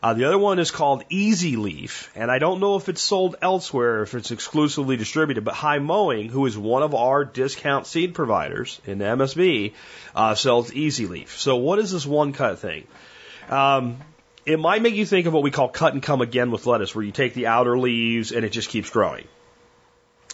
Uh, 0.03 0.15
the 0.15 0.25
other 0.25 0.37
one 0.37 0.57
is 0.57 0.71
called 0.71 1.03
Easy 1.09 1.57
Leaf, 1.57 2.11
and 2.15 2.31
I 2.31 2.39
don't 2.39 2.59
know 2.59 2.75
if 2.75 2.89
it's 2.89 3.01
sold 3.01 3.35
elsewhere, 3.39 4.01
if 4.01 4.15
it's 4.15 4.31
exclusively 4.31 4.97
distributed, 4.97 5.43
but 5.43 5.53
High 5.53 5.77
Mowing, 5.77 6.29
who 6.29 6.47
is 6.47 6.57
one 6.57 6.81
of 6.81 6.95
our 6.95 7.23
discount 7.23 7.85
seed 7.85 8.15
providers 8.15 8.81
in 8.87 8.97
the 8.97 9.05
MSB, 9.05 9.73
uh, 10.15 10.33
sells 10.33 10.73
Easy 10.73 11.05
Leaf. 11.05 11.37
So 11.37 11.57
what 11.57 11.77
is 11.77 11.91
this 11.91 12.03
one 12.03 12.33
cut 12.33 12.57
thing? 12.57 12.87
Um, 13.47 13.97
it 14.45 14.59
might 14.59 14.81
make 14.81 14.95
you 14.95 15.05
think 15.05 15.27
of 15.27 15.33
what 15.33 15.43
we 15.43 15.51
call 15.51 15.69
cut 15.69 15.93
and 15.93 16.01
come 16.01 16.21
again 16.21 16.51
with 16.51 16.65
lettuce, 16.65 16.95
where 16.95 17.05
you 17.05 17.11
take 17.11 17.33
the 17.33 17.47
outer 17.47 17.77
leaves 17.77 18.31
and 18.31 18.45
it 18.45 18.49
just 18.49 18.69
keeps 18.69 18.89
growing. 18.89 19.27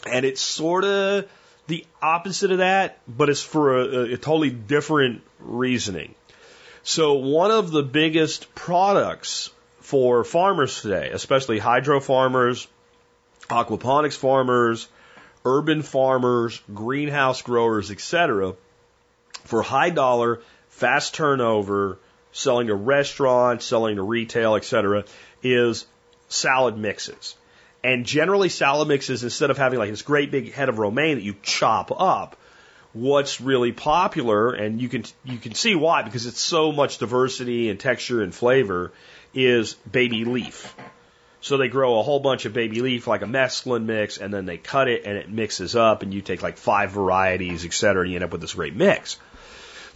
And 0.09 0.25
it's 0.25 0.41
sort 0.41 0.85
of 0.85 1.29
the 1.67 1.85
opposite 2.01 2.51
of 2.51 2.59
that, 2.59 2.99
but 3.07 3.29
it's 3.29 3.41
for 3.41 3.77
a, 3.77 4.13
a 4.13 4.17
totally 4.17 4.49
different 4.49 5.21
reasoning. 5.39 6.15
So 6.83 7.15
one 7.15 7.51
of 7.51 7.71
the 7.71 7.83
biggest 7.83 8.53
products 8.55 9.49
for 9.81 10.23
farmers 10.23 10.81
today, 10.81 11.09
especially 11.11 11.59
hydro 11.59 11.99
farmers, 11.99 12.67
aquaponics 13.49 14.15
farmers, 14.15 14.87
urban 15.43 15.81
farmers, 15.81 16.61
greenhouse 16.73 17.41
growers, 17.41 17.91
etc., 17.91 18.53
for 19.43 19.61
high 19.61 19.89
dollar, 19.89 20.41
fast 20.69 21.13
turnover, 21.13 21.99
selling 22.37 22.67
to 22.67 22.75
restaurants, 22.75 23.65
selling 23.65 23.95
to 23.95 24.03
retail, 24.03 24.55
etc., 24.55 25.05
is 25.41 25.87
salad 26.29 26.77
mixes. 26.77 27.35
And 27.83 28.05
generally, 28.05 28.49
salad 28.49 28.87
mixes, 28.87 29.23
instead 29.23 29.49
of 29.49 29.57
having 29.57 29.79
like 29.79 29.89
this 29.89 30.03
great 30.03 30.29
big 30.29 30.53
head 30.53 30.69
of 30.69 30.77
romaine 30.77 31.15
that 31.15 31.23
you 31.23 31.35
chop 31.41 31.91
up, 31.99 32.37
what's 32.93 33.41
really 33.41 33.71
popular, 33.71 34.51
and 34.51 34.79
you 34.79 34.87
can 34.87 35.03
you 35.23 35.37
can 35.37 35.55
see 35.55 35.73
why 35.73 36.03
because 36.03 36.27
it's 36.27 36.39
so 36.39 36.71
much 36.71 36.99
diversity 36.99 37.69
and 37.69 37.79
texture 37.79 38.21
and 38.21 38.33
flavor, 38.33 38.91
is 39.33 39.73
baby 39.91 40.23
leaf. 40.23 40.75
So 41.41 41.57
they 41.57 41.69
grow 41.69 41.99
a 41.99 42.03
whole 42.03 42.19
bunch 42.19 42.45
of 42.45 42.53
baby 42.53 42.81
leaf 42.81 43.07
like 43.07 43.23
a 43.23 43.25
mesclun 43.25 43.85
mix, 43.85 44.17
and 44.17 44.31
then 44.31 44.45
they 44.45 44.57
cut 44.57 44.87
it 44.87 45.05
and 45.05 45.17
it 45.17 45.29
mixes 45.29 45.75
up, 45.75 46.03
and 46.03 46.13
you 46.13 46.21
take 46.21 46.43
like 46.43 46.57
five 46.57 46.91
varieties, 46.91 47.65
et 47.65 47.73
cetera, 47.73 48.03
and 48.03 48.11
you 48.11 48.17
end 48.17 48.25
up 48.25 48.31
with 48.31 48.41
this 48.41 48.53
great 48.53 48.75
mix. 48.75 49.17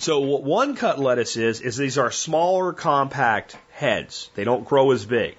So 0.01 0.21
what 0.21 0.41
one 0.41 0.75
cut 0.75 0.97
lettuce 0.97 1.37
is, 1.37 1.61
is 1.61 1.77
these 1.77 1.99
are 1.99 2.09
smaller, 2.09 2.73
compact 2.73 3.55
heads. 3.69 4.31
They 4.33 4.43
don't 4.43 4.65
grow 4.65 4.89
as 4.89 5.05
big. 5.05 5.35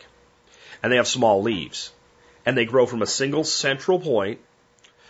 And 0.80 0.92
they 0.92 0.98
have 0.98 1.08
small 1.08 1.42
leaves. 1.42 1.92
And 2.46 2.56
they 2.56 2.64
grow 2.64 2.86
from 2.86 3.02
a 3.02 3.06
single 3.06 3.42
central 3.42 3.98
point. 3.98 4.38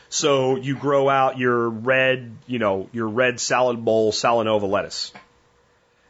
So 0.09 0.57
you 0.57 0.75
grow 0.75 1.07
out 1.07 1.37
your 1.37 1.69
red, 1.69 2.35
you 2.47 2.59
know, 2.59 2.89
your 2.95 3.07
red 3.07 3.39
salad 3.41 3.85
bowl 3.85 4.11
Salanova 4.11 4.67
lettuce. 4.67 5.13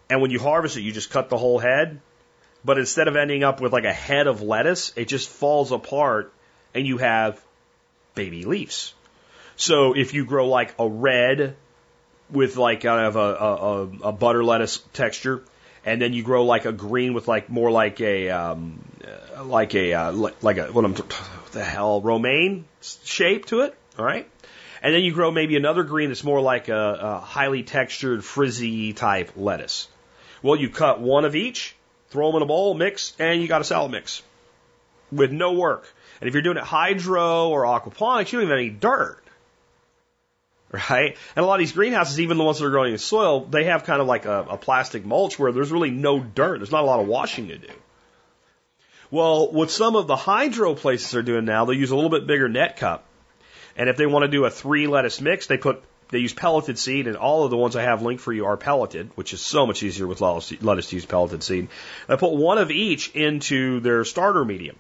And 0.09 0.23
when 0.23 0.31
you 0.31 0.39
harvest 0.39 0.77
it, 0.77 0.83
you 0.83 0.93
just 0.93 1.11
cut 1.11 1.29
the 1.29 1.37
whole 1.37 1.59
head. 1.59 2.01
But 2.65 2.79
instead 2.79 3.09
of 3.09 3.17
ending 3.17 3.43
up 3.43 3.61
with 3.61 3.73
like 3.73 3.85
a 3.85 3.93
head 3.93 4.29
of 4.29 4.41
lettuce, 4.41 4.93
it 4.95 5.09
just 5.09 5.29
falls 5.29 5.73
apart 5.73 6.33
and 6.77 6.87
you 6.87 6.99
have 6.99 7.43
baby 8.15 8.45
leaves. 8.45 8.95
So 9.57 9.97
if 9.97 10.15
you 10.15 10.27
grow 10.27 10.47
like 10.47 10.77
a 10.79 10.89
red 10.89 11.57
with 12.33 12.57
like 12.57 12.81
kind 12.81 13.07
of 13.07 13.17
a, 13.17 14.07
a, 14.07 14.09
a 14.09 14.13
butter 14.13 14.43
lettuce 14.43 14.79
texture, 14.93 15.43
and 15.85 16.01
then 16.01 16.13
you 16.13 16.23
grow 16.23 16.45
like 16.45 16.65
a 16.65 16.73
green 16.73 17.15
with 17.15 17.29
like 17.29 17.49
more 17.51 17.71
like 17.71 18.01
a 18.01 18.31
um, 18.31 18.83
like 19.43 19.75
a 19.75 19.93
uh, 19.93 20.31
like 20.41 20.57
a 20.57 20.73
what 20.73 20.85
I'm 20.85 20.97
the 21.53 21.65
hell 21.65 22.01
romaine 22.01 22.65
shape 22.81 23.47
to 23.47 23.61
it. 23.61 23.75
All 23.99 24.05
right, 24.05 24.29
and 24.83 24.95
then 24.95 25.03
you 25.03 25.13
grow 25.13 25.31
maybe 25.31 25.57
another 25.57 25.85
green 25.85 26.09
that's 26.09 26.25
more 26.25 26.41
like 26.41 26.69
a, 26.69 26.99
a 27.01 27.19
highly 27.19 27.63
textured 27.63 28.25
frizzy 28.25 28.95
type 28.95 29.33
lettuce. 29.37 29.89
Well, 30.43 30.57
you 30.57 30.71
cut 30.71 31.01
one 31.01 31.25
of 31.25 31.37
each, 31.37 31.77
throw 32.09 32.29
them 32.29 32.37
in 32.37 32.43
a 32.43 32.47
bowl, 32.47 32.75
mix, 32.75 33.15
and 33.19 33.41
you 33.41 33.47
got 33.47 33.61
a 33.61 33.65
salad 33.65 33.93
mix 33.93 34.23
with 35.13 35.31
no 35.31 35.53
work. 35.53 35.87
And 36.21 36.29
if 36.29 36.35
you're 36.35 36.43
doing 36.43 36.57
it 36.57 36.65
hydro 36.65 37.49
or 37.49 37.65
aquaponics, 37.65 38.33
you 38.33 38.39
don't 38.39 38.47
even 38.47 38.49
have 38.49 38.59
any 38.59 38.71
dirt 38.71 39.22
right? 40.73 41.17
And 41.37 41.45
a 41.45 41.47
lot 41.47 41.55
of 41.55 41.59
these 41.61 41.73
greenhouses, 41.73 42.21
even 42.21 42.39
the 42.39 42.45
ones 42.45 42.59
that 42.59 42.67
are 42.67 42.71
growing 42.71 42.93
in 42.93 42.99
soil, 42.99 43.45
they 43.45 43.65
have 43.65 43.85
kind 43.85 44.01
of 44.01 44.07
like 44.07 44.25
a, 44.25 44.47
a 44.51 44.57
plastic 44.57 45.05
mulch 45.05 45.39
where 45.39 45.53
there's 45.53 45.71
really 45.71 45.91
no 45.91 46.19
dirt. 46.19 46.59
There's 46.59 46.73
not 46.73 46.83
a 46.83 46.87
lot 46.87 47.01
of 47.01 47.07
washing 47.07 47.49
to 47.49 47.59
do. 47.59 47.69
Well, 49.11 49.53
what 49.53 49.71
some 49.71 49.95
of 49.95 50.07
the 50.07 50.17
hydro 50.17 50.75
places 50.75 51.15
are 51.15 51.23
doing 51.23 51.45
now, 51.45 51.67
they 51.67 51.75
use 51.75 51.91
a 51.91 51.95
little 51.95 52.11
bit 52.11 52.27
bigger 52.27 52.49
net 52.49 52.79
cup. 52.79 53.05
And 53.77 53.89
if 53.89 53.97
they 53.97 54.07
want 54.07 54.23
to 54.25 54.29
do 54.29 54.45
a 54.45 54.51
three 54.51 54.87
lettuce 54.87 55.21
mix, 55.21 55.47
they 55.47 55.59
put 55.59 55.83
they 56.13 56.19
use 56.19 56.35
pelleted 56.35 56.79
seed, 56.79 57.07
and 57.07 57.17
all 57.17 57.45
of 57.45 57.51
the 57.51 57.57
ones 57.57 57.75
I 57.75 57.83
have 57.83 58.03
linked 58.03 58.23
for 58.23 58.35
you 58.35 58.45
are 58.45 58.59
pelleted, 58.59 59.11
which 59.15 59.33
is 59.33 59.41
so 59.41 59.67
much 59.67 59.83
easier 59.83 60.07
with 60.07 60.21
lettuce, 60.21 60.53
lettuce 60.63 60.91
to 60.91 60.97
use 60.97 61.07
pelleted 61.07 61.43
seed. 61.43 61.69
I 62.07 62.17
put 62.17 62.33
one 62.33 62.59
of 62.59 62.71
each 62.71 63.09
into 63.15 63.81
their 63.81 64.05
starter 64.05 64.45
medium. 64.45 64.77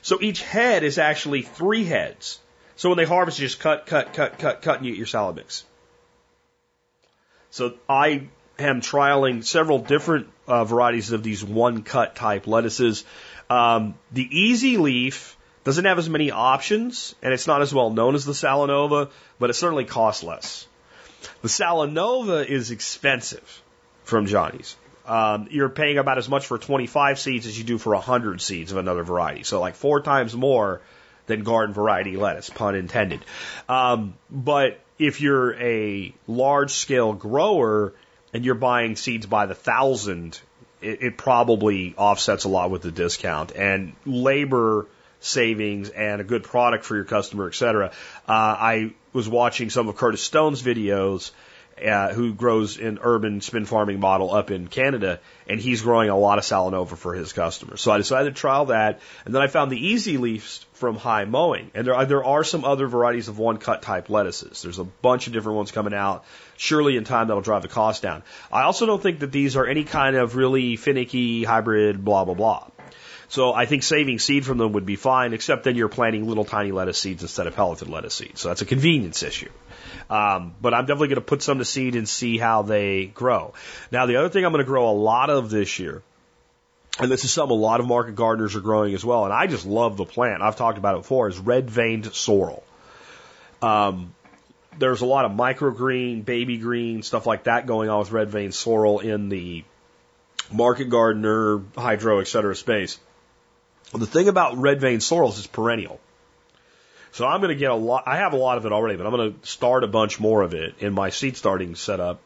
So 0.00 0.18
each 0.20 0.42
head 0.42 0.82
is 0.82 0.98
actually 0.98 1.42
three 1.42 1.84
heads. 1.84 2.40
So 2.76 2.88
when 2.88 2.98
they 2.98 3.04
harvest, 3.04 3.38
you 3.38 3.46
just 3.46 3.60
cut, 3.60 3.86
cut, 3.86 4.12
cut, 4.12 4.38
cut, 4.38 4.62
cut, 4.62 4.76
and 4.78 4.86
you 4.86 4.92
get 4.92 4.98
your 4.98 5.06
salad 5.06 5.36
mix. 5.36 5.64
So 7.50 7.74
I 7.88 8.28
am 8.58 8.80
trialing 8.80 9.44
several 9.44 9.78
different 9.78 10.28
uh, 10.48 10.64
varieties 10.64 11.12
of 11.12 11.22
these 11.22 11.44
one 11.44 11.82
cut 11.82 12.16
type 12.16 12.46
lettuces. 12.46 13.04
Um, 13.48 13.94
the 14.10 14.26
easy 14.30 14.76
leaf 14.76 15.36
doesn't 15.62 15.84
have 15.84 15.98
as 15.98 16.10
many 16.10 16.30
options, 16.30 17.14
and 17.22 17.32
it's 17.32 17.46
not 17.46 17.62
as 17.62 17.72
well 17.72 17.90
known 17.90 18.14
as 18.14 18.24
the 18.24 18.32
Salanova, 18.32 19.10
but 19.38 19.50
it 19.50 19.54
certainly 19.54 19.84
costs 19.84 20.22
less. 20.22 20.66
The 21.42 21.48
Salanova 21.48 22.46
is 22.46 22.70
expensive 22.70 23.62
from 24.02 24.26
Johnny's. 24.26 24.76
Um, 25.06 25.48
you're 25.50 25.68
paying 25.68 25.98
about 25.98 26.18
as 26.18 26.28
much 26.28 26.46
for 26.46 26.58
25 26.58 27.18
seeds 27.18 27.46
as 27.46 27.56
you 27.56 27.64
do 27.64 27.78
for 27.78 27.94
100 27.94 28.40
seeds 28.40 28.72
of 28.72 28.78
another 28.78 29.02
variety. 29.02 29.42
So 29.42 29.60
like 29.60 29.74
four 29.74 30.00
times 30.00 30.34
more 30.34 30.80
than 31.26 31.42
garden 31.42 31.74
variety 31.74 32.16
lettuce, 32.16 32.50
pun 32.50 32.74
intended. 32.74 33.24
Um, 33.68 34.14
but 34.30 34.80
if 34.98 35.20
you're 35.20 35.54
a 35.60 36.14
large 36.26 36.72
scale 36.72 37.12
grower 37.12 37.92
and 38.32 38.44
you're 38.44 38.54
buying 38.54 38.96
seeds 38.96 39.26
by 39.26 39.46
the 39.46 39.54
thousand, 39.54 40.40
it, 40.80 41.02
it 41.02 41.18
probably 41.18 41.94
offsets 41.96 42.44
a 42.44 42.48
lot 42.48 42.70
with 42.70 42.82
the 42.82 42.90
discount 42.90 43.52
and 43.52 43.94
labor 44.04 44.86
savings 45.20 45.88
and 45.88 46.20
a 46.20 46.24
good 46.24 46.44
product 46.44 46.84
for 46.84 46.94
your 46.94 47.04
customer, 47.04 47.48
et 47.48 47.54
cetera. 47.54 47.86
Uh, 48.28 48.32
I 48.32 48.94
was 49.12 49.28
watching 49.28 49.70
some 49.70 49.88
of 49.88 49.96
Curtis 49.96 50.22
Stone's 50.22 50.62
videos 50.62 51.30
uh, 51.82 52.12
who 52.12 52.32
grows 52.34 52.78
an 52.78 52.98
urban 53.02 53.40
spin 53.40 53.64
farming 53.64 54.00
model 54.00 54.32
up 54.32 54.50
in 54.50 54.68
Canada, 54.68 55.20
and 55.48 55.60
he's 55.60 55.82
growing 55.82 56.08
a 56.08 56.16
lot 56.16 56.38
of 56.38 56.44
Salanova 56.44 56.96
for 56.96 57.14
his 57.14 57.32
customers. 57.32 57.80
So 57.80 57.92
I 57.92 57.98
decided 57.98 58.34
to 58.34 58.40
trial 58.40 58.66
that, 58.66 59.00
and 59.24 59.34
then 59.34 59.42
I 59.42 59.48
found 59.48 59.70
the 59.70 59.86
easy 59.86 60.16
leaves 60.16 60.64
from 60.74 60.96
High 60.96 61.24
Mowing, 61.24 61.70
and 61.74 61.86
there 61.86 61.94
are, 61.94 62.04
there 62.04 62.24
are 62.24 62.44
some 62.44 62.64
other 62.64 62.86
varieties 62.86 63.28
of 63.28 63.38
one 63.38 63.58
cut 63.58 63.82
type 63.82 64.08
lettuces. 64.10 64.62
There's 64.62 64.78
a 64.78 64.84
bunch 64.84 65.26
of 65.26 65.32
different 65.32 65.56
ones 65.56 65.72
coming 65.72 65.94
out. 65.94 66.24
Surely 66.56 66.96
in 66.96 67.04
time 67.04 67.26
that'll 67.26 67.42
drive 67.42 67.62
the 67.62 67.68
cost 67.68 68.02
down. 68.02 68.22
I 68.52 68.62
also 68.62 68.86
don't 68.86 69.02
think 69.02 69.20
that 69.20 69.32
these 69.32 69.56
are 69.56 69.66
any 69.66 69.82
kind 69.84 70.14
of 70.14 70.36
really 70.36 70.76
finicky 70.76 71.42
hybrid 71.42 72.04
blah 72.04 72.24
blah 72.24 72.34
blah. 72.34 72.68
So 73.34 73.52
I 73.52 73.66
think 73.66 73.82
saving 73.82 74.20
seed 74.20 74.46
from 74.46 74.58
them 74.58 74.74
would 74.74 74.86
be 74.86 74.94
fine, 74.94 75.32
except 75.32 75.64
then 75.64 75.74
you're 75.74 75.88
planting 75.88 76.28
little 76.28 76.44
tiny 76.44 76.70
lettuce 76.70 77.00
seeds 77.00 77.22
instead 77.22 77.48
of 77.48 77.56
pelleted 77.56 77.88
lettuce 77.88 78.14
seeds. 78.14 78.40
So 78.40 78.46
that's 78.46 78.62
a 78.62 78.64
convenience 78.64 79.24
issue. 79.24 79.50
Um, 80.08 80.54
but 80.62 80.72
I'm 80.72 80.86
definitely 80.86 81.08
going 81.08 81.16
to 81.16 81.20
put 81.22 81.42
some 81.42 81.58
to 81.58 81.64
seed 81.64 81.96
and 81.96 82.08
see 82.08 82.38
how 82.38 82.62
they 82.62 83.06
grow. 83.06 83.52
Now, 83.90 84.06
the 84.06 84.18
other 84.18 84.28
thing 84.28 84.44
I'm 84.44 84.52
going 84.52 84.64
to 84.64 84.68
grow 84.68 84.88
a 84.88 84.94
lot 84.94 85.30
of 85.30 85.50
this 85.50 85.80
year, 85.80 86.04
and 87.00 87.10
this 87.10 87.24
is 87.24 87.32
something 87.32 87.58
a 87.58 87.60
lot 87.60 87.80
of 87.80 87.88
market 87.88 88.14
gardeners 88.14 88.54
are 88.54 88.60
growing 88.60 88.94
as 88.94 89.04
well, 89.04 89.24
and 89.24 89.32
I 89.32 89.48
just 89.48 89.66
love 89.66 89.96
the 89.96 90.04
plant. 90.04 90.40
I've 90.40 90.54
talked 90.54 90.78
about 90.78 90.94
it 90.94 90.98
before, 90.98 91.26
is 91.26 91.36
red 91.36 91.68
veined 91.68 92.14
sorrel. 92.14 92.62
Um, 93.60 94.14
there's 94.78 95.00
a 95.00 95.06
lot 95.06 95.24
of 95.24 95.32
microgreen, 95.32 96.24
baby 96.24 96.58
green, 96.58 97.02
stuff 97.02 97.26
like 97.26 97.44
that 97.44 97.66
going 97.66 97.88
on 97.88 97.98
with 97.98 98.12
red 98.12 98.30
veined 98.30 98.54
sorrel 98.54 99.00
in 99.00 99.28
the 99.28 99.64
market 100.52 100.84
gardener, 100.88 101.62
hydro, 101.76 102.20
et 102.20 102.28
cetera 102.28 102.54
space. 102.54 103.00
The 103.92 104.06
thing 104.06 104.28
about 104.28 104.56
red 104.56 104.80
veined 104.80 105.02
sorrels 105.02 105.38
is 105.38 105.46
perennial. 105.46 106.00
So 107.12 107.26
I'm 107.26 107.40
going 107.40 107.50
to 107.50 107.58
get 107.58 107.70
a 107.70 107.76
lot. 107.76 108.04
I 108.06 108.16
have 108.16 108.32
a 108.32 108.36
lot 108.36 108.58
of 108.58 108.66
it 108.66 108.72
already, 108.72 108.96
but 108.96 109.06
I'm 109.06 109.12
going 109.12 109.34
to 109.34 109.46
start 109.46 109.84
a 109.84 109.86
bunch 109.86 110.18
more 110.18 110.42
of 110.42 110.52
it 110.52 110.74
in 110.80 110.92
my 110.92 111.10
seed 111.10 111.36
starting 111.36 111.76
setup. 111.76 112.20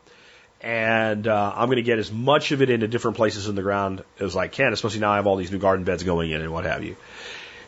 And 0.62 1.28
uh, 1.28 1.52
I'm 1.54 1.66
going 1.66 1.76
to 1.76 1.82
get 1.82 1.98
as 1.98 2.10
much 2.10 2.52
of 2.52 2.62
it 2.62 2.70
into 2.70 2.88
different 2.88 3.16
places 3.16 3.48
in 3.48 3.54
the 3.54 3.62
ground 3.62 4.02
as 4.18 4.34
I 4.34 4.48
can, 4.48 4.72
especially 4.72 5.00
now 5.00 5.12
I 5.12 5.16
have 5.16 5.26
all 5.26 5.36
these 5.36 5.52
new 5.52 5.58
garden 5.58 5.84
beds 5.84 6.02
going 6.02 6.30
in 6.30 6.40
and 6.40 6.52
what 6.52 6.64
have 6.64 6.82
you. 6.82 6.96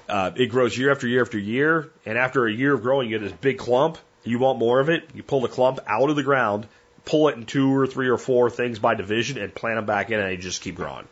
Uh, 0.08 0.32
it 0.34 0.46
grows 0.46 0.76
year 0.76 0.90
after 0.90 1.06
year 1.06 1.22
after 1.22 1.38
year, 1.38 1.90
and 2.04 2.18
after 2.18 2.46
a 2.46 2.52
year 2.52 2.74
of 2.74 2.82
growing, 2.82 3.08
you 3.08 3.18
get 3.18 3.24
this 3.24 3.38
big 3.38 3.58
clump. 3.58 3.98
You 4.24 4.38
want 4.38 4.58
more 4.58 4.80
of 4.80 4.88
it. 4.88 5.04
You 5.14 5.22
pull 5.22 5.40
the 5.40 5.48
clump 5.48 5.78
out 5.86 6.10
of 6.10 6.16
the 6.16 6.24
ground, 6.24 6.66
pull 7.04 7.28
it 7.28 7.36
in 7.36 7.46
two 7.46 7.72
or 7.72 7.86
three 7.86 8.08
or 8.08 8.18
four 8.18 8.50
things 8.50 8.80
by 8.80 8.94
division, 8.94 9.38
and 9.38 9.54
plant 9.54 9.76
them 9.76 9.86
back 9.86 10.10
in, 10.10 10.18
and 10.18 10.28
they 10.28 10.36
just 10.36 10.62
keep 10.62 10.74
growing. 10.74 11.06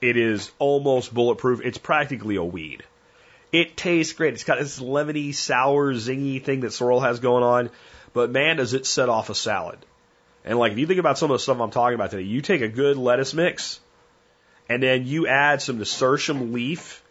It 0.00 0.16
is 0.16 0.50
almost 0.58 1.12
bulletproof. 1.12 1.60
It's 1.64 1.78
practically 1.78 2.36
a 2.36 2.44
weed. 2.44 2.84
It 3.50 3.76
tastes 3.76 4.12
great. 4.12 4.34
It's 4.34 4.44
got 4.44 4.58
this 4.58 4.78
lemony, 4.78 5.34
sour, 5.34 5.94
zingy 5.94 6.42
thing 6.42 6.60
that 6.60 6.72
sorrel 6.72 7.00
has 7.00 7.20
going 7.20 7.42
on. 7.42 7.70
But 8.12 8.30
man, 8.30 8.56
does 8.56 8.74
it 8.74 8.86
set 8.86 9.08
off 9.08 9.30
a 9.30 9.34
salad. 9.34 9.78
And 10.44 10.58
like, 10.58 10.72
if 10.72 10.78
you 10.78 10.86
think 10.86 11.00
about 11.00 11.18
some 11.18 11.30
of 11.30 11.34
the 11.34 11.42
stuff 11.42 11.60
I'm 11.60 11.70
talking 11.70 11.94
about 11.94 12.10
today, 12.10 12.22
you 12.22 12.40
take 12.40 12.60
a 12.60 12.68
good 12.68 12.96
lettuce 12.96 13.34
mix 13.34 13.80
and 14.68 14.82
then 14.82 15.06
you 15.06 15.26
add 15.26 15.62
some 15.62 15.78
nasturtium 15.78 16.52
leaf 16.52 17.02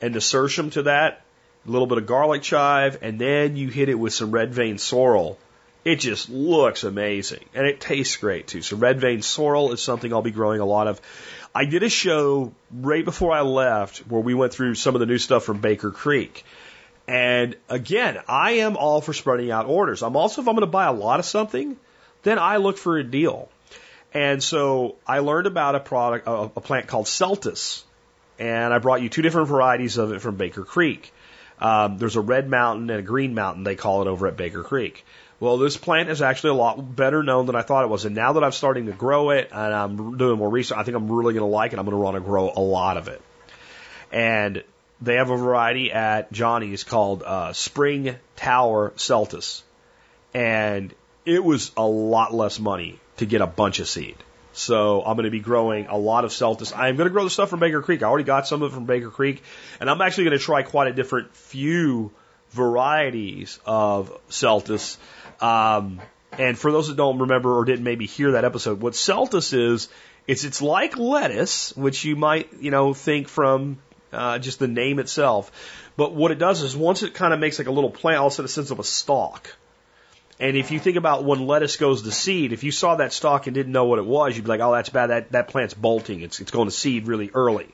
and 0.00 0.14
nasturtium 0.14 0.70
to 0.70 0.82
that, 0.84 1.22
a 1.66 1.70
little 1.70 1.86
bit 1.86 1.98
of 1.98 2.06
garlic 2.06 2.42
chive, 2.42 2.98
and 3.02 3.18
then 3.18 3.56
you 3.56 3.68
hit 3.68 3.88
it 3.88 3.94
with 3.94 4.14
some 4.14 4.30
red 4.30 4.52
vein 4.52 4.78
sorrel. 4.78 5.38
It 5.84 5.96
just 5.96 6.28
looks 6.28 6.84
amazing 6.84 7.44
and 7.54 7.66
it 7.66 7.80
tastes 7.80 8.16
great 8.16 8.46
too. 8.46 8.62
So 8.62 8.76
red 8.76 9.00
vein 9.00 9.22
sorrel 9.22 9.72
is 9.72 9.82
something 9.82 10.12
I'll 10.12 10.22
be 10.22 10.30
growing 10.30 10.60
a 10.60 10.66
lot 10.66 10.88
of. 10.88 11.00
I 11.54 11.64
did 11.64 11.82
a 11.82 11.88
show 11.88 12.52
right 12.70 13.04
before 13.04 13.32
I 13.32 13.40
left 13.40 13.98
where 14.06 14.20
we 14.20 14.34
went 14.34 14.52
through 14.52 14.76
some 14.76 14.94
of 14.94 15.00
the 15.00 15.06
new 15.06 15.18
stuff 15.18 15.44
from 15.44 15.60
Baker 15.60 15.90
Creek. 15.90 16.44
And 17.08 17.56
again, 17.68 18.18
I 18.28 18.52
am 18.52 18.76
all 18.76 19.00
for 19.00 19.12
spreading 19.12 19.50
out 19.50 19.66
orders. 19.66 20.02
I'm 20.02 20.16
also, 20.16 20.42
if 20.42 20.48
I'm 20.48 20.54
going 20.54 20.60
to 20.60 20.70
buy 20.70 20.86
a 20.86 20.92
lot 20.92 21.18
of 21.18 21.26
something, 21.26 21.76
then 22.22 22.38
I 22.38 22.58
look 22.58 22.78
for 22.78 22.98
a 22.98 23.04
deal. 23.04 23.48
And 24.14 24.42
so 24.42 24.96
I 25.06 25.18
learned 25.20 25.48
about 25.48 25.74
a 25.74 25.80
product, 25.80 26.28
a, 26.28 26.32
a 26.32 26.60
plant 26.60 26.86
called 26.86 27.06
Celtuce. 27.06 27.82
And 28.38 28.72
I 28.72 28.78
brought 28.78 29.02
you 29.02 29.08
two 29.08 29.22
different 29.22 29.48
varieties 29.48 29.98
of 29.98 30.12
it 30.12 30.20
from 30.20 30.36
Baker 30.36 30.64
Creek. 30.64 31.12
Um, 31.60 31.98
there's 31.98 32.16
a 32.16 32.20
red 32.20 32.48
mountain 32.48 32.88
and 32.90 33.00
a 33.00 33.02
green 33.02 33.34
mountain, 33.34 33.64
they 33.64 33.76
call 33.76 34.02
it 34.02 34.08
over 34.08 34.26
at 34.26 34.36
Baker 34.36 34.62
Creek. 34.62 35.04
Well, 35.40 35.56
this 35.56 35.78
plant 35.78 36.10
is 36.10 36.20
actually 36.20 36.50
a 36.50 36.54
lot 36.54 36.94
better 36.94 37.22
known 37.22 37.46
than 37.46 37.56
I 37.56 37.62
thought 37.62 37.84
it 37.84 37.88
was. 37.88 38.04
And 38.04 38.14
now 38.14 38.34
that 38.34 38.44
I'm 38.44 38.52
starting 38.52 38.86
to 38.86 38.92
grow 38.92 39.30
it 39.30 39.48
and 39.50 39.74
I'm 39.74 40.18
doing 40.18 40.38
more 40.38 40.50
research, 40.50 40.76
I 40.76 40.82
think 40.82 40.98
I'm 40.98 41.10
really 41.10 41.32
going 41.32 41.42
to 41.42 41.46
like 41.46 41.72
it. 41.72 41.78
I'm 41.78 41.86
going 41.86 41.96
to 41.96 42.02
want 42.02 42.16
to 42.16 42.20
grow 42.20 42.52
a 42.54 42.60
lot 42.60 42.98
of 42.98 43.08
it. 43.08 43.22
And 44.12 44.62
they 45.00 45.14
have 45.14 45.30
a 45.30 45.36
variety 45.36 45.92
at 45.92 46.30
Johnny's 46.30 46.84
called 46.84 47.22
uh, 47.22 47.54
Spring 47.54 48.16
Tower 48.36 48.92
Celtuce. 48.96 49.62
And 50.34 50.94
it 51.24 51.42
was 51.42 51.72
a 51.74 51.86
lot 51.86 52.34
less 52.34 52.60
money 52.60 53.00
to 53.16 53.24
get 53.24 53.40
a 53.40 53.46
bunch 53.46 53.80
of 53.80 53.88
seed. 53.88 54.16
So 54.52 55.00
I'm 55.00 55.16
going 55.16 55.24
to 55.24 55.30
be 55.30 55.40
growing 55.40 55.86
a 55.86 55.96
lot 55.96 56.26
of 56.26 56.32
Celtuce. 56.32 56.76
I'm 56.76 56.96
going 56.96 57.08
to 57.08 57.12
grow 57.12 57.24
the 57.24 57.30
stuff 57.30 57.48
from 57.48 57.60
Baker 57.60 57.80
Creek. 57.80 58.02
I 58.02 58.06
already 58.08 58.24
got 58.24 58.46
some 58.46 58.62
of 58.62 58.72
it 58.72 58.74
from 58.74 58.84
Baker 58.84 59.08
Creek. 59.08 59.42
And 59.80 59.88
I'm 59.88 60.02
actually 60.02 60.24
going 60.24 60.38
to 60.38 60.44
try 60.44 60.62
quite 60.64 60.88
a 60.88 60.92
different 60.92 61.34
few 61.34 62.12
varieties 62.50 63.58
of 63.64 64.12
Celtuce 64.28 64.98
um, 65.40 66.00
and 66.32 66.58
for 66.58 66.72
those 66.72 66.88
that 66.88 66.96
don't 66.96 67.18
remember 67.18 67.56
or 67.56 67.64
didn't 67.64 67.84
maybe 67.84 68.06
hear 68.06 68.32
that 68.32 68.44
episode, 68.44 68.80
what 68.80 68.94
Celtuce 68.94 69.52
is, 69.52 69.88
it's 70.26 70.44
it's 70.44 70.62
like 70.62 70.96
lettuce, 70.96 71.76
which 71.76 72.04
you 72.04 72.16
might 72.16 72.52
you 72.60 72.70
know 72.70 72.94
think 72.94 73.28
from 73.28 73.78
uh, 74.12 74.38
just 74.38 74.58
the 74.58 74.68
name 74.68 74.98
itself. 74.98 75.50
But 75.96 76.14
what 76.14 76.30
it 76.30 76.38
does 76.38 76.62
is 76.62 76.76
once 76.76 77.02
it 77.02 77.14
kind 77.14 77.34
of 77.34 77.40
makes 77.40 77.58
like 77.58 77.68
a 77.68 77.72
little 77.72 77.90
plant, 77.90 78.18
all 78.18 78.28
of 78.28 78.32
a 78.32 78.34
sudden 78.34 78.46
it 78.46 78.52
sends 78.52 78.72
up 78.72 78.78
a 78.78 78.84
stalk. 78.84 79.54
And 80.38 80.56
if 80.56 80.70
you 80.70 80.80
think 80.80 80.96
about 80.96 81.24
when 81.24 81.46
lettuce 81.46 81.76
goes 81.76 82.02
to 82.02 82.10
seed, 82.10 82.54
if 82.54 82.64
you 82.64 82.72
saw 82.72 82.96
that 82.96 83.12
stalk 83.12 83.46
and 83.46 83.54
didn't 83.54 83.72
know 83.72 83.84
what 83.84 83.98
it 83.98 84.06
was, 84.06 84.34
you'd 84.34 84.44
be 84.44 84.48
like, 84.48 84.60
oh, 84.60 84.72
that's 84.72 84.88
bad. 84.88 85.08
That, 85.08 85.32
that 85.32 85.48
plant's 85.48 85.74
bolting. 85.74 86.22
It's, 86.22 86.40
it's 86.40 86.50
going 86.50 86.66
to 86.66 86.74
seed 86.74 87.06
really 87.06 87.30
early. 87.34 87.68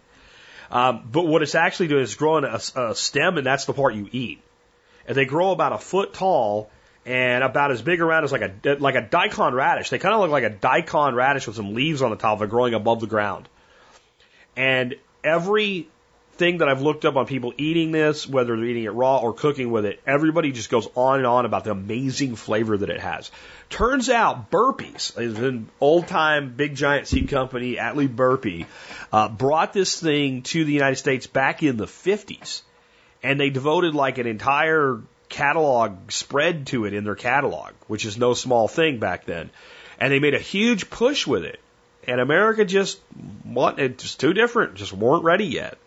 Um, 0.68 1.08
but 1.12 1.28
what 1.28 1.42
it's 1.42 1.54
actually 1.54 1.86
doing 1.86 2.02
is 2.02 2.16
growing 2.16 2.42
a, 2.42 2.60
a 2.74 2.94
stem, 2.96 3.38
and 3.38 3.46
that's 3.46 3.66
the 3.66 3.72
part 3.72 3.94
you 3.94 4.08
eat. 4.10 4.42
And 5.06 5.16
they 5.16 5.26
grow 5.26 5.52
about 5.52 5.72
a 5.72 5.78
foot 5.78 6.12
tall, 6.12 6.68
and 7.06 7.44
about 7.44 7.70
as 7.70 7.80
big 7.80 8.00
around 8.00 8.24
as 8.24 8.32
like 8.32 8.42
a 8.42 8.76
like 8.80 8.96
a 8.96 9.00
daikon 9.00 9.54
radish. 9.54 9.90
They 9.90 9.98
kind 9.98 10.14
of 10.14 10.20
look 10.20 10.30
like 10.30 10.44
a 10.44 10.50
daikon 10.50 11.14
radish 11.14 11.46
with 11.46 11.54
some 11.54 11.72
leaves 11.72 12.02
on 12.02 12.10
the 12.10 12.16
top 12.16 12.38
of 12.38 12.42
it 12.42 12.50
growing 12.50 12.74
above 12.74 13.00
the 13.00 13.06
ground. 13.06 13.48
And 14.56 14.96
every 15.22 15.88
thing 16.32 16.58
that 16.58 16.68
I've 16.68 16.82
looked 16.82 17.04
up 17.04 17.16
on 17.16 17.26
people 17.26 17.54
eating 17.56 17.92
this, 17.92 18.26
whether 18.26 18.56
they're 18.56 18.64
eating 18.64 18.84
it 18.84 18.90
raw 18.90 19.18
or 19.18 19.32
cooking 19.32 19.70
with 19.70 19.86
it, 19.86 20.00
everybody 20.04 20.50
just 20.50 20.68
goes 20.68 20.88
on 20.96 21.18
and 21.18 21.26
on 21.26 21.46
about 21.46 21.64
the 21.64 21.70
amazing 21.70 22.34
flavor 22.34 22.76
that 22.76 22.90
it 22.90 23.00
has. 23.00 23.30
Turns 23.70 24.10
out 24.10 24.50
Burpees, 24.50 25.16
an 25.16 25.68
old 25.80 26.08
time 26.08 26.54
big 26.56 26.74
giant 26.74 27.06
seed 27.06 27.28
company, 27.28 27.76
Atlee 27.76 28.14
Burpee, 28.14 28.66
uh, 29.12 29.28
brought 29.28 29.72
this 29.72 30.00
thing 30.00 30.42
to 30.42 30.64
the 30.64 30.72
United 30.72 30.96
States 30.96 31.26
back 31.28 31.62
in 31.62 31.76
the 31.76 31.86
50s. 31.86 32.62
And 33.22 33.40
they 33.40 33.50
devoted 33.50 33.94
like 33.94 34.18
an 34.18 34.26
entire 34.26 35.00
catalog 35.28 36.10
spread 36.10 36.66
to 36.68 36.84
it 36.84 36.94
in 36.94 37.04
their 37.04 37.14
catalog, 37.14 37.72
which 37.86 38.04
is 38.04 38.16
no 38.16 38.34
small 38.34 38.68
thing 38.68 38.98
back 38.98 39.24
then. 39.24 39.50
And 39.98 40.12
they 40.12 40.18
made 40.18 40.34
a 40.34 40.38
huge 40.38 40.90
push 40.90 41.26
with 41.26 41.44
it. 41.44 41.60
And 42.06 42.20
America 42.20 42.64
just, 42.64 43.00
wanted, 43.44 43.98
just 43.98 44.20
too 44.20 44.32
different, 44.32 44.74
just 44.74 44.92
weren't 44.92 45.24
ready 45.24 45.46
yet. 45.46 45.78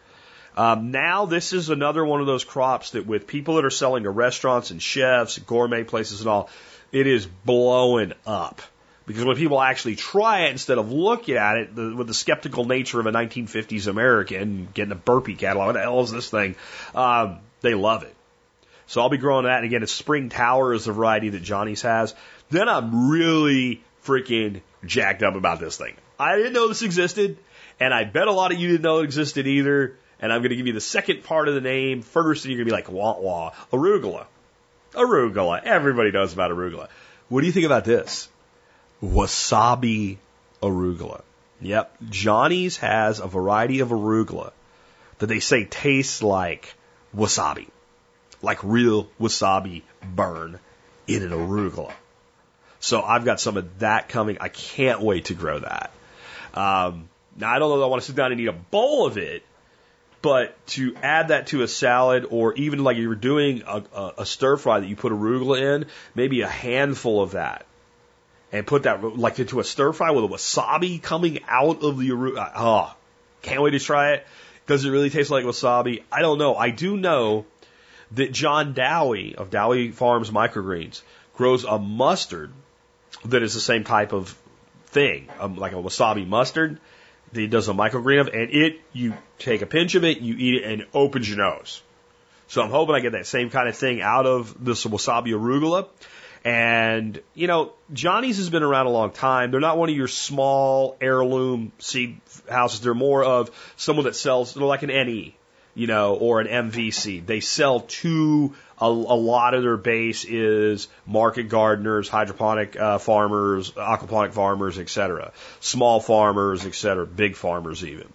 Um, 0.58 0.92
now 0.92 1.26
this 1.26 1.54
is 1.54 1.70
another 1.70 2.04
one 2.04 2.20
of 2.20 2.28
those 2.28 2.44
crops 2.44 2.92
that 2.92 3.06
with 3.06 3.28
people 3.28 3.56
that 3.56 3.66
are 3.66 3.70
selling 3.70 4.04
to 4.04 4.10
restaurants 4.10 4.72
and 4.72 4.82
chefs, 4.82 5.38
gourmet 5.38 5.84
places 5.84 6.20
and 6.20 6.30
all, 6.30 6.50
it 6.92 7.08
is 7.08 7.26
blowing 7.26 8.14
up. 8.26 8.62
Because 9.06 9.26
when 9.26 9.38
people 9.38 9.62
actually 9.62 9.96
try 9.96 10.42
it 10.42 10.52
instead 10.52 10.78
of 10.78 10.92
looking 10.92 11.36
at 11.36 11.58
it 11.58 11.76
the, 11.76 11.96
with 11.96 12.08
the 12.08 12.14
skeptical 12.14 12.66
nature 12.66 13.00
of 13.00 13.06
a 13.06 13.12
1950s 13.12 13.88
American 13.88 14.68
getting 14.74 14.92
a 14.92 14.96
burpee 14.96 15.36
catalog, 15.36 15.68
what 15.68 15.74
the 15.74 15.80
hell 15.80 16.02
is 16.02 16.12
this 16.12 16.30
thing? 16.30 16.56
Um, 16.94 17.40
they 17.62 17.74
love 17.74 18.04
it. 18.04 18.14
So 18.90 19.02
I'll 19.02 19.10
be 19.10 19.18
growing 19.18 19.46
that. 19.46 19.58
And 19.58 19.66
again, 19.66 19.84
it's 19.84 19.92
Spring 19.92 20.30
Tower 20.30 20.74
is 20.74 20.86
the 20.86 20.92
variety 20.92 21.30
that 21.30 21.44
Johnny's 21.44 21.84
has. 21.84 22.16
Then 22.50 22.68
I'm 22.68 23.10
really 23.10 23.84
freaking 24.04 24.62
jacked 24.84 25.22
up 25.22 25.36
about 25.36 25.60
this 25.60 25.78
thing. 25.78 25.96
I 26.20 26.36
didn't 26.38 26.54
know 26.54 26.68
this 26.68 26.82
existed, 26.82 27.38
and 27.80 27.94
I 27.94 28.04
bet 28.04 28.28
a 28.28 28.32
lot 28.32 28.52
of 28.52 28.60
you 28.60 28.68
didn't 28.68 28.82
know 28.82 29.00
it 29.00 29.04
existed 29.04 29.46
either. 29.46 29.96
And 30.20 30.34
I'm 30.34 30.42
going 30.42 30.50
to 30.50 30.56
give 30.56 30.66
you 30.66 30.74
the 30.74 30.82
second 30.82 31.24
part 31.24 31.48
of 31.48 31.54
the 31.54 31.62
name 31.62 32.02
first, 32.02 32.44
and 32.44 32.52
you're 32.52 32.66
going 32.66 32.68
to 32.68 32.72
be 32.72 32.76
like, 32.76 32.92
wah 32.92 33.20
wah, 33.20 33.54
arugula. 33.72 34.26
Arugula. 34.94 35.64
Everybody 35.64 36.12
knows 36.12 36.34
about 36.34 36.50
arugula. 36.50 36.90
What 37.30 37.42
do 37.42 37.48
you 37.48 37.54
think 37.54 37.68
about 37.68 37.86
this? 37.86 38.28
wasabi 39.04 40.18
arugula. 40.64 41.22
Yep, 41.62 41.96
Johnny's 42.10 42.78
has 42.78 43.20
a 43.20 43.28
variety 43.28 43.82
of 43.82 43.90
arugula 43.90 44.52
that 45.20 45.28
they 45.28 45.40
say 45.40 45.66
tastes 45.66 46.24
like 46.24 46.74
wasabi, 47.16 47.68
like 48.42 48.64
real 48.64 49.10
wasabi 49.20 49.84
burn 50.04 50.60
in 51.08 51.24
an 51.24 51.32
arugula. 51.32 51.92
So 52.80 53.02
I've 53.02 53.26
got 53.26 53.40
some 53.40 53.58
of 53.58 53.80
that 53.80 54.10
coming. 54.10 54.38
I 54.40 54.48
can't 54.48 55.02
wait 55.02 55.26
to 55.26 55.34
grow 55.34 55.60
that. 55.60 55.92
Um, 56.54 57.10
now 57.36 57.54
I 57.54 57.60
don't 57.60 57.70
know 57.70 57.80
that 57.80 57.84
I 57.84 57.88
want 57.88 58.02
to 58.02 58.06
sit 58.06 58.16
down 58.16 58.32
and 58.32 58.40
eat 58.40 58.48
a 58.48 58.54
bowl 58.54 59.06
of 59.06 59.18
it, 59.18 59.44
but 60.22 60.56
to 60.68 60.96
add 60.98 61.30
that 61.30 61.48
to 61.48 61.62
a 61.62 61.68
salad 61.68 62.26
or 62.30 62.54
even 62.54 62.84
like 62.84 62.98
you 62.98 63.10
were 63.10 63.16
doing 63.16 63.64
a, 63.66 63.84
a, 63.94 64.14
a 64.20 64.26
stir 64.26 64.58
fry 64.58 64.80
that 64.80 64.88
you 64.88 64.96
put 64.96 65.12
arugula 65.12 65.76
in, 65.76 65.86
maybe 66.16 66.42
a 66.42 66.48
handful 66.48 67.22
of 67.22 67.32
that 67.32 67.66
and 68.52 68.66
put 68.66 68.84
that 68.84 69.04
like 69.18 69.40
into 69.40 69.60
a 69.60 69.64
stir 69.64 69.94
fry 69.94 70.12
with 70.12 70.24
a 70.24 70.28
wasabi 70.28 71.02
coming 71.02 71.40
out 71.48 71.84
of 71.84 71.98
the 71.98 72.10
arugula. 72.10 72.52
Oh, 72.56 72.96
can't 73.42 73.62
wait 73.62 73.72
to 73.72 73.80
try 73.80 74.14
it. 74.14 74.28
Does 74.68 74.86
it 74.86 74.90
really 74.90 75.10
taste 75.10 75.32
like 75.32 75.46
wasabi? 75.46 76.04
I 76.12 76.22
don't 76.22 76.38
know. 76.38 76.56
I 76.56 76.70
do 76.70 76.96
know 76.96 77.46
that 78.12 78.32
John 78.32 78.74
Dowie 78.74 79.36
of 79.36 79.50
Dowie 79.50 79.92
Farms 79.92 80.32
Microgreens 80.32 81.02
grows 81.36 81.64
a 81.64 81.78
mustard 81.78 82.52
that 83.26 83.44
is 83.44 83.54
the 83.54 83.60
same 83.60 83.84
type 83.84 84.14
of 84.14 84.38
thing, 84.88 85.30
um, 85.40 85.56
like 85.56 85.74
a 85.74 85.76
wasabi 85.76 86.28
mustard 86.28 86.80
that 87.32 87.40
he 87.40 87.48
does 87.48 87.70
a 87.70 87.74
microgreen 87.74 88.22
of, 88.22 88.28
and 88.28 88.50
it, 88.52 88.80
you 88.94 89.14
take 89.38 89.62
a 89.62 89.66
pinch 89.66 89.96
of 89.96 90.04
it, 90.04 90.20
you 90.20 90.36
eat 90.36 90.56
it, 90.56 90.64
and 90.64 90.82
it 90.82 90.90
opens 90.94 91.30
your 91.30 91.38
nose. 91.38 91.82
So 92.48 92.64
I'm 92.64 92.72
hoping 92.72 92.96
I 92.96 93.00
get 93.00 93.12
that 93.12 93.28
same 93.28 93.52
kind 93.52 93.70
of 93.70 93.76
thing 93.76 94.02
out 94.02 94.26
of 94.26 94.64
this 94.64 94.86
wasabi 94.86 95.28
arugula. 95.28 95.88
And, 96.44 97.22
you 97.36 97.48
know, 97.48 97.74
Johnny's 97.94 98.38
has 98.38 98.50
been 98.50 98.64
around 98.64 98.88
a 98.88 98.92
long 98.92 99.12
time. 99.12 99.52
They're 99.52 99.60
not 99.60 99.78
one 99.78 99.90
of 99.90 99.96
your 99.96 100.08
small 100.08 100.98
heirloom 101.02 101.74
seed 101.80 102.22
houses. 102.50 102.82
They're 102.82 102.94
more 102.94 103.24
of 103.24 103.52
someone 103.76 104.06
that 104.06 104.16
sells, 104.16 104.54
they're 104.54 104.64
like 104.64 104.84
an 104.84 104.90
NE, 104.90 105.36
you 105.80 105.88
know, 105.88 106.16
or 106.16 106.42
an 106.42 106.72
MVC. 106.72 107.26
They 107.26 107.40
sell 107.40 107.80
to 107.80 108.54
a, 108.78 108.86
a 108.86 108.88
lot 108.88 109.54
of 109.54 109.64
their 109.64 109.78
base 109.78 110.26
is 110.26 110.90
market 111.06 111.44
gardeners, 111.44 112.10
hydroponic 112.10 112.78
uh, 112.78 112.98
farmers, 112.98 113.72
aquaponic 113.72 114.34
farmers, 114.34 114.78
etc. 114.78 115.32
Small 115.62 116.02
farmers, 116.02 116.66
etc. 116.66 117.06
Big 117.06 117.38
farmers 117.38 117.86
even. 117.86 118.12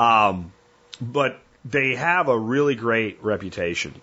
Um, 0.00 0.52
but 1.00 1.38
they 1.64 1.94
have 1.94 2.26
a 2.26 2.36
really 2.36 2.74
great 2.74 3.22
reputation, 3.22 3.94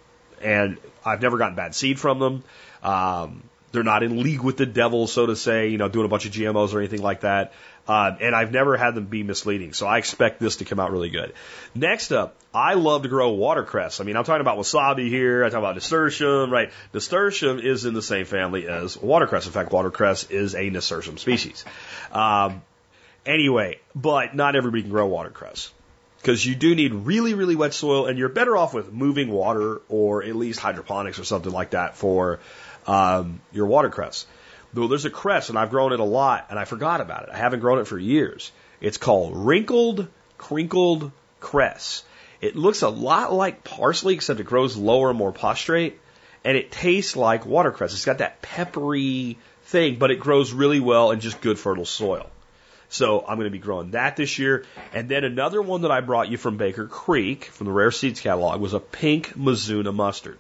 and 0.42 0.78
I've 1.04 1.22
never 1.22 1.38
gotten 1.38 1.56
bad 1.56 1.76
seed 1.76 2.00
from 2.00 2.20
them. 2.20 2.44
Um, 2.84 3.44
they're 3.74 3.84
not 3.84 4.04
in 4.04 4.24
league 4.24 4.42
with 4.42 4.56
the 4.56 4.66
devil, 4.66 5.08
so 5.08 5.26
to 5.26 5.36
say, 5.36 5.68
you 5.68 5.78
know, 5.78 5.90
doing 5.90 6.06
a 6.06 6.10
bunch 6.10 6.26
of 6.26 6.32
GMOs 6.32 6.74
or 6.74 6.80
anything 6.80 7.02
like 7.02 7.22
that. 7.22 7.52
Uh, 7.86 8.16
and 8.22 8.34
I've 8.34 8.52
never 8.52 8.78
had 8.78 8.96
them 8.96 9.06
be 9.06 9.24
misleading, 9.24 9.74
so 9.74 9.86
I 9.86 9.98
expect 9.98 10.40
this 10.40 10.58
to 10.58 10.66
come 10.66 10.80
out 10.80 10.92
really 10.92 11.10
good. 11.10 11.34
Next 11.76 12.14
up, 12.14 12.38
I 12.54 12.76
love 12.76 13.04
to 13.04 13.10
grow 13.10 13.32
watercress. 13.32 14.00
I 14.00 14.06
mean, 14.06 14.16
I'm 14.16 14.24
talking 14.24 14.40
about 14.40 14.58
wasabi 14.58 15.10
here. 15.10 15.44
I 15.44 15.50
talk 15.50 15.60
about 15.60 15.76
nasturtium, 15.76 16.50
right? 16.50 16.72
Nasturtium 16.94 17.60
is 17.60 17.84
in 17.84 17.94
the 17.94 18.02
same 18.02 18.26
family 18.26 18.70
as 18.70 18.96
watercress. 18.96 19.48
In 19.48 19.52
fact, 19.52 19.72
watercress 19.72 20.30
is 20.30 20.56
a 20.56 20.70
nasturtium 20.70 21.18
species. 21.18 21.66
Um, 22.14 22.62
anyway, 23.26 23.80
but 23.94 24.34
not 24.34 24.56
everybody 24.56 24.84
can 24.84 24.92
grow 24.92 25.08
watercress 25.08 25.72
because 26.24 26.46
you 26.46 26.56
do 26.56 26.74
need 26.74 26.94
really, 26.94 27.34
really 27.34 27.58
wet 27.58 27.74
soil, 27.74 28.06
and 28.06 28.18
you're 28.18 28.30
better 28.30 28.56
off 28.56 28.74
with 28.74 28.94
moving 28.94 29.30
water 29.30 29.82
or 29.90 30.24
at 30.24 30.38
least 30.38 30.62
hydroponics 30.62 31.20
or 31.20 31.26
something 31.26 31.52
like 31.52 31.72
that 31.72 31.98
for 31.98 32.40
um, 32.88 33.42
your 33.52 33.66
watercress. 33.66 34.26
Though 34.74 34.88
there's 34.88 35.06
a 35.06 35.10
cress, 35.10 35.50
and 35.50 35.58
I've 35.58 35.70
grown 35.70 35.94
it 35.94 36.00
a 36.00 36.06
lot, 36.06 36.48
and 36.50 36.58
I 36.58 36.66
forgot 36.66 37.00
about 37.00 37.24
it. 37.24 37.30
I 37.32 37.38
haven't 37.38 37.60
grown 37.60 37.80
it 37.80 37.88
for 37.88 38.00
years. 38.00 38.52
It's 38.82 38.98
called 38.98 39.36
wrinkled, 39.36 40.08
crinkled 40.38 41.12
cress. 41.40 42.04
It 42.42 42.56
looks 42.56 42.82
a 42.82 42.90
lot 42.90 43.32
like 43.32 43.64
parsley, 43.64 44.16
except 44.16 44.40
it 44.40 44.46
grows 44.46 44.76
lower 44.76 45.10
and 45.10 45.18
more 45.18 45.32
prostrate, 45.32 46.00
and 46.44 46.58
it 46.58 46.72
tastes 46.72 47.16
like 47.16 47.46
watercress. 47.46 47.94
It's 47.94 48.06
got 48.06 48.18
that 48.18 48.42
peppery 48.42 49.38
thing, 49.66 49.96
but 49.96 50.12
it 50.12 50.20
grows 50.20 50.52
really 50.52 50.80
well 50.80 51.12
in 51.12 51.20
just 51.20 51.40
good 51.40 51.60
fertile 51.60 51.86
soil. 51.86 52.30
So 52.90 53.22
I'm 53.22 53.38
going 53.38 53.48
to 53.48 53.52
be 53.52 53.60
growing 53.60 53.92
that 53.92 54.18
this 54.18 54.38
year. 54.38 54.66
And 54.94 55.10
then 55.10 55.24
another 55.24 55.62
one 55.62 55.82
that 55.82 55.92
I 55.92 56.02
brought 56.02 56.30
you 56.30 56.38
from 56.38 56.58
Baker 56.58 56.86
Creek, 56.86 57.46
from 57.46 57.66
the 57.66 57.72
Rare 57.72 57.92
Seeds 57.92 58.22
catalog, 58.22 58.62
was 58.62 58.74
a 58.74 58.80
pink 58.80 59.36
Mizuna 59.36 59.94
mustard. 59.94 60.38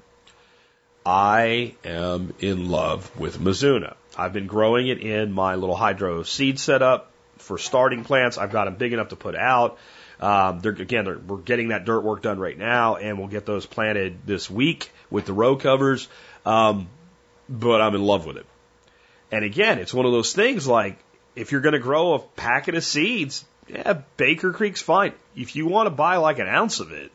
I 1.05 1.75
am 1.83 2.33
in 2.39 2.69
love 2.69 3.17
with 3.19 3.39
Mizuna. 3.39 3.95
I've 4.17 4.33
been 4.33 4.47
growing 4.47 4.87
it 4.87 4.99
in 4.99 5.31
my 5.31 5.55
little 5.55 5.75
hydro 5.75 6.23
seed 6.23 6.59
setup 6.59 7.11
for 7.37 7.57
starting 7.57 8.03
plants. 8.03 8.37
I've 8.37 8.51
got 8.51 8.65
them 8.65 8.75
big 8.75 8.93
enough 8.93 9.09
to 9.09 9.15
put 9.15 9.35
out. 9.35 9.77
Um, 10.19 10.59
they're, 10.59 10.71
again, 10.71 11.05
they're, 11.05 11.17
we're 11.17 11.37
getting 11.37 11.69
that 11.69 11.85
dirt 11.85 12.01
work 12.01 12.21
done 12.21 12.39
right 12.39 12.57
now, 12.57 12.95
and 12.95 13.17
we'll 13.17 13.27
get 13.27 13.45
those 13.45 13.65
planted 13.65 14.25
this 14.25 14.49
week 14.49 14.91
with 15.09 15.25
the 15.25 15.33
row 15.33 15.55
covers. 15.55 16.07
Um, 16.45 16.87
but 17.49 17.81
I'm 17.81 17.95
in 17.95 18.03
love 18.03 18.25
with 18.25 18.37
it. 18.37 18.45
And 19.31 19.43
again, 19.43 19.79
it's 19.79 19.93
one 19.93 20.05
of 20.05 20.11
those 20.11 20.33
things 20.33 20.67
like 20.67 20.97
if 21.35 21.51
you're 21.51 21.61
going 21.61 21.73
to 21.73 21.79
grow 21.79 22.13
a 22.13 22.19
packet 22.19 22.75
of 22.75 22.83
seeds, 22.83 23.43
yeah, 23.67 24.01
Baker 24.17 24.53
Creek's 24.53 24.81
fine. 24.81 25.13
If 25.35 25.55
you 25.55 25.65
want 25.65 25.87
to 25.87 25.91
buy 25.91 26.17
like 26.17 26.39
an 26.39 26.47
ounce 26.47 26.79
of 26.79 26.91
it, 26.91 27.11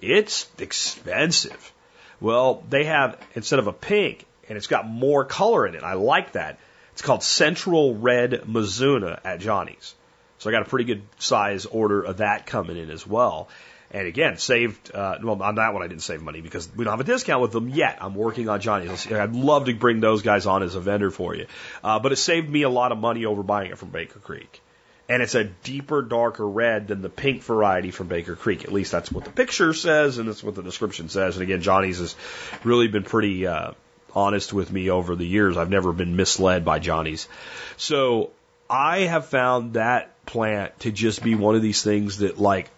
it's 0.00 0.48
expensive. 0.58 1.72
Well, 2.20 2.62
they 2.68 2.84
have, 2.84 3.18
instead 3.34 3.58
of 3.58 3.66
a 3.66 3.72
pink, 3.72 4.24
and 4.48 4.56
it's 4.56 4.66
got 4.66 4.88
more 4.88 5.24
color 5.24 5.66
in 5.66 5.74
it. 5.74 5.82
I 5.82 5.94
like 5.94 6.32
that. 6.32 6.58
It's 6.92 7.02
called 7.02 7.22
Central 7.22 7.94
Red 7.94 8.42
Mizuna 8.46 9.20
at 9.24 9.40
Johnny's. 9.40 9.94
So 10.38 10.50
I 10.50 10.52
got 10.52 10.62
a 10.62 10.66
pretty 10.66 10.84
good 10.84 11.02
size 11.18 11.66
order 11.66 12.02
of 12.02 12.18
that 12.18 12.46
coming 12.46 12.76
in 12.76 12.90
as 12.90 13.06
well. 13.06 13.48
And 13.90 14.06
again, 14.06 14.36
saved, 14.36 14.94
uh, 14.94 15.18
well, 15.22 15.42
on 15.42 15.54
that 15.54 15.72
one 15.72 15.82
I 15.82 15.86
didn't 15.86 16.02
save 16.02 16.22
money 16.22 16.40
because 16.40 16.68
we 16.76 16.84
don't 16.84 16.92
have 16.92 17.00
a 17.00 17.04
discount 17.04 17.40
with 17.40 17.52
them 17.52 17.68
yet. 17.68 17.98
I'm 18.00 18.14
working 18.14 18.48
on 18.48 18.60
Johnny's. 18.60 19.10
I'd 19.10 19.32
love 19.34 19.66
to 19.66 19.74
bring 19.74 20.00
those 20.00 20.22
guys 20.22 20.46
on 20.46 20.62
as 20.62 20.74
a 20.74 20.80
vendor 20.80 21.10
for 21.10 21.34
you. 21.34 21.46
Uh, 21.82 21.98
but 21.98 22.12
it 22.12 22.16
saved 22.16 22.48
me 22.48 22.62
a 22.62 22.68
lot 22.68 22.92
of 22.92 22.98
money 22.98 23.24
over 23.24 23.42
buying 23.42 23.70
it 23.70 23.78
from 23.78 23.88
Baker 23.88 24.18
Creek 24.18 24.60
and 25.08 25.22
it's 25.22 25.34
a 25.34 25.44
deeper, 25.44 26.02
darker 26.02 26.46
red 26.46 26.88
than 26.88 27.00
the 27.00 27.08
pink 27.08 27.42
variety 27.42 27.90
from 27.90 28.08
Baker 28.08 28.36
Creek. 28.36 28.64
At 28.64 28.72
least 28.72 28.92
that's 28.92 29.10
what 29.10 29.24
the 29.24 29.30
picture 29.30 29.72
says, 29.72 30.18
and 30.18 30.28
that's 30.28 30.44
what 30.44 30.54
the 30.54 30.62
description 30.62 31.08
says. 31.08 31.36
And 31.36 31.42
again, 31.42 31.62
Johnny's 31.62 31.98
has 31.98 32.14
really 32.62 32.88
been 32.88 33.04
pretty 33.04 33.46
uh, 33.46 33.72
honest 34.14 34.52
with 34.52 34.72
me 34.72 34.90
over 34.90 35.14
the 35.16 35.26
years. 35.26 35.56
I've 35.56 35.70
never 35.70 35.92
been 35.92 36.16
misled 36.16 36.64
by 36.64 36.78
Johnny's. 36.78 37.28
So 37.76 38.30
I 38.68 39.00
have 39.00 39.26
found 39.26 39.74
that 39.74 40.24
plant 40.26 40.78
to 40.80 40.92
just 40.92 41.22
be 41.22 41.34
one 41.34 41.54
of 41.54 41.62
these 41.62 41.82
things 41.82 42.18
that, 42.18 42.38
like, 42.38 42.70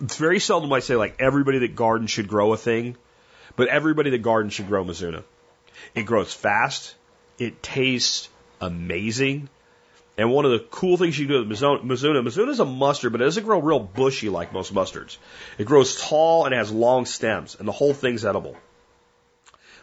it's 0.00 0.16
very 0.16 0.40
seldom 0.40 0.72
I 0.72 0.80
say, 0.80 0.96
like, 0.96 1.16
everybody 1.18 1.60
that 1.60 1.74
gardens 1.74 2.10
should 2.10 2.28
grow 2.28 2.52
a 2.52 2.56
thing, 2.56 2.96
but 3.56 3.68
everybody 3.68 4.10
that 4.10 4.22
gardens 4.22 4.54
should 4.54 4.68
grow 4.68 4.84
Mizuna. 4.84 5.24
It 5.94 6.04
grows 6.04 6.32
fast, 6.32 6.94
it 7.38 7.62
tastes 7.62 8.28
amazing 8.60 9.48
and 10.18 10.32
one 10.32 10.44
of 10.44 10.50
the 10.50 10.58
cool 10.58 10.96
things 10.96 11.16
you 11.16 11.28
do 11.28 11.46
with 11.46 11.48
Mizuna, 11.48 11.84
Mizuna 11.84 12.48
is 12.48 12.58
a 12.58 12.64
mustard, 12.64 13.12
but 13.12 13.20
it 13.20 13.24
doesn't 13.24 13.44
grow 13.44 13.60
real 13.60 13.78
bushy 13.78 14.28
like 14.28 14.52
most 14.52 14.74
mustards. 14.74 15.16
It 15.58 15.64
grows 15.64 15.98
tall 16.00 16.44
and 16.44 16.52
has 16.52 16.72
long 16.72 17.06
stems, 17.06 17.54
and 17.56 17.68
the 17.68 17.72
whole 17.72 17.94
thing's 17.94 18.24
edible. 18.24 18.56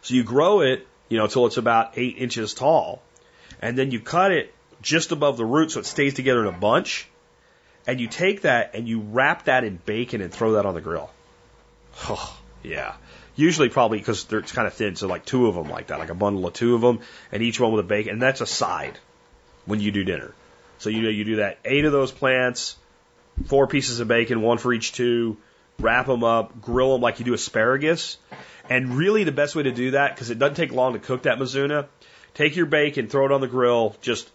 So 0.02 0.14
you 0.14 0.26
grow 0.26 0.60
it, 0.60 0.86
you 1.10 1.18
know, 1.18 1.26
until 1.26 1.46
it's 1.46 1.58
about 1.58 1.98
eight 1.98 2.18
inches 2.18 2.54
tall, 2.54 3.02
and 3.62 3.78
then 3.78 3.92
you 3.92 4.00
cut 4.00 4.32
it 4.32 4.54
just 4.82 5.12
above 5.12 5.38
the 5.38 5.46
root 5.46 5.72
so 5.72 5.80
it 5.80 5.86
stays 5.86 6.14
together 6.14 6.42
in 6.42 6.48
a 6.48 6.58
bunch, 6.58 7.08
and 7.88 8.00
you 8.00 8.08
take 8.08 8.42
that 8.42 8.76
and 8.76 8.88
you 8.88 9.00
wrap 9.00 9.46
that 9.46 9.64
in 9.64 9.78
bacon 9.86 10.22
and 10.22 10.32
throw 10.34 10.54
that 10.54 10.66
on 10.66 10.74
the 10.74 10.82
grill. 10.82 11.10
Oh, 12.10 12.38
yeah. 12.64 12.96
Usually 13.36 13.70
probably 13.70 14.00
because 14.00 14.32
it's 14.32 14.52
kind 14.52 14.68
of 14.68 14.74
thin, 14.74 14.96
so 14.96 15.08
like 15.08 15.26
two 15.26 15.48
of 15.48 15.56
them 15.56 15.70
like 15.70 15.88
that, 15.88 16.00
like 16.00 16.10
a 16.10 16.16
bundle 16.16 16.46
of 16.48 16.54
two 16.54 16.76
of 16.76 16.82
them, 16.82 17.00
and 17.32 17.44
each 17.44 17.60
one 17.60 17.72
with 17.72 17.84
a 17.84 17.88
bacon, 17.88 18.14
and 18.14 18.22
that's 18.22 18.42
a 18.42 18.48
side 18.48 18.98
when 19.66 19.80
you 19.80 19.92
do 19.92 20.04
dinner. 20.04 20.34
So 20.78 20.90
you 20.90 21.02
know 21.02 21.10
you 21.10 21.24
do 21.24 21.36
that 21.38 21.60
eight 21.66 21.86
of 21.86 21.92
those 21.92 22.12
plants, 22.12 22.76
four 23.48 23.68
pieces 23.68 24.00
of 24.00 24.08
bacon, 24.08 24.42
one 24.42 24.58
for 24.58 24.74
each 24.74 24.94
two, 24.94 25.38
wrap 25.80 26.08
them 26.08 26.24
up, 26.24 26.62
grill 26.62 26.94
them 26.94 27.02
like 27.02 27.20
you 27.20 27.26
do 27.26 27.34
asparagus. 27.34 28.18
And 28.70 28.98
really 28.98 29.24
the 29.24 29.32
best 29.32 29.56
way 29.56 29.64
to 29.64 29.72
do 29.72 29.92
that, 29.92 30.16
because 30.16 30.30
it 30.30 30.40
doesn't 30.40 30.56
take 30.56 30.72
long 30.72 30.94
to 30.94 31.00
cook 31.00 31.24
that 31.24 31.38
Mizuna, 31.38 31.88
take 32.34 32.56
your 32.56 32.66
bacon, 32.66 33.08
throw 33.08 33.26
it 33.26 33.32
on 33.32 33.42
the 33.42 33.48
grill, 33.48 33.96
just, 34.02 34.30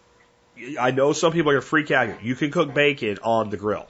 I 0.79 0.91
know 0.91 1.13
some 1.13 1.33
people 1.33 1.51
are 1.51 1.61
freak 1.61 1.91
out. 1.91 2.23
You 2.23 2.35
can 2.35 2.51
cook 2.51 2.73
bacon 2.73 3.19
on 3.23 3.49
the 3.49 3.57
grill. 3.57 3.87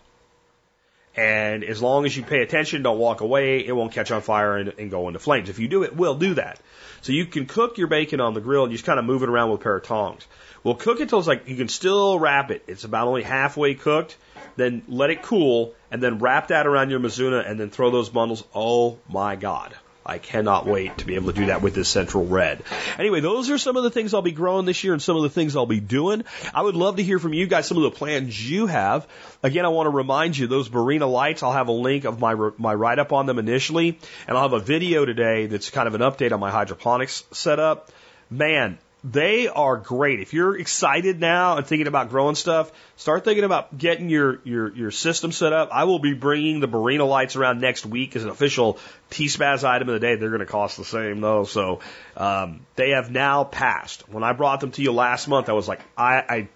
And 1.16 1.66
as 1.66 1.82
long 1.82 2.06
as 2.06 2.16
you 2.16 2.24
pay 2.24 2.42
attention, 2.42 2.84
don't 2.84 2.98
walk 2.98 3.20
away, 3.20 3.66
it 3.66 3.76
won't 3.76 3.92
catch 3.92 4.12
on 4.12 4.22
fire 4.22 4.56
and, 4.56 4.74
and 4.80 4.90
go 4.90 5.08
into 5.08 5.20
flames. 5.20 5.50
If 5.50 5.60
you 5.60 5.68
do, 5.68 5.84
it 5.84 5.96
will 5.96 6.16
do 6.16 6.36
that. 6.36 6.60
So 7.02 7.12
you 7.12 7.26
can 7.26 7.48
cook 7.48 7.78
your 7.78 7.88
bacon 7.88 8.22
on 8.22 8.34
the 8.34 8.40
grill 8.40 8.64
and 8.64 8.72
you 8.72 8.78
just 8.78 8.86
kind 8.86 8.98
of 8.98 9.04
move 9.04 9.22
it 9.22 9.30
around 9.30 9.52
with 9.52 9.60
a 9.60 9.64
pair 9.64 9.76
of 9.76 9.84
tongs. 9.84 10.26
Well, 10.64 10.76
cook 10.76 11.00
it 11.00 11.10
till 11.10 11.20
it's 11.20 11.28
like 11.28 11.48
you 11.48 11.56
can 11.56 11.68
still 11.68 12.20
wrap 12.20 12.52
it. 12.52 12.64
It's 12.68 12.84
about 12.84 13.08
only 13.08 13.24
halfway 13.24 13.74
cooked. 13.74 14.18
Then 14.58 14.84
let 14.88 15.10
it 15.10 15.24
cool 15.24 15.74
and 15.90 16.04
then 16.04 16.20
wrap 16.20 16.50
that 16.50 16.68
around 16.68 16.90
your 16.90 17.00
Mizuna 17.00 17.50
and 17.50 17.60
then 17.60 17.70
throw 17.70 17.90
those 17.90 18.10
bundles. 18.10 18.44
Oh 18.54 19.00
my 19.10 19.36
God. 19.36 19.74
I 20.04 20.18
cannot 20.18 20.66
wait 20.66 20.98
to 20.98 21.06
be 21.06 21.14
able 21.14 21.32
to 21.32 21.40
do 21.40 21.46
that 21.48 21.62
with 21.62 21.76
this 21.76 21.88
Central 21.88 22.26
Red. 22.26 22.64
Anyway, 22.98 23.20
those 23.20 23.52
are 23.52 23.60
some 23.60 23.78
of 23.78 23.84
the 23.84 23.92
things 23.92 24.14
I'll 24.14 24.24
be 24.24 24.32
growing 24.32 24.66
this 24.66 24.84
year 24.84 24.94
and 24.94 25.02
some 25.02 25.16
of 25.16 25.22
the 25.22 25.30
things 25.30 25.56
I'll 25.56 25.68
be 25.68 25.80
doing. 25.80 26.24
I 26.54 26.64
would 26.64 26.76
love 26.76 26.96
to 26.96 27.04
hear 27.04 27.20
from 27.20 27.34
you 27.34 27.46
guys 27.46 27.68
some 27.68 27.78
of 27.78 27.84
the 27.84 27.92
plans 27.92 28.50
you 28.50 28.66
have. 28.66 29.08
Again, 29.44 29.64
I 29.64 29.68
want 29.70 29.86
to 29.86 29.92
remind 29.92 30.36
you 30.36 30.48
those 30.48 30.70
Barrina 30.70 31.10
lights. 31.10 31.44
I'll 31.44 31.52
have 31.52 31.68
a 31.68 31.74
link 31.74 32.06
of 32.06 32.20
my 32.20 32.34
my 32.58 32.74
write 32.74 32.98
up 32.98 33.14
on 33.14 33.28
them 33.28 33.38
initially, 33.38 34.00
and 34.28 34.36
I'll 34.36 34.50
have 34.50 34.54
a 34.54 34.60
video 34.60 35.06
today 35.06 35.46
that's 35.46 35.70
kind 35.70 35.88
of 35.88 35.94
an 35.94 36.02
update 36.02 36.32
on 36.32 36.40
my 36.40 36.50
hydroponics 36.50 37.24
setup. 37.32 37.92
Man, 38.32 38.80
they 39.04 39.48
are 39.48 39.78
great. 39.78 40.20
If 40.20 40.34
you're 40.34 40.58
excited 40.58 41.20
now 41.20 41.58
and 41.58 41.66
thinking 41.66 41.88
about 41.88 42.10
growing 42.10 42.36
stuff, 42.36 42.72
start 42.98 43.24
thinking 43.24 43.44
about 43.44 43.76
getting 43.76 44.10
your, 44.10 44.40
your, 44.44 44.76
your 44.76 44.92
system 44.92 45.32
set 45.32 45.54
up. 45.54 45.70
I 45.72 45.86
will 45.86 45.98
be 46.00 46.14
bringing 46.14 46.60
the 46.60 46.68
Barrina 46.68 47.08
lights 47.08 47.36
around 47.36 47.62
next 47.62 47.86
week 47.86 48.16
as 48.16 48.24
an 48.24 48.30
official 48.30 48.78
T-Spaz 49.10 49.64
item 49.64 49.90
of 49.90 49.94
the 49.94 50.00
day. 50.00 50.16
They're 50.16 50.30
going 50.30 50.42
to 50.42 50.46
cost 50.46 50.78
the 50.78 50.86
same 50.86 51.20
though. 51.20 51.46
So, 51.46 51.80
um, 52.16 52.66
they 52.76 52.92
have 52.92 53.10
now 53.10 53.44
passed. 53.44 54.08
When 54.08 54.24
I 54.24 54.34
brought 54.34 54.60
them 54.60 54.72
to 54.72 54.84
you 54.84 54.92
last 54.92 55.28
month, 55.28 55.50
I 55.50 55.54
was 55.54 55.68
like, 55.68 55.82
I, 55.98 56.18
I, 56.18 56.50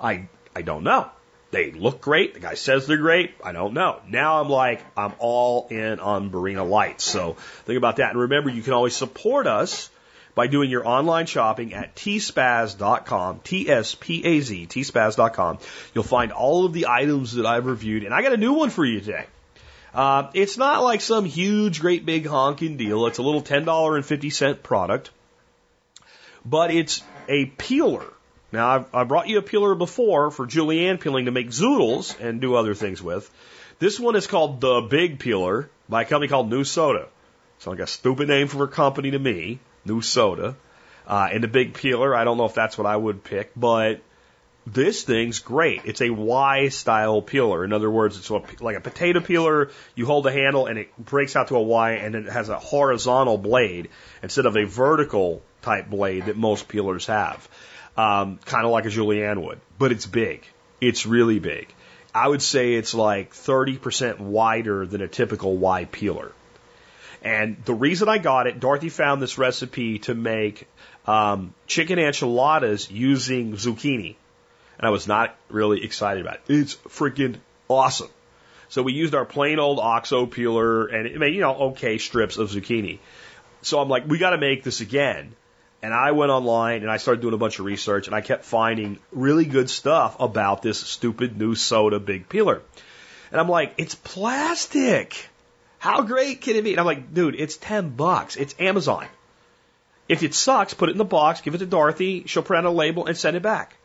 I, 0.00 0.28
I 0.56 0.62
don't 0.62 0.82
know. 0.82 1.08
They 1.52 1.70
look 1.70 2.00
great. 2.00 2.34
The 2.34 2.40
guy 2.40 2.54
says 2.54 2.88
they're 2.88 2.96
great. 2.96 3.34
I 3.44 3.52
don't 3.52 3.72
know. 3.72 4.00
Now 4.08 4.40
I'm 4.40 4.48
like, 4.48 4.84
I'm 4.96 5.14
all 5.20 5.68
in 5.70 6.00
on 6.00 6.30
Barrina 6.30 6.68
lights. 6.68 7.04
So 7.04 7.34
think 7.64 7.78
about 7.78 7.96
that. 7.96 8.10
And 8.10 8.20
remember, 8.20 8.50
you 8.50 8.62
can 8.62 8.72
always 8.72 8.96
support 8.96 9.46
us 9.46 9.88
by 10.36 10.46
doing 10.46 10.70
your 10.70 10.86
online 10.86 11.24
shopping 11.24 11.72
at 11.72 11.96
tspaz.com, 11.96 13.40
T-S-P-A-Z, 13.42 14.66
tspaz.com. 14.66 15.58
You'll 15.94 16.04
find 16.04 16.30
all 16.30 16.66
of 16.66 16.74
the 16.74 16.86
items 16.88 17.32
that 17.32 17.46
I've 17.46 17.64
reviewed, 17.64 18.04
and 18.04 18.14
I 18.14 18.20
got 18.20 18.34
a 18.34 18.36
new 18.36 18.52
one 18.52 18.68
for 18.68 18.84
you 18.84 19.00
today. 19.00 19.24
Uh, 19.94 20.30
it's 20.34 20.58
not 20.58 20.82
like 20.82 21.00
some 21.00 21.24
huge, 21.24 21.80
great 21.80 22.04
big 22.04 22.26
honking 22.26 22.76
deal. 22.76 23.06
It's 23.06 23.16
a 23.16 23.22
little 23.22 23.42
$10.50 23.42 24.62
product, 24.62 25.10
but 26.44 26.70
it's 26.70 27.02
a 27.28 27.46
peeler. 27.46 28.04
Now, 28.52 28.68
I've, 28.68 28.94
I 28.94 29.04
brought 29.04 29.28
you 29.28 29.38
a 29.38 29.42
peeler 29.42 29.74
before 29.74 30.30
for 30.30 30.44
Julienne 30.44 30.98
peeling 30.98 31.24
to 31.24 31.30
make 31.30 31.48
zoodles 31.48 32.20
and 32.20 32.42
do 32.42 32.56
other 32.56 32.74
things 32.74 33.02
with. 33.02 33.30
This 33.78 33.98
one 33.98 34.16
is 34.16 34.26
called 34.26 34.60
the 34.60 34.82
Big 34.82 35.18
Peeler 35.18 35.70
by 35.88 36.02
a 36.02 36.04
company 36.04 36.28
called 36.28 36.50
New 36.50 36.64
Soda. 36.64 37.08
It's 37.56 37.66
like 37.66 37.78
a 37.78 37.86
stupid 37.86 38.28
name 38.28 38.48
for 38.48 38.64
a 38.64 38.68
company 38.68 39.12
to 39.12 39.18
me 39.18 39.60
new 39.86 40.02
soda, 40.02 40.56
uh, 41.06 41.28
and 41.32 41.44
a 41.44 41.48
big 41.48 41.74
peeler. 41.74 42.14
I 42.14 42.24
don't 42.24 42.36
know 42.36 42.46
if 42.46 42.54
that's 42.54 42.76
what 42.76 42.86
I 42.86 42.96
would 42.96 43.24
pick, 43.24 43.52
but 43.56 44.00
this 44.66 45.04
thing's 45.04 45.38
great. 45.38 45.82
It's 45.84 46.00
a 46.00 46.10
Y 46.10 46.68
style 46.68 47.22
peeler. 47.22 47.64
In 47.64 47.72
other 47.72 47.90
words, 47.90 48.18
it's 48.18 48.30
like 48.60 48.76
a 48.76 48.80
potato 48.80 49.20
peeler. 49.20 49.70
You 49.94 50.06
hold 50.06 50.24
the 50.24 50.32
handle 50.32 50.66
and 50.66 50.78
it 50.78 50.96
breaks 50.98 51.36
out 51.36 51.48
to 51.48 51.56
a 51.56 51.62
Y 51.62 51.92
and 51.92 52.14
it 52.16 52.26
has 52.26 52.48
a 52.48 52.58
horizontal 52.58 53.38
blade 53.38 53.90
instead 54.22 54.44
of 54.44 54.56
a 54.56 54.64
vertical 54.64 55.42
type 55.62 55.88
blade 55.88 56.26
that 56.26 56.36
most 56.36 56.66
peelers 56.66 57.06
have. 57.06 57.48
Um, 57.96 58.38
kind 58.44 58.66
of 58.66 58.72
like 58.72 58.84
a 58.84 58.90
Julienne 58.90 59.42
would, 59.42 59.60
but 59.78 59.92
it's 59.92 60.04
big. 60.04 60.44
It's 60.80 61.06
really 61.06 61.38
big. 61.38 61.72
I 62.14 62.26
would 62.28 62.42
say 62.42 62.74
it's 62.74 62.94
like 62.94 63.32
30% 63.32 64.18
wider 64.18 64.84
than 64.84 65.00
a 65.00 65.08
typical 65.08 65.56
Y 65.56 65.84
peeler. 65.84 66.32
And 67.26 67.56
the 67.64 67.74
reason 67.74 68.08
I 68.08 68.18
got 68.18 68.46
it, 68.46 68.60
Dorothy 68.60 68.88
found 68.88 69.20
this 69.20 69.36
recipe 69.36 69.98
to 70.00 70.14
make 70.14 70.68
um, 71.08 71.54
chicken 71.66 71.98
enchiladas 71.98 72.88
using 72.88 73.54
zucchini. 73.54 74.14
And 74.78 74.86
I 74.86 74.90
was 74.90 75.08
not 75.08 75.34
really 75.48 75.82
excited 75.82 76.24
about 76.24 76.36
it. 76.36 76.54
It's 76.54 76.76
freaking 76.76 77.38
awesome. 77.68 78.10
So 78.68 78.80
we 78.84 78.92
used 78.92 79.12
our 79.12 79.24
plain 79.24 79.58
old 79.58 79.80
OXO 79.80 80.26
peeler 80.26 80.86
and 80.86 81.08
it 81.08 81.18
made, 81.18 81.34
you 81.34 81.40
know, 81.40 81.56
okay 81.70 81.98
strips 81.98 82.36
of 82.36 82.50
zucchini. 82.50 83.00
So 83.62 83.80
I'm 83.80 83.88
like, 83.88 84.06
we 84.06 84.18
got 84.18 84.30
to 84.30 84.38
make 84.38 84.62
this 84.62 84.80
again. 84.80 85.34
And 85.82 85.92
I 85.92 86.12
went 86.12 86.30
online 86.30 86.82
and 86.82 86.90
I 86.92 86.98
started 86.98 87.22
doing 87.22 87.34
a 87.34 87.38
bunch 87.38 87.58
of 87.58 87.64
research 87.64 88.06
and 88.06 88.14
I 88.14 88.20
kept 88.20 88.44
finding 88.44 89.00
really 89.10 89.46
good 89.46 89.68
stuff 89.68 90.14
about 90.20 90.62
this 90.62 90.78
stupid 90.78 91.36
new 91.36 91.56
soda 91.56 91.98
big 91.98 92.28
peeler. 92.28 92.62
And 93.32 93.40
I'm 93.40 93.48
like, 93.48 93.74
it's 93.78 93.96
plastic. 93.96 95.28
How 95.86 96.02
great 96.02 96.40
can 96.40 96.56
it 96.56 96.64
be? 96.64 96.72
And 96.72 96.80
I'm 96.80 96.86
like, 96.86 97.14
dude, 97.14 97.36
it's 97.36 97.56
10 97.58 97.90
bucks. 97.90 98.34
It's 98.34 98.56
Amazon. 98.58 99.06
If 100.08 100.24
it 100.24 100.34
sucks, 100.34 100.74
put 100.74 100.88
it 100.88 100.92
in 100.92 100.98
the 100.98 101.04
box, 101.04 101.42
give 101.42 101.54
it 101.54 101.58
to 101.58 101.66
Dorothy, 101.66 102.24
she'll 102.26 102.42
print 102.42 102.66
a 102.66 102.70
label 102.70 103.06
and 103.06 103.16
send 103.16 103.36
it 103.36 103.44
back. 103.44 103.76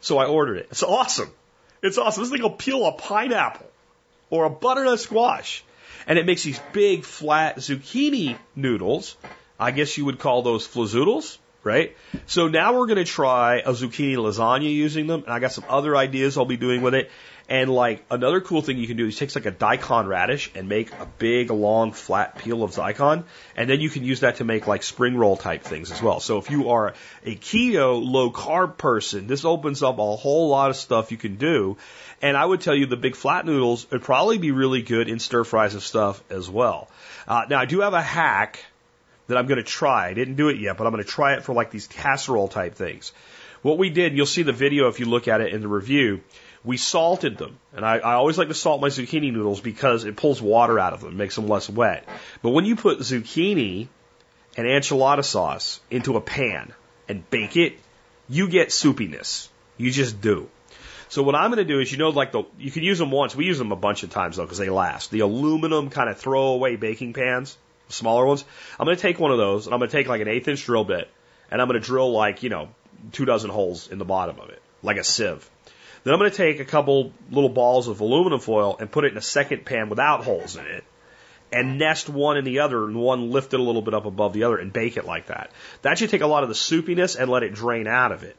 So 0.00 0.16
I 0.16 0.24
ordered 0.24 0.56
it. 0.56 0.68
It's 0.70 0.82
awesome. 0.82 1.30
It's 1.82 1.98
awesome. 1.98 2.22
This 2.22 2.32
thing 2.32 2.40
will 2.40 2.48
peel 2.48 2.86
a 2.86 2.92
pineapple 2.92 3.66
or 4.30 4.46
a 4.46 4.50
butternut 4.50 5.00
squash. 5.00 5.62
And 6.06 6.18
it 6.18 6.24
makes 6.24 6.42
these 6.44 6.58
big 6.72 7.04
flat 7.04 7.58
zucchini 7.58 8.38
noodles. 8.56 9.14
I 9.60 9.70
guess 9.70 9.98
you 9.98 10.06
would 10.06 10.18
call 10.18 10.40
those 10.40 10.66
flazoodles, 10.66 11.36
right? 11.62 11.94
So 12.24 12.48
now 12.48 12.72
we're 12.72 12.86
going 12.86 13.04
to 13.04 13.04
try 13.04 13.56
a 13.56 13.72
zucchini 13.72 14.16
lasagna 14.16 14.72
using 14.72 15.06
them. 15.08 15.24
And 15.24 15.32
I 15.34 15.40
got 15.40 15.52
some 15.52 15.64
other 15.68 15.94
ideas 15.94 16.38
I'll 16.38 16.46
be 16.46 16.56
doing 16.56 16.80
with 16.80 16.94
it. 16.94 17.10
And 17.46 17.68
like 17.70 18.02
another 18.10 18.40
cool 18.40 18.62
thing 18.62 18.78
you 18.78 18.86
can 18.86 18.96
do 18.96 19.06
is 19.06 19.18
take 19.18 19.34
like 19.34 19.44
a 19.44 19.50
daikon 19.50 20.06
radish 20.06 20.50
and 20.54 20.66
make 20.66 20.90
a 20.92 21.06
big, 21.18 21.50
long, 21.50 21.92
flat 21.92 22.38
peel 22.38 22.62
of 22.62 22.74
daikon, 22.74 23.24
and 23.54 23.68
then 23.68 23.80
you 23.80 23.90
can 23.90 24.02
use 24.02 24.20
that 24.20 24.36
to 24.36 24.44
make 24.44 24.66
like 24.66 24.82
spring 24.82 25.14
roll 25.14 25.36
type 25.36 25.62
things 25.62 25.92
as 25.92 26.00
well. 26.00 26.20
So 26.20 26.38
if 26.38 26.50
you 26.50 26.70
are 26.70 26.94
a 27.24 27.36
keto, 27.36 28.02
low 28.02 28.30
carb 28.30 28.78
person, 28.78 29.26
this 29.26 29.44
opens 29.44 29.82
up 29.82 29.98
a 29.98 30.16
whole 30.16 30.48
lot 30.48 30.70
of 30.70 30.76
stuff 30.76 31.12
you 31.12 31.18
can 31.18 31.36
do. 31.36 31.76
And 32.22 32.34
I 32.34 32.44
would 32.44 32.62
tell 32.62 32.74
you 32.74 32.86
the 32.86 32.96
big 32.96 33.14
flat 33.14 33.44
noodles 33.44 33.90
would 33.90 34.02
probably 34.02 34.38
be 34.38 34.50
really 34.50 34.80
good 34.80 35.10
in 35.10 35.18
stir 35.18 35.44
fries 35.44 35.74
and 35.74 35.82
stuff 35.82 36.22
as 36.30 36.48
well. 36.48 36.88
Uh, 37.28 37.44
now 37.50 37.58
I 37.58 37.66
do 37.66 37.80
have 37.80 37.92
a 37.92 38.00
hack 38.00 38.64
that 39.26 39.36
I'm 39.36 39.46
going 39.46 39.58
to 39.58 39.62
try. 39.62 40.08
I 40.08 40.14
didn't 40.14 40.36
do 40.36 40.48
it 40.48 40.58
yet, 40.58 40.78
but 40.78 40.86
I'm 40.86 40.92
going 40.92 41.04
to 41.04 41.10
try 41.10 41.34
it 41.34 41.44
for 41.44 41.52
like 41.52 41.70
these 41.70 41.86
casserole 41.86 42.48
type 42.48 42.74
things. 42.74 43.12
What 43.60 43.76
we 43.76 43.90
did, 43.90 44.16
you'll 44.16 44.26
see 44.26 44.42
the 44.42 44.52
video 44.52 44.88
if 44.88 45.00
you 45.00 45.06
look 45.06 45.28
at 45.28 45.42
it 45.42 45.52
in 45.52 45.60
the 45.60 45.68
review 45.68 46.22
we 46.64 46.78
salted 46.78 47.36
them. 47.36 47.58
And 47.74 47.84
I, 47.84 47.98
I 47.98 48.14
always 48.14 48.38
like 48.38 48.48
to 48.48 48.54
salt 48.54 48.80
my 48.80 48.88
zucchini 48.88 49.32
noodles 49.32 49.60
because 49.60 50.04
it 50.04 50.16
pulls 50.16 50.40
water 50.40 50.78
out 50.78 50.94
of 50.94 51.02
them, 51.02 51.16
makes 51.16 51.36
them 51.36 51.46
less 51.46 51.68
wet. 51.68 52.08
But 52.42 52.50
when 52.50 52.64
you 52.64 52.74
put 52.76 53.00
zucchini 53.00 53.88
and 54.56 54.66
enchilada 54.66 55.24
sauce 55.24 55.80
into 55.90 56.16
a 56.16 56.20
pan 56.20 56.72
and 57.08 57.28
bake 57.28 57.56
it, 57.56 57.78
you 58.28 58.48
get 58.48 58.68
soupiness. 58.68 59.48
You 59.76 59.90
just 59.90 60.20
do. 60.20 60.48
So 61.08 61.22
what 61.22 61.34
I'm 61.34 61.50
going 61.50 61.64
to 61.64 61.72
do 61.72 61.80
is, 61.80 61.92
you 61.92 61.98
know, 61.98 62.08
like 62.08 62.32
the, 62.32 62.44
you 62.58 62.70
can 62.70 62.82
use 62.82 62.98
them 62.98 63.10
once. 63.10 63.36
We 63.36 63.44
use 63.44 63.58
them 63.58 63.72
a 63.72 63.76
bunch 63.76 64.02
of 64.02 64.10
times 64.10 64.36
though, 64.36 64.44
because 64.44 64.58
they 64.58 64.70
last. 64.70 65.10
The 65.10 65.20
aluminum 65.20 65.90
kind 65.90 66.08
of 66.08 66.18
throwaway 66.18 66.76
baking 66.76 67.12
pans, 67.12 67.58
smaller 67.88 68.24
ones. 68.24 68.44
I'm 68.80 68.86
going 68.86 68.96
to 68.96 69.02
take 69.02 69.20
one 69.20 69.30
of 69.30 69.38
those 69.38 69.66
and 69.66 69.74
I'm 69.74 69.80
going 69.80 69.90
to 69.90 69.96
take 69.96 70.08
like 70.08 70.22
an 70.22 70.28
eighth 70.28 70.48
inch 70.48 70.64
drill 70.64 70.84
bit 70.84 71.10
and 71.50 71.60
I'm 71.60 71.68
going 71.68 71.80
to 71.80 71.86
drill 71.86 72.10
like, 72.10 72.42
you 72.42 72.48
know, 72.48 72.68
two 73.12 73.26
dozen 73.26 73.50
holes 73.50 73.88
in 73.88 73.98
the 73.98 74.04
bottom 74.04 74.40
of 74.40 74.48
it, 74.48 74.62
like 74.82 74.96
a 74.96 75.04
sieve. 75.04 75.48
Then 76.04 76.12
I'm 76.12 76.20
going 76.20 76.30
to 76.30 76.36
take 76.36 76.60
a 76.60 76.64
couple 76.64 77.12
little 77.30 77.48
balls 77.48 77.88
of 77.88 78.00
aluminum 78.00 78.40
foil 78.40 78.76
and 78.78 78.90
put 78.90 79.04
it 79.04 79.12
in 79.12 79.18
a 79.18 79.22
second 79.22 79.64
pan 79.64 79.88
without 79.88 80.22
holes 80.24 80.56
in 80.56 80.66
it 80.66 80.84
and 81.54 81.78
nest 81.78 82.08
one 82.08 82.36
in 82.36 82.44
the 82.44 82.58
other 82.60 82.84
and 82.84 82.96
one 82.96 83.30
lift 83.30 83.54
it 83.54 83.60
a 83.60 83.62
little 83.62 83.80
bit 83.80 83.94
up 83.94 84.06
above 84.06 84.32
the 84.32 84.44
other 84.44 84.58
and 84.58 84.72
bake 84.72 84.96
it 84.96 85.04
like 85.04 85.26
that. 85.26 85.50
That 85.82 85.98
should 85.98 86.10
take 86.10 86.20
a 86.20 86.26
lot 86.26 86.42
of 86.42 86.48
the 86.48 86.54
soupiness 86.54 87.18
and 87.18 87.30
let 87.30 87.42
it 87.44 87.54
drain 87.54 87.86
out 87.86 88.12
of 88.12 88.24
it. 88.24 88.36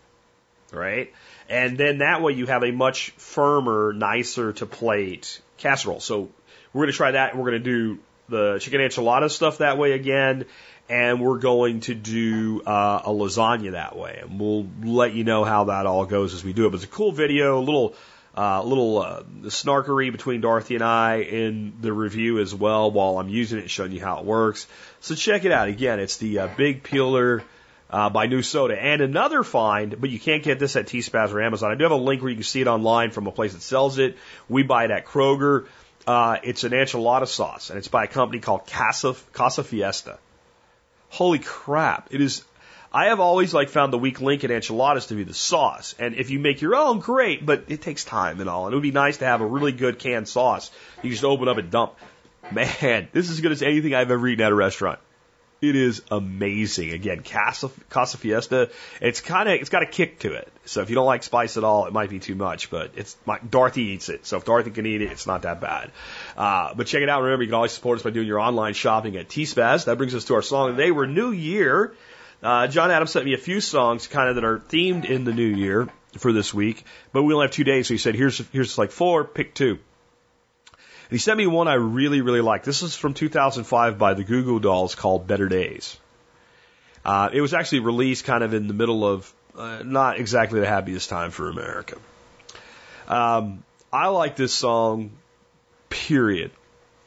Right? 0.72 1.14
And 1.48 1.78
then 1.78 2.00
that 2.00 2.22
way 2.22 2.34
you 2.34 2.46
have 2.48 2.64
a 2.64 2.72
much 2.72 3.12
firmer, 3.12 3.94
nicer 3.94 4.52
to 4.54 4.66
plate 4.66 5.40
casserole. 5.58 6.02
So 6.02 6.30
we're 6.74 6.84
going 6.84 6.92
to 6.92 6.98
try 6.98 7.12
that 7.12 7.38
we're 7.38 7.50
going 7.52 7.64
to 7.64 7.70
do 7.96 8.00
the 8.28 8.58
chicken 8.60 8.82
enchilada 8.82 9.30
stuff 9.30 9.60
that 9.60 9.78
way 9.78 9.94
again 9.94 10.46
and 10.90 11.20
we're 11.20 11.40
going 11.40 11.80
to 11.82 11.96
do 11.96 12.62
uh, 12.66 13.02
a 13.06 13.10
lasagna 13.10 13.72
that 13.72 13.96
way, 13.96 14.20
and 14.22 14.40
we'll 14.40 14.68
let 14.84 15.14
you 15.14 15.24
know 15.24 15.44
how 15.44 15.66
that 15.66 15.86
all 15.86 16.06
goes 16.06 16.34
as 16.34 16.44
we 16.44 16.54
do 16.54 16.68
it. 16.68 16.70
But 16.70 16.76
it's 16.78 16.86
a 16.86 16.88
cool 16.88 17.12
video, 17.12 17.60
a 17.60 17.64
little 17.64 17.96
uh, 18.38 18.62
little 18.64 19.00
uh, 19.00 19.24
snarkery 19.44 20.12
between 20.12 20.42
Dorothy 20.42 20.76
and 20.76 20.84
I 20.84 21.22
in 21.22 21.74
the 21.80 21.94
review 21.94 22.40
as 22.40 22.54
well 22.54 22.92
while 22.92 23.18
I'm 23.18 23.30
using 23.30 23.60
it, 23.60 23.70
showing 23.70 23.94
you 23.94 24.02
how 24.02 24.20
it 24.20 24.26
works. 24.26 24.68
So 25.00 25.16
check 25.16 25.46
it 25.46 25.52
out. 25.52 25.70
Again, 25.70 26.00
it's 26.00 26.18
the 26.18 26.40
uh, 26.40 26.48
Big 26.58 26.84
Peeler 26.84 27.44
uh, 27.90 28.10
by 28.10 28.28
New 28.28 28.42
Soda. 28.42 28.78
And 28.78 29.02
another 29.02 29.44
find, 29.44 30.00
but 30.02 30.10
you 30.10 30.20
can't 30.20 30.44
get 30.44 30.60
this 30.60 30.76
at 30.76 30.88
T-Spaz 30.88 31.32
or 31.32 31.42
Amazon. 31.42 31.72
I 31.72 31.76
do 31.76 31.84
have 31.84 31.94
a 31.94 31.96
link 31.96 32.22
where 32.22 32.30
you 32.30 32.36
can 32.36 32.44
see 32.44 32.60
it 32.60 32.68
online 32.68 33.12
from 33.12 33.28
a 33.28 33.32
place 33.32 33.54
that 33.54 33.62
sells 33.62 34.00
it. 34.00 34.18
We 34.50 34.64
buy 34.64 34.84
it 34.84 34.92
at 34.92 35.06
Kroger. 35.06 35.68
Uh, 36.06 36.38
it's 36.44 36.66
an 36.66 36.74
enchilada 36.74 37.28
sauce, 37.28 37.70
and 37.70 37.80
it's 37.80 37.88
by 37.88 38.04
a 38.04 38.08
company 38.08 38.40
called 38.40 38.68
Casa, 38.68 39.16
Casa 39.32 39.64
Fiesta. 39.64 40.20
Holy 41.10 41.40
crap! 41.40 42.10
It 42.12 42.22
is. 42.22 42.44
I 42.94 43.08
have 43.08 43.20
always 43.20 43.54
like 43.54 43.70
found 43.70 43.92
the 43.92 43.98
weak 43.98 44.22
link 44.22 44.44
in 44.44 44.52
enchiladas 44.52 45.08
to 45.08 45.16
be 45.16 45.24
the 45.24 45.34
sauce, 45.34 45.96
and 46.00 46.16
if 46.16 46.30
you 46.30 46.40
make 46.40 46.62
your 46.62 46.76
own, 46.76 47.00
great, 47.00 47.46
but 47.46 47.66
it 47.68 47.82
takes 47.82 48.06
time 48.06 48.40
and 48.40 48.50
all. 48.50 48.66
And 48.66 48.74
it 48.74 48.76
would 48.78 48.84
be 48.84 48.92
nice 48.92 49.18
to 49.18 49.26
have 49.26 49.42
a 49.42 49.46
really 49.46 49.74
good 49.74 50.00
canned 50.00 50.30
sauce. 50.30 50.72
You 51.04 51.10
just 51.10 51.26
open 51.26 51.48
up 51.48 51.58
and 51.58 51.70
dump. 51.70 51.96
Man, 52.52 53.10
this 53.12 53.26
is 53.26 53.32
as 53.32 53.42
good 53.42 53.52
as 53.52 53.62
anything 53.62 53.94
I've 53.94 54.12
ever 54.12 54.28
eaten 54.28 54.46
at 54.46 54.52
a 54.52 54.56
restaurant. 54.56 55.00
It 55.62 55.76
is 55.76 56.02
amazing. 56.12 56.92
Again, 56.92 57.24
Casa, 57.24 57.72
Casa 57.90 58.18
Fiesta. 58.18 58.70
It's 59.02 59.22
kind 59.22 59.48
of 59.48 59.56
it's 59.56 59.70
got 59.70 59.84
a 59.84 59.86
kick 59.86 60.20
to 60.20 60.34
it. 60.34 60.52
So 60.66 60.82
if 60.82 60.90
you 60.90 60.96
don't 60.96 61.06
like 61.06 61.24
spice 61.24 61.58
at 61.58 61.64
all, 61.64 61.86
it 61.86 61.94
might 61.94 62.10
be 62.10 62.20
too 62.20 62.36
much. 62.36 62.70
But 62.70 62.92
it's 62.96 63.16
my, 63.26 63.40
Dorothy 63.40 63.84
eats 63.84 64.10
it, 64.10 64.26
so 64.26 64.38
if 64.38 64.46
Dorothy 64.46 64.72
can 64.72 64.86
eat 64.86 65.02
it, 65.02 65.12
it's 65.12 65.26
not 65.26 65.44
that 65.44 65.62
bad. 65.62 65.92
Uh, 66.38 66.74
but 66.76 66.88
check 66.88 67.02
it 67.02 67.10
out. 67.10 67.24
Remember, 67.24 67.44
you 67.44 67.48
can 67.48 67.56
always 67.56 67.72
support 67.72 68.00
us 68.00 68.04
by 68.04 68.10
doing 68.10 68.28
your 68.28 68.40
online 68.40 68.74
shopping 68.74 69.16
at 69.18 69.30
T-Spaz. 69.30 69.86
That 69.86 69.98
brings 69.98 70.14
us 70.14 70.26
to 70.26 70.36
our 70.36 70.42
song. 70.42 70.76
They 70.76 70.92
were 70.92 71.08
New 71.08 71.32
Year. 71.32 71.96
Uh, 72.44 72.68
John 72.68 72.92
Adams 72.92 73.12
sent 73.12 73.26
me 73.26 73.34
a 73.34 73.40
few 73.40 73.62
songs 73.62 74.08
kind 74.08 74.30
of 74.30 74.36
that 74.36 74.44
are 74.44 74.60
themed 74.60 75.06
in 75.06 75.24
the 75.24 75.34
new 75.34 75.48
year 75.48 75.88
for 76.18 76.32
this 76.32 76.54
week, 76.54 76.84
but 77.12 77.24
we 77.24 77.34
only 77.34 77.46
have 77.46 77.52
two 77.52 77.64
days, 77.64 77.88
so 77.88 77.94
he 77.94 77.98
said, 77.98 78.16
"Here's 78.16 78.38
here's 78.50 78.78
like 78.78 78.92
four, 78.92 79.24
pick 79.24 79.54
two. 79.54 79.80
And 81.06 81.12
he 81.12 81.18
sent 81.20 81.38
me 81.38 81.46
one 81.46 81.68
I 81.68 81.76
really, 81.76 82.22
really 82.22 82.42
like. 82.42 82.64
This 82.64 82.82
is 82.82 82.96
from 82.96 83.14
2005 83.14 83.98
by 84.00 84.16
the 84.16 84.24
Goo 84.24 84.44
Goo 84.44 84.60
Dolls 84.60 84.96
called 84.96 85.28
Better 85.28 85.48
Days. 85.48 85.98
Uh, 87.04 87.30
it 87.32 87.42
was 87.42 87.54
actually 87.54 87.82
released 87.82 88.26
kind 88.26 88.44
of 88.44 88.56
in 88.56 88.68
the 88.68 88.74
middle 88.74 89.06
of 89.06 89.32
uh, 89.56 89.84
not 89.86 90.20
exactly 90.20 90.60
the 90.60 90.68
happiest 90.68 91.10
time 91.10 91.30
for 91.30 91.50
America. 91.50 91.98
Um, 93.08 93.64
I 93.94 94.08
like 94.08 94.36
this 94.36 94.54
song, 94.54 95.12
period. 95.90 96.52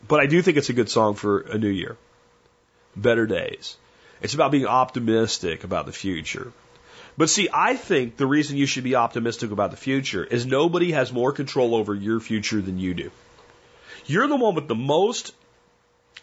But 0.07 0.21
I 0.21 0.27
do 0.27 0.41
think 0.43 0.57
it's 0.57 0.71
a 0.71 0.75
good 0.75 0.89
song 0.89 1.15
for 1.15 1.41
a 1.41 1.59
new 1.59 1.69
year. 1.69 1.97
Better 2.95 3.27
Days. 3.27 3.77
It's 4.23 4.35
about 4.35 4.53
being 4.53 4.67
optimistic 4.67 5.65
about 5.65 5.87
the 5.87 5.93
future. 5.93 6.53
But 7.17 7.29
see, 7.29 7.49
I 7.53 7.75
think 7.75 8.17
the 8.17 8.27
reason 8.27 8.57
you 8.57 8.67
should 8.67 8.85
be 8.85 8.95
optimistic 8.95 9.51
about 9.51 9.73
the 9.73 9.77
future 9.77 10.23
is 10.25 10.47
nobody 10.47 10.93
has 10.93 11.13
more 11.13 11.33
control 11.33 11.75
over 11.75 11.95
your 11.95 12.21
future 12.21 12.61
than 12.61 12.79
you 12.79 12.95
do. 12.95 13.11
You're 14.09 14.27
the 14.27 14.37
one 14.37 14.55
with 14.55 14.69
the 14.69 14.75
most 14.75 15.35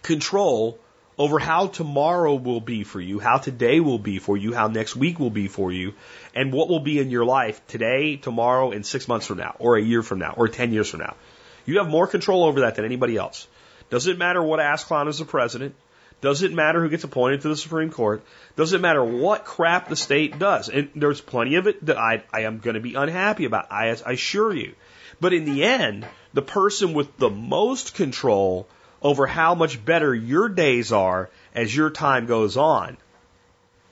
control 0.02 0.80
over 1.20 1.38
how 1.38 1.68
tomorrow 1.68 2.34
will 2.34 2.60
be 2.60 2.84
for 2.84 3.00
you, 3.00 3.20
how 3.20 3.38
today 3.38 3.80
will 3.80 4.00
be 4.00 4.18
for 4.18 4.36
you, 4.36 4.54
how 4.54 4.68
next 4.68 4.96
week 4.96 5.20
will 5.20 5.30
be 5.30 5.48
for 5.48 5.72
you, 5.72 5.94
and 6.34 6.52
what 6.52 6.68
will 6.68 6.80
be 6.80 6.98
in 6.98 7.12
your 7.12 7.26
life 7.26 7.62
today, 7.68 8.16
tomorrow, 8.16 8.72
and 8.72 8.84
six 8.84 9.08
months 9.08 9.28
from 9.28 9.38
now, 9.38 9.56
or 9.60 9.78
a 9.78 9.82
year 9.82 10.02
from 10.02 10.18
now, 10.18 10.34
or 10.36 10.48
10 10.48 10.74
years 10.74 10.90
from 10.90 11.02
now. 11.02 11.16
You 11.68 11.78
have 11.78 11.88
more 11.88 12.08
control 12.08 12.44
over 12.44 12.62
that 12.62 12.74
than 12.74 12.86
anybody 12.86 13.18
else. 13.18 13.48
Doesn't 13.92 14.18
matter 14.18 14.42
what 14.42 14.60
ass 14.60 14.84
clown 14.84 15.08
is 15.08 15.20
the 15.20 15.26
president. 15.26 15.76
Doesn't 16.22 16.56
matter 16.56 16.82
who 16.82 16.90
gets 16.90 17.04
appointed 17.04 17.42
to 17.42 17.50
the 17.50 17.56
Supreme 17.56 17.92
Court. 17.92 18.24
Doesn't 18.56 18.82
matter 18.82 19.04
what 19.04 19.46
crap 19.46 19.90
the 19.90 19.96
state 19.96 20.40
does. 20.40 20.70
And 20.70 20.90
there's 20.96 21.22
plenty 21.22 21.56
of 21.56 21.68
it 21.68 21.86
that 21.86 22.00
I, 22.00 22.24
I 22.34 22.42
am 22.42 22.58
going 22.58 22.74
to 22.74 22.80
be 22.80 22.96
unhappy 22.96 23.46
about. 23.46 23.72
I, 23.72 23.96
I 24.04 24.14
assure 24.14 24.56
you. 24.56 24.74
But 25.22 25.34
in 25.34 25.46
the 25.46 25.64
end, 25.64 26.06
the 26.36 26.42
person 26.42 26.94
with 26.94 27.18
the 27.18 27.30
most 27.30 27.96
control 27.96 28.68
over 29.02 29.26
how 29.26 29.56
much 29.56 29.84
better 29.84 30.14
your 30.14 30.50
days 30.50 30.92
are 30.92 31.30
as 31.56 31.74
your 31.74 31.90
time 31.90 32.26
goes 32.26 32.58
on 32.58 32.98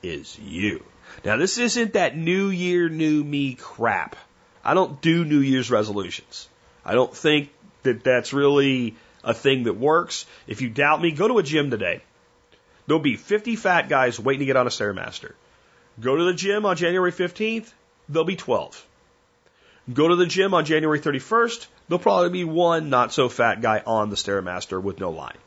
is 0.04 0.38
you. 0.38 0.84
Now, 1.24 1.38
this 1.38 1.58
isn't 1.58 1.94
that 1.94 2.18
new 2.18 2.50
year, 2.50 2.89
new 2.89 3.24
me 3.24 3.54
crap. 3.56 4.18
I 4.64 4.74
don't 4.74 5.02
do 5.02 5.24
New 5.24 5.39
Year's 5.39 5.72
resolutions. 5.72 6.50
I 6.84 6.96
don't 6.96 7.16
think 7.16 7.50
that 7.84 8.04
that's 8.04 8.34
really 8.34 8.96
a 9.24 9.34
thing 9.34 9.64
that 9.64 9.78
works. 9.78 10.26
If 10.46 10.62
you 10.62 10.70
doubt 10.70 11.02
me, 11.02 11.12
go 11.12 11.30
to 11.30 11.38
a 11.38 11.44
gym 11.44 11.72
today. 11.72 12.02
There'll 12.88 13.02
be 13.02 13.16
50 13.16 13.56
fat 13.56 13.88
guys 13.88 14.20
waiting 14.20 14.39
to 14.39 14.46
get 14.46 14.58
on 14.58 14.68
a 14.68 14.70
Stairmaster. 14.70 15.32
Go 16.02 16.18
to 16.18 16.26
the 16.26 16.34
gym 16.34 16.66
on 16.66 16.76
January 16.76 17.14
15th, 17.14 17.72
there'll 18.10 18.26
be 18.26 18.36
12. 18.36 18.86
Go 19.94 20.10
to 20.10 20.16
the 20.18 20.26
gym 20.26 20.54
on 20.54 20.66
January 20.66 21.00
31st, 21.00 21.68
there'll 21.88 22.00
probably 22.00 22.30
be 22.30 22.44
one 22.44 22.90
not 22.90 23.14
so 23.14 23.30
fat 23.30 23.62
guy 23.62 23.82
on 23.86 24.10
the 24.10 24.16
Stairmaster 24.16 24.82
with 24.82 25.00
no 25.00 25.12
line. 25.12 25.38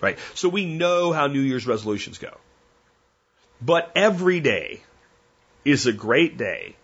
Right? 0.00 0.18
So 0.34 0.48
we 0.48 0.66
know 0.66 1.12
how 1.12 1.26
New 1.26 1.40
Year's 1.40 1.66
resolutions 1.66 2.18
go. 2.18 2.36
But 3.60 3.90
every 3.94 4.40
day 4.40 4.82
is 5.64 5.86
a 5.86 5.92
great 5.92 6.36
day 6.36 6.76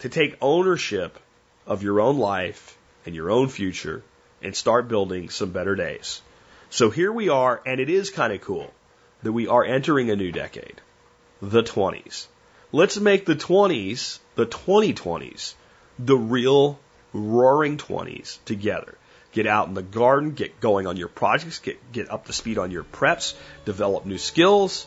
to 0.00 0.08
take 0.08 0.36
ownership 0.40 1.18
of 1.66 1.82
your 1.82 2.00
own 2.00 2.18
life 2.18 2.76
and 3.06 3.14
your 3.14 3.30
own 3.30 3.48
future 3.48 4.02
and 4.42 4.56
start 4.56 4.88
building 4.88 5.28
some 5.28 5.50
better 5.50 5.76
days. 5.76 6.22
So 6.70 6.90
here 6.90 7.12
we 7.12 7.28
are, 7.28 7.60
and 7.66 7.80
it 7.80 7.90
is 7.90 8.10
kind 8.10 8.32
of 8.32 8.40
cool 8.40 8.72
that 9.22 9.32
we 9.32 9.46
are 9.46 9.64
entering 9.64 10.10
a 10.10 10.16
new 10.16 10.32
decade, 10.32 10.80
the 11.40 11.62
20s. 11.62 12.26
Let's 12.72 12.98
make 12.98 13.26
the 13.26 13.36
20s, 13.36 14.18
the 14.34 14.46
2020s, 14.46 15.54
the 15.98 16.16
real 16.16 16.80
roaring 17.12 17.76
20s 17.76 18.38
together. 18.44 18.96
Get 19.32 19.46
out 19.46 19.68
in 19.68 19.74
the 19.74 19.82
garden, 19.82 20.32
get 20.32 20.60
going 20.60 20.86
on 20.86 20.96
your 20.96 21.08
projects, 21.08 21.58
get, 21.58 21.92
get 21.92 22.10
up 22.10 22.26
to 22.26 22.32
speed 22.32 22.58
on 22.58 22.70
your 22.70 22.84
preps, 22.84 23.34
develop 23.64 24.04
new 24.04 24.18
skills, 24.18 24.86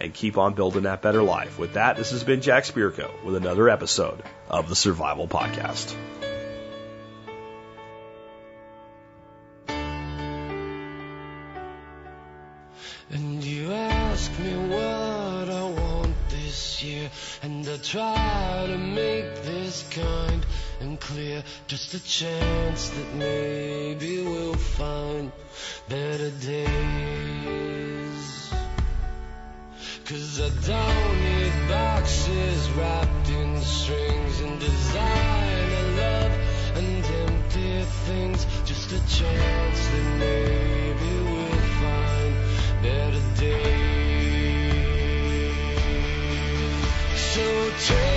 and 0.00 0.12
keep 0.12 0.36
on 0.36 0.54
building 0.54 0.82
that 0.82 1.00
better 1.00 1.22
life. 1.22 1.58
With 1.58 1.74
that, 1.74 1.96
this 1.96 2.10
has 2.10 2.22
been 2.22 2.42
Jack 2.42 2.64
Spirko 2.64 3.10
with 3.24 3.36
another 3.36 3.68
episode 3.70 4.22
of 4.48 4.68
the 4.68 4.76
Survival 4.76 5.26
Podcast. 5.26 5.94
And 13.08 13.42
you 13.42 13.72
ask 13.72 14.30
me 14.40 14.56
what 14.68 15.48
I 15.48 15.64
want 15.70 16.14
this 16.28 16.82
year, 16.82 17.08
and 17.42 17.66
I 17.66 17.76
try 17.78 18.66
to 18.66 18.76
make 18.76 19.42
this 19.42 19.88
kind 19.90 20.35
and 20.86 21.00
clear. 21.00 21.42
Just 21.66 21.94
a 21.94 22.04
chance 22.04 22.90
that 22.90 23.14
maybe 23.14 24.22
we'll 24.22 24.54
find 24.54 25.32
better 25.88 26.30
days. 26.30 26.66
Cause 30.04 30.40
I 30.40 30.50
don't 30.70 31.14
need 31.26 31.52
boxes 31.68 32.70
wrapped 32.70 33.28
in 33.28 33.60
strings 33.60 34.40
and 34.40 34.60
designer 34.60 35.86
love 36.02 36.32
and 36.78 37.04
empty 37.04 37.82
things. 38.06 38.46
Just 38.64 38.92
a 38.92 39.00
chance 39.18 39.88
that 39.92 40.06
maybe 40.24 41.10
we'll 41.28 41.64
find 41.82 42.34
better 42.82 43.24
days. 43.40 43.96
So 47.34 47.44
take 47.88 48.15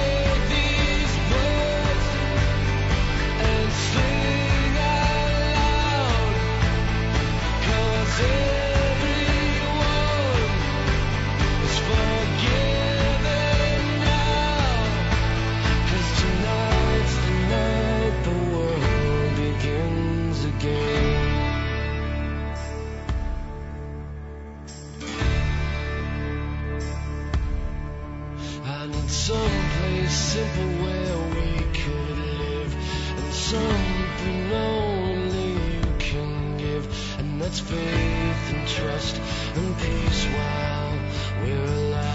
simple 30.29 30.69
where 30.85 31.17
we 31.33 31.57
could 31.73 32.17
live, 32.37 32.71
and 33.17 33.33
something 33.33 34.53
only 34.53 35.53
you 35.73 35.81
can 35.97 36.55
give, 36.57 36.85
and 37.17 37.41
that's 37.41 37.59
faith 37.59 38.53
and 38.53 38.67
trust 38.67 39.19
and 39.55 39.77
peace 39.79 40.25
while 40.25 40.99
we're 41.41 41.65
alive. 41.65 42.13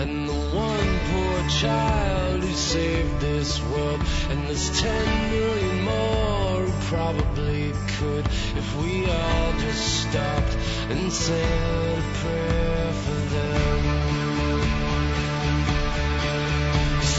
And 0.00 0.28
the 0.28 0.40
one 0.66 0.98
poor 1.10 1.48
child 1.48 2.42
who 2.42 2.52
saved 2.52 3.20
this 3.20 3.62
world, 3.62 4.00
and 4.30 4.48
there's 4.48 4.80
ten 4.80 5.30
million 5.30 5.84
more 5.84 6.62
who 6.66 6.72
probably 6.88 7.72
could, 7.98 8.26
if 8.26 8.76
we 8.82 9.08
all 9.08 9.52
just 9.60 10.08
stopped 10.08 10.56
and 10.90 11.12
said 11.12 11.98
a 11.98 12.02
prayer 12.18 12.92
for 13.04 13.20
them. 13.34 14.05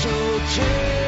so 0.02 0.10
okay. 0.10 1.07